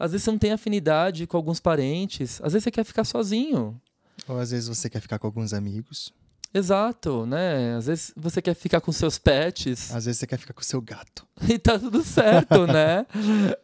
Às 0.00 0.12
vezes, 0.12 0.24
você 0.24 0.30
não 0.30 0.38
tem 0.38 0.52
afinidade 0.52 1.26
com 1.26 1.36
alguns 1.36 1.60
parentes. 1.60 2.40
Às 2.42 2.54
vezes, 2.54 2.64
você 2.64 2.70
quer 2.70 2.84
ficar 2.84 3.04
sozinho. 3.04 3.80
Ou 4.26 4.38
às 4.38 4.50
vezes, 4.50 4.68
você 4.68 4.88
quer 4.90 5.00
ficar 5.00 5.18
com 5.18 5.26
alguns 5.26 5.52
amigos. 5.52 6.12
Exato, 6.52 7.24
né? 7.26 7.76
Às 7.76 7.86
vezes 7.86 8.12
você 8.16 8.42
quer 8.42 8.54
ficar 8.54 8.80
com 8.80 8.90
seus 8.90 9.18
pets. 9.18 9.94
Às 9.94 10.06
vezes 10.06 10.18
você 10.18 10.26
quer 10.26 10.36
ficar 10.36 10.52
com 10.52 10.62
seu 10.62 10.80
gato. 10.80 11.24
E 11.48 11.58
tá 11.58 11.78
tudo 11.78 12.02
certo, 12.02 12.66
né? 12.66 13.06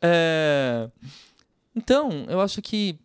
É... 0.00 0.88
Então, 1.74 2.26
eu 2.28 2.40
acho 2.40 2.62
que 2.62 2.96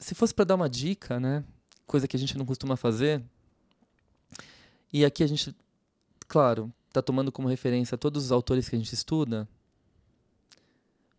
se 0.00 0.14
fosse 0.14 0.32
para 0.32 0.46
dar 0.46 0.54
uma 0.54 0.70
dica, 0.70 1.20
né? 1.20 1.44
coisa 1.86 2.08
que 2.08 2.16
a 2.16 2.18
gente 2.20 2.36
não 2.36 2.44
costuma 2.44 2.76
fazer. 2.76 3.22
E 4.92 5.04
aqui 5.04 5.22
a 5.22 5.26
gente, 5.26 5.54
claro, 6.26 6.72
está 6.88 7.00
tomando 7.00 7.30
como 7.30 7.48
referência 7.48 7.96
todos 7.96 8.24
os 8.24 8.32
autores 8.32 8.68
que 8.68 8.76
a 8.76 8.78
gente 8.78 8.92
estuda. 8.92 9.48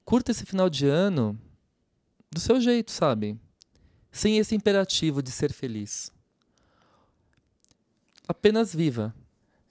Curta 0.04 0.32
esse 0.32 0.46
final 0.46 0.70
de 0.70 0.88
ano 0.88 1.40
do 2.32 2.40
seu 2.40 2.60
jeito, 2.60 2.92
sabe? 2.92 3.40
Sem 4.12 4.38
esse 4.38 4.56
imperativo 4.56 5.22
de 5.22 5.32
ser 5.32 5.54
feliz. 5.54 6.12
Apenas 8.28 8.74
viva, 8.74 9.14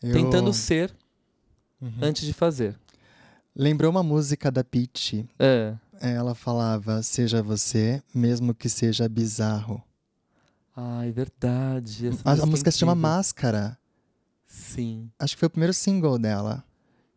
Eu... 0.02 0.12
tentando 0.12 0.52
ser 0.52 0.94
uhum. 1.80 1.92
antes 2.00 2.24
de 2.24 2.32
fazer. 2.32 2.78
Lembrou 3.54 3.90
uma 3.90 4.02
música 4.02 4.50
da 4.50 4.62
Peach. 4.62 5.28
É. 5.38 5.74
Ela 6.00 6.34
falava: 6.34 7.02
Seja 7.02 7.42
você, 7.42 8.02
mesmo 8.14 8.54
que 8.54 8.68
seja 8.68 9.08
bizarro. 9.08 9.82
Ah, 10.76 11.06
é 11.06 11.10
verdade. 11.10 12.10
A, 12.22 12.32
a, 12.32 12.46
música 12.46 12.70
se 12.70 12.78
chama 12.78 12.94
Máscara. 12.94 13.78
Sim. 14.46 15.10
Acho 15.18 15.34
que 15.34 15.40
foi 15.40 15.46
o 15.46 15.50
primeiro 15.50 15.72
single 15.72 16.18
dela. 16.18 16.62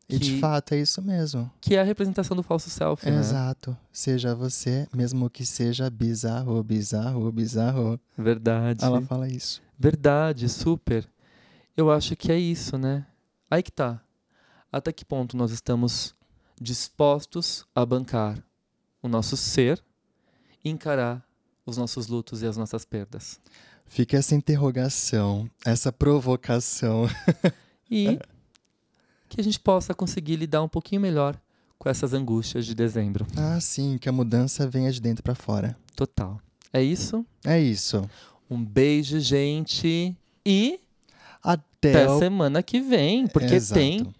Que, 0.09 0.15
e 0.15 0.19
de 0.19 0.39
fato 0.39 0.73
é 0.73 0.79
isso 0.79 1.03
mesmo. 1.03 1.49
Que 1.61 1.75
é 1.75 1.81
a 1.81 1.83
representação 1.83 2.35
do 2.35 2.41
falso 2.41 2.67
self, 2.67 3.07
é 3.07 3.11
né? 3.11 3.19
Exato. 3.19 3.77
Seja 3.93 4.33
você, 4.33 4.87
mesmo 4.91 5.29
que 5.29 5.45
seja 5.45 5.87
bizarro, 5.87 6.63
bizarro, 6.63 7.31
bizarro. 7.31 7.99
Verdade. 8.17 8.83
Ela 8.83 9.01
fala 9.03 9.29
isso. 9.29 9.61
Verdade, 9.77 10.49
super. 10.49 11.07
Eu 11.77 11.91
acho 11.91 12.15
que 12.15 12.31
é 12.31 12.39
isso, 12.39 12.75
né? 12.75 13.05
Aí 13.51 13.61
que 13.61 13.71
tá. 13.71 14.01
Até 14.71 14.91
que 14.91 15.05
ponto 15.05 15.37
nós 15.37 15.51
estamos 15.51 16.15
dispostos 16.59 17.67
a 17.75 17.85
bancar 17.85 18.43
o 19.03 19.07
nosso 19.07 19.37
ser 19.37 19.79
e 20.65 20.71
encarar 20.71 21.23
os 21.67 21.77
nossos 21.77 22.07
lutos 22.07 22.41
e 22.41 22.47
as 22.47 22.57
nossas 22.57 22.83
perdas. 22.83 23.39
Fica 23.85 24.17
essa 24.17 24.33
interrogação, 24.33 25.47
essa 25.63 25.91
provocação. 25.91 27.07
e 27.89 28.19
que 29.29 29.39
a 29.39 29.43
gente 29.43 29.59
possa 29.59 29.93
conseguir 29.93 30.35
lidar 30.35 30.61
um 30.63 30.67
pouquinho 30.67 31.01
melhor 31.01 31.39
com 31.77 31.87
essas 31.87 32.13
angústias 32.13 32.65
de 32.65 32.75
dezembro. 32.75 33.25
Ah, 33.37 33.59
sim, 33.61 33.97
que 33.97 34.09
a 34.09 34.11
mudança 34.11 34.67
venha 34.67 34.91
de 34.91 34.99
dentro 34.99 35.23
para 35.23 35.35
fora. 35.35 35.77
Total. 35.95 36.39
É 36.73 36.83
isso? 36.83 37.25
É 37.45 37.59
isso. 37.59 38.09
Um 38.49 38.63
beijo, 38.63 39.19
gente. 39.19 40.15
E 40.45 40.79
até, 41.41 42.03
até 42.03 42.09
o... 42.11 42.19
semana 42.19 42.61
que 42.61 42.81
vem, 42.81 43.27
porque 43.27 43.55
Exato. 43.55 43.79
tem 43.79 44.13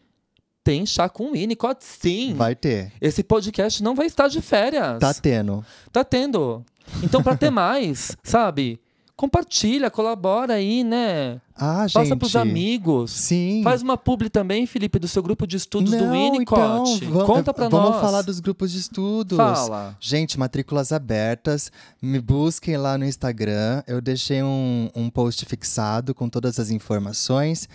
tem 0.64 0.86
chá 0.86 1.10
com 1.10 1.32
Winnicott, 1.32 1.84
sim. 1.84 2.34
Vai 2.36 2.56
ter. 2.56 2.92
Esse 3.02 3.24
podcast 3.24 3.82
não 3.82 3.96
vai 3.96 4.06
estar 4.06 4.28
de 4.28 4.40
férias. 4.40 5.00
Tá 5.00 5.14
tendo. 5.14 5.66
Tá 5.92 6.04
tendo. 6.04 6.64
Então, 7.02 7.24
para 7.24 7.36
ter 7.36 7.50
mais, 7.52 8.16
sabe? 8.24 8.80
Compartilha, 9.20 9.92
colabora 9.92 10.54
aí, 10.54 10.82
né? 10.82 11.42
Ah, 11.54 11.86
Passa 11.92 12.06
gente. 12.06 12.20
pros 12.20 12.38
amigos. 12.38 13.12
Sim. 13.12 13.60
Faz 13.66 13.82
uma 13.82 13.98
publi 13.98 14.30
também, 14.30 14.66
Felipe, 14.66 14.98
do 14.98 15.10
seu 15.10 15.22
grupo 15.22 15.46
de 15.46 15.58
estudos 15.58 15.92
Não, 15.92 16.06
do 16.06 16.12
Winnicott. 16.14 17.04
Então, 17.04 17.26
Conta 17.26 17.54
pra 17.54 17.68
vamos 17.68 17.90
nós. 17.90 17.96
Vamos 17.98 18.10
falar 18.10 18.22
dos 18.22 18.40
grupos 18.40 18.72
de 18.72 18.78
estudos. 18.80 19.36
Fala. 19.36 19.98
Gente, 20.00 20.40
matrículas 20.40 20.94
abertas. 20.94 21.70
Me 22.02 22.18
busquem 22.22 22.78
lá 22.78 22.98
no 22.98 23.04
Instagram. 23.04 23.84
Eu 23.86 24.00
deixei 24.00 24.42
um, 24.42 24.90
um 24.96 25.10
post 25.10 25.46
fixado 25.46 26.16
com 26.16 26.30
todas 26.30 26.58
as 26.58 26.72
informações. 26.72 27.68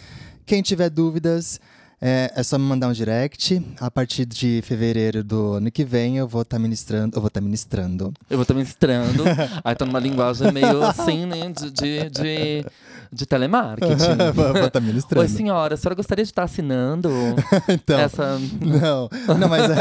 Quem 0.47 0.63
tiver 0.63 0.89
dúvidas, 0.89 1.61
é, 2.07 2.31
é, 2.37 2.43
só 2.43 2.59
me 2.59 2.67
mandar 2.67 2.89
um 2.89 2.93
direct. 2.93 3.65
A 3.81 3.91
partir 3.91 4.27
de 4.27 4.61
fevereiro 4.63 5.25
do 5.25 5.55
ano 5.55 5.71
que 5.71 5.87
vem, 5.87 6.19
eu 6.19 6.29
vou 6.29 6.43
estar 6.43 6.59
tá 6.59 6.63
ministrando. 6.63 7.17
Eu 7.17 7.21
vou 7.23 7.29
estar 7.29 7.41
tá 7.41 7.45
ministrando. 7.45 8.13
Eu 8.29 8.37
vou 8.37 8.43
estar 8.43 8.53
tá 8.53 8.59
ministrando. 8.59 9.25
Aí 9.65 9.75
tá 9.75 9.87
numa 9.87 10.01
linguagem 10.01 10.53
meio 10.53 10.83
assim, 10.85 11.25
né? 11.25 11.51
De, 11.51 11.71
de, 11.71 12.11
de, 12.11 12.67
de 13.15 13.27
telemarketing. 13.27 13.95
tá 14.73 14.81
ministrando. 14.81 15.21
Oi, 15.21 15.29
senhora, 15.29 15.75
a 15.75 15.77
senhora 15.77 15.95
gostaria 15.95 16.25
de 16.25 16.31
estar 16.31 16.43
assinando 16.43 17.11
então, 17.69 17.99
essa. 17.99 18.39
Não, 18.61 19.09
não, 19.39 19.49
mas. 19.49 19.71
É... 19.71 19.77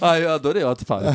Ai, 0.00 0.24
eu 0.24 0.32
adorei 0.32 0.64
o 0.64 0.76
fala, 0.86 1.12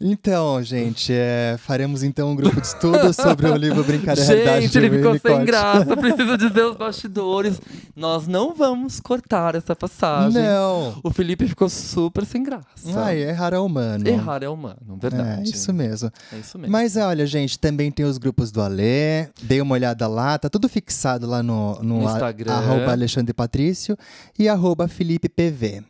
Então, 0.00 0.62
gente, 0.62 1.12
é, 1.12 1.56
faremos 1.58 2.02
então 2.02 2.30
um 2.30 2.36
grupo 2.36 2.60
de 2.60 2.66
estudo 2.66 3.12
sobre 3.12 3.48
o 3.48 3.56
livro 3.56 3.82
Brincar 3.82 4.16
e 4.16 4.20
Realidade. 4.20 4.66
Gente, 4.66 4.78
ele 4.78 4.90
ficou 4.90 5.18
sem 5.18 5.44
graça. 5.44 5.96
Preciso 5.96 6.36
dizer 6.36 6.62
os 6.62 6.76
bastidores. 6.76 7.60
Nós 7.96 8.26
não 8.26 8.54
vamos 8.54 8.74
vamos 8.74 8.98
cortar 9.00 9.54
essa 9.54 9.76
passagem. 9.76 10.42
Não. 10.42 10.98
O 11.02 11.10
Felipe 11.10 11.46
ficou 11.46 11.68
super 11.68 12.24
sem 12.24 12.42
graça. 12.42 12.66
Ai, 12.96 13.22
errar 13.22 13.54
é 13.54 13.58
humano. 13.58 14.06
Errar 14.06 14.42
é 14.42 14.48
humano, 14.48 14.98
verdade. 15.00 15.40
É 15.40 15.54
isso 15.54 15.72
mesmo. 15.72 16.10
É 16.32 16.38
isso 16.38 16.58
mesmo. 16.58 16.72
Mas 16.72 16.96
olha, 16.96 17.24
gente, 17.24 17.58
também 17.58 17.90
tem 17.90 18.04
os 18.04 18.18
grupos 18.18 18.50
do 18.50 18.60
Alê. 18.60 19.28
Dei 19.42 19.60
uma 19.60 19.74
olhada 19.74 19.93
lá, 20.02 20.38
tá 20.38 20.48
tudo 20.48 20.68
fixado 20.68 21.26
lá 21.26 21.42
no, 21.42 21.82
no, 21.82 22.00
no 22.00 22.04
Instagram. 22.04 22.52
A, 22.52 22.58
arroba 22.58 22.92
Alexandre 22.92 23.32
Patrício 23.32 23.96
e 24.38 24.48
arroba 24.48 24.88
Felipe 24.88 25.28
PV. 25.28 25.82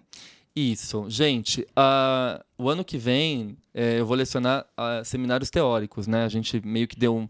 Isso. 0.54 1.06
Gente, 1.08 1.62
uh, 1.62 2.44
o 2.56 2.68
ano 2.68 2.84
que 2.84 2.98
vem 2.98 3.56
é, 3.72 3.98
eu 3.98 4.06
vou 4.06 4.16
lecionar 4.16 4.64
uh, 4.78 5.04
seminários 5.04 5.50
teóricos, 5.50 6.06
né? 6.06 6.24
A 6.24 6.28
gente 6.28 6.64
meio 6.64 6.86
que 6.86 6.96
deu 6.96 7.16
um 7.16 7.28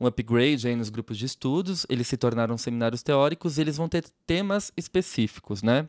um 0.00 0.06
upgrade 0.06 0.68
aí 0.68 0.76
nos 0.76 0.90
grupos 0.90 1.16
de 1.16 1.24
estudos, 1.24 1.86
eles 1.88 2.06
se 2.06 2.16
tornaram 2.16 2.56
seminários 2.58 3.02
teóricos 3.02 3.56
e 3.56 3.62
eles 3.62 3.76
vão 3.76 3.88
ter 3.88 4.04
temas 4.26 4.72
específicos, 4.76 5.62
né? 5.62 5.88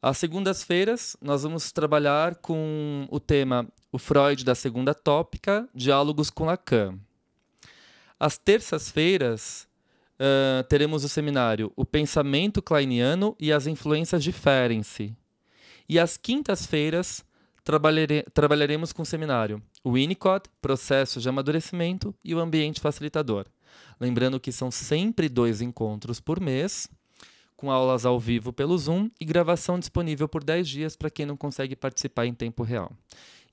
Às 0.00 0.18
segundas-feiras, 0.18 1.16
nós 1.20 1.42
vamos 1.42 1.72
trabalhar 1.72 2.36
com 2.36 3.06
o 3.10 3.18
tema 3.18 3.66
O 3.90 3.98
Freud 3.98 4.44
da 4.44 4.54
Segunda 4.54 4.94
Tópica, 4.94 5.68
Diálogos 5.74 6.30
com 6.30 6.44
Lacan. 6.44 6.98
Às 8.18 8.36
terças-feiras, 8.36 9.68
uh, 10.18 10.64
teremos 10.64 11.04
o 11.04 11.08
seminário 11.08 11.72
O 11.76 11.84
Pensamento 11.84 12.60
Kleiniano 12.60 13.36
e 13.38 13.52
as 13.52 13.66
Influências 13.66 14.22
Diferem-se. 14.22 15.14
E 15.88 15.98
às 15.98 16.16
quintas-feiras, 16.16 17.24
trabalhare 17.64 18.24
trabalharemos 18.34 18.92
com 18.92 19.02
o 19.02 19.06
seminário 19.06 19.62
o 19.84 19.92
Winnicott, 19.92 20.48
processo 20.60 21.20
de 21.20 21.28
amadurecimento 21.28 22.14
e 22.24 22.34
o 22.34 22.40
ambiente 22.40 22.80
facilitador. 22.80 23.46
Lembrando 24.00 24.40
que 24.40 24.52
são 24.52 24.70
sempre 24.70 25.28
dois 25.28 25.60
encontros 25.60 26.20
por 26.20 26.40
mês, 26.40 26.88
com 27.56 27.70
aulas 27.70 28.04
ao 28.04 28.18
vivo 28.20 28.52
pelo 28.52 28.76
Zoom 28.76 29.10
e 29.20 29.24
gravação 29.24 29.78
disponível 29.78 30.28
por 30.28 30.44
10 30.44 30.68
dias 30.68 30.96
para 30.96 31.10
quem 31.10 31.26
não 31.26 31.36
consegue 31.36 31.74
participar 31.74 32.26
em 32.26 32.34
tempo 32.34 32.62
real. 32.62 32.92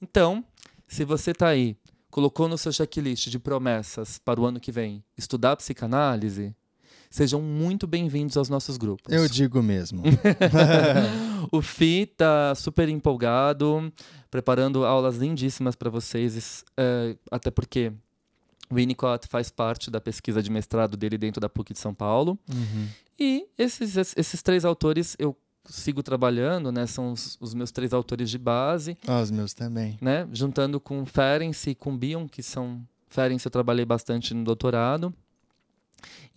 Então, 0.02 0.44
se 0.88 1.04
você 1.04 1.32
está 1.32 1.48
aí, 1.48 1.76
colocou 2.16 2.48
no 2.48 2.58
seu 2.58 2.72
checklist 2.72 3.28
de 3.28 3.38
promessas 3.38 4.18
para 4.18 4.40
o 4.40 4.46
ano 4.46 4.58
que 4.58 4.72
vem 4.72 5.04
estudar 5.18 5.58
psicanálise, 5.58 6.56
sejam 7.10 7.42
muito 7.42 7.86
bem-vindos 7.86 8.38
aos 8.38 8.48
nossos 8.48 8.78
grupos. 8.78 9.14
Eu 9.14 9.28
digo 9.28 9.62
mesmo. 9.62 10.02
O 11.52 11.62
Fi 11.62 12.08
tá 12.08 12.56
super 12.56 12.90
empolgado, 12.90 13.94
preparando 14.32 14.84
aulas 14.84 15.18
lindíssimas 15.18 15.76
para 15.76 15.92
vocês, 15.92 16.64
é, 16.76 17.16
até 17.30 17.52
porque 17.52 17.92
o 18.72 18.76
Winnicott 18.76 19.28
faz 19.28 19.52
parte 19.52 19.92
da 19.92 20.02
pesquisa 20.02 20.42
de 20.42 20.50
mestrado 20.50 20.98
dele 20.98 21.20
dentro 21.20 21.40
da 21.40 21.48
PUC 21.48 21.74
de 21.74 21.80
São 21.80 21.94
Paulo. 21.94 22.40
Uhum. 22.50 22.88
E 23.20 23.46
esses, 23.58 23.96
esses 24.18 24.42
três 24.42 24.66
autores 24.66 25.16
eu 25.20 25.38
sigo 25.68 26.02
trabalhando, 26.04 26.72
né? 26.72 26.86
São 26.88 27.12
os, 27.12 27.38
os 27.42 27.54
meus 27.54 27.72
três 27.72 27.94
autores 27.94 28.30
de 28.30 28.38
base, 28.38 28.98
Ah, 29.08 29.22
os 29.22 29.32
meus 29.32 29.54
também. 29.54 29.98
né? 30.02 30.28
Juntando 30.32 30.80
com 30.80 31.06
Ferenc 31.06 31.70
e 31.70 31.76
com 31.76 31.96
Bion, 31.98 32.28
que 32.28 32.42
são... 32.44 32.82
Ferenc 33.10 33.44
eu 33.46 33.52
trabalhei 33.52 33.86
bastante 33.86 34.34
no 34.34 34.44
doutorado. 34.44 35.14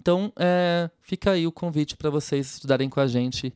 Então, 0.01 0.33
é, 0.37 0.89
fica 1.03 1.33
aí 1.33 1.47
o 1.47 1.53
convite 1.53 1.97
para 1.97 2.09
vocês 2.11 2.55
estudarem 2.55 2.89
com 2.89 3.01
a 3.01 3.07
gente 3.07 3.53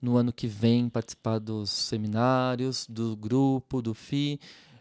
no 0.00 0.16
ano 0.16 0.32
que 0.32 0.46
vem, 0.46 0.88
participar 0.88 1.38
dos 1.38 1.70
seminários, 1.70 2.86
do 2.88 3.16
grupo, 3.16 3.80
do 3.80 3.94
FI, 3.94 4.38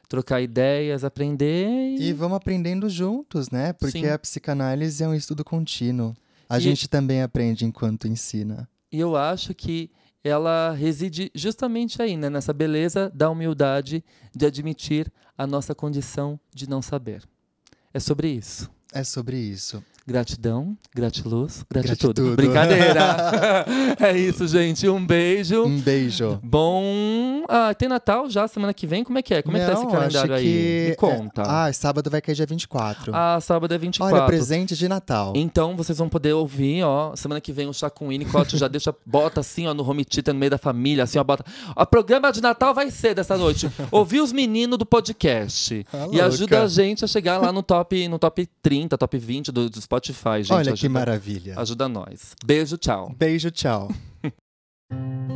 trocar 0.09 0.41
ideias, 0.41 1.03
aprender 1.05 1.67
e... 1.97 2.09
E 2.09 2.13
vamos 2.13 2.35
aprendendo 2.37 2.89
juntos, 2.89 3.49
né? 3.49 3.71
Porque 3.73 3.99
Sim. 4.01 4.07
a 4.09 4.19
psicanálise 4.19 5.03
é 5.03 5.07
um 5.07 5.15
estudo 5.15 5.43
contínuo. 5.43 6.13
A 6.49 6.57
E- 6.57 6.61
gente 6.61 6.87
também 6.89 7.21
aprende 7.21 7.65
enquanto 7.65 8.07
ensina. 8.07 8.67
E 8.91 8.99
eu 8.99 9.15
acho 9.15 9.53
que 9.55 9.89
ela 10.25 10.71
reside 10.71 11.31
justamente 11.35 12.01
aí, 12.01 12.17
né? 12.17 12.31
nessa 12.31 12.51
beleza 12.51 13.11
da 13.13 13.29
humildade 13.29 14.03
de 14.35 14.45
admitir 14.47 15.13
a 15.37 15.45
nossa 15.45 15.75
condição 15.75 16.39
de 16.51 16.67
não 16.67 16.81
saber. 16.81 17.23
É 17.93 17.99
sobre 17.99 18.29
isso. 18.29 18.67
É 18.91 19.03
sobre 19.03 19.37
isso. 19.37 19.83
Gratidão, 20.07 20.77
gratiluz, 20.93 21.65
gratitude. 21.67 22.13
Gratitude. 22.13 22.35
Brincadeira! 22.35 23.65
é 23.99 24.15
isso, 24.15 24.47
gente. 24.47 24.87
Um 24.87 25.03
beijo. 25.03 25.63
Um 25.65 25.79
beijo. 25.79 26.39
Bom. 26.43 27.43
Ah, 27.49 27.73
tem 27.73 27.89
Natal 27.89 28.29
já 28.29 28.47
semana 28.47 28.71
que 28.71 28.85
vem? 28.85 29.03
Como 29.03 29.17
é 29.17 29.23
que 29.23 29.33
é? 29.33 29.41
Como 29.41 29.57
é 29.57 29.61
que 29.61 29.65
tá 29.65 29.73
esse 29.73 29.83
Não, 29.83 29.89
calendário 29.91 30.35
aí? 30.35 30.43
que- 30.43 30.85
Me 30.89 30.95
conta. 30.95 31.41
Ah, 31.41 31.73
sábado 31.73 32.07
vai 32.11 32.21
cair 32.21 32.35
dia 32.35 32.45
24. 32.45 33.11
Ah, 33.15 33.39
sábado 33.41 33.73
é 33.73 33.79
24. 33.79 34.15
Olha, 34.15 34.27
presente 34.27 34.75
de 34.75 34.87
Natal. 34.87 35.33
Então 35.35 35.75
vocês 35.75 35.97
vão 35.97 36.07
poder 36.07 36.33
ouvir, 36.33 36.83
ó. 36.83 37.15
Semana 37.15 37.41
que 37.41 37.51
vem 37.51 37.67
o 37.67 37.71
com 37.95 38.09
Winnicott 38.09 38.55
já 38.57 38.67
deixa, 38.67 38.93
bota 39.03 39.39
assim, 39.39 39.65
ó, 39.65 39.73
no 39.73 39.87
home 39.89 40.05
theater, 40.05 40.35
no 40.35 40.39
meio 40.39 40.51
da 40.51 40.59
família, 40.59 41.03
assim, 41.03 41.17
ó, 41.17 41.23
bota. 41.23 41.43
O 41.75 41.85
programa 41.87 42.31
de 42.31 42.41
Natal 42.41 42.75
vai 42.75 42.91
ser 42.91 43.15
dessa 43.15 43.35
noite. 43.39 43.71
Ouvir 43.91 44.21
os 44.21 44.31
meninos 44.31 44.77
do 44.77 44.85
podcast. 44.85 45.83
Tá 45.91 46.07
e 46.11 46.21
ajuda 46.21 46.61
a 46.61 46.67
gente 46.67 47.03
a 47.03 47.07
chegar 47.07 47.39
lá 47.39 47.51
no 47.51 47.63
top, 47.63 48.07
no 48.07 48.19
top 48.19 48.47
30, 48.61 48.95
top 48.99 49.17
20 49.17 49.51
do, 49.51 49.67
do 49.67 49.79
Spotify, 49.95 50.43
gente. 50.43 50.53
Olha 50.53 50.73
que 50.73 50.89
maravilha. 50.89 51.57
Ajuda 51.57 51.87
nós. 51.87 52.35
Beijo, 52.43 52.77
tchau. 52.77 53.13
Beijo, 53.17 53.49
tchau. 53.51 53.89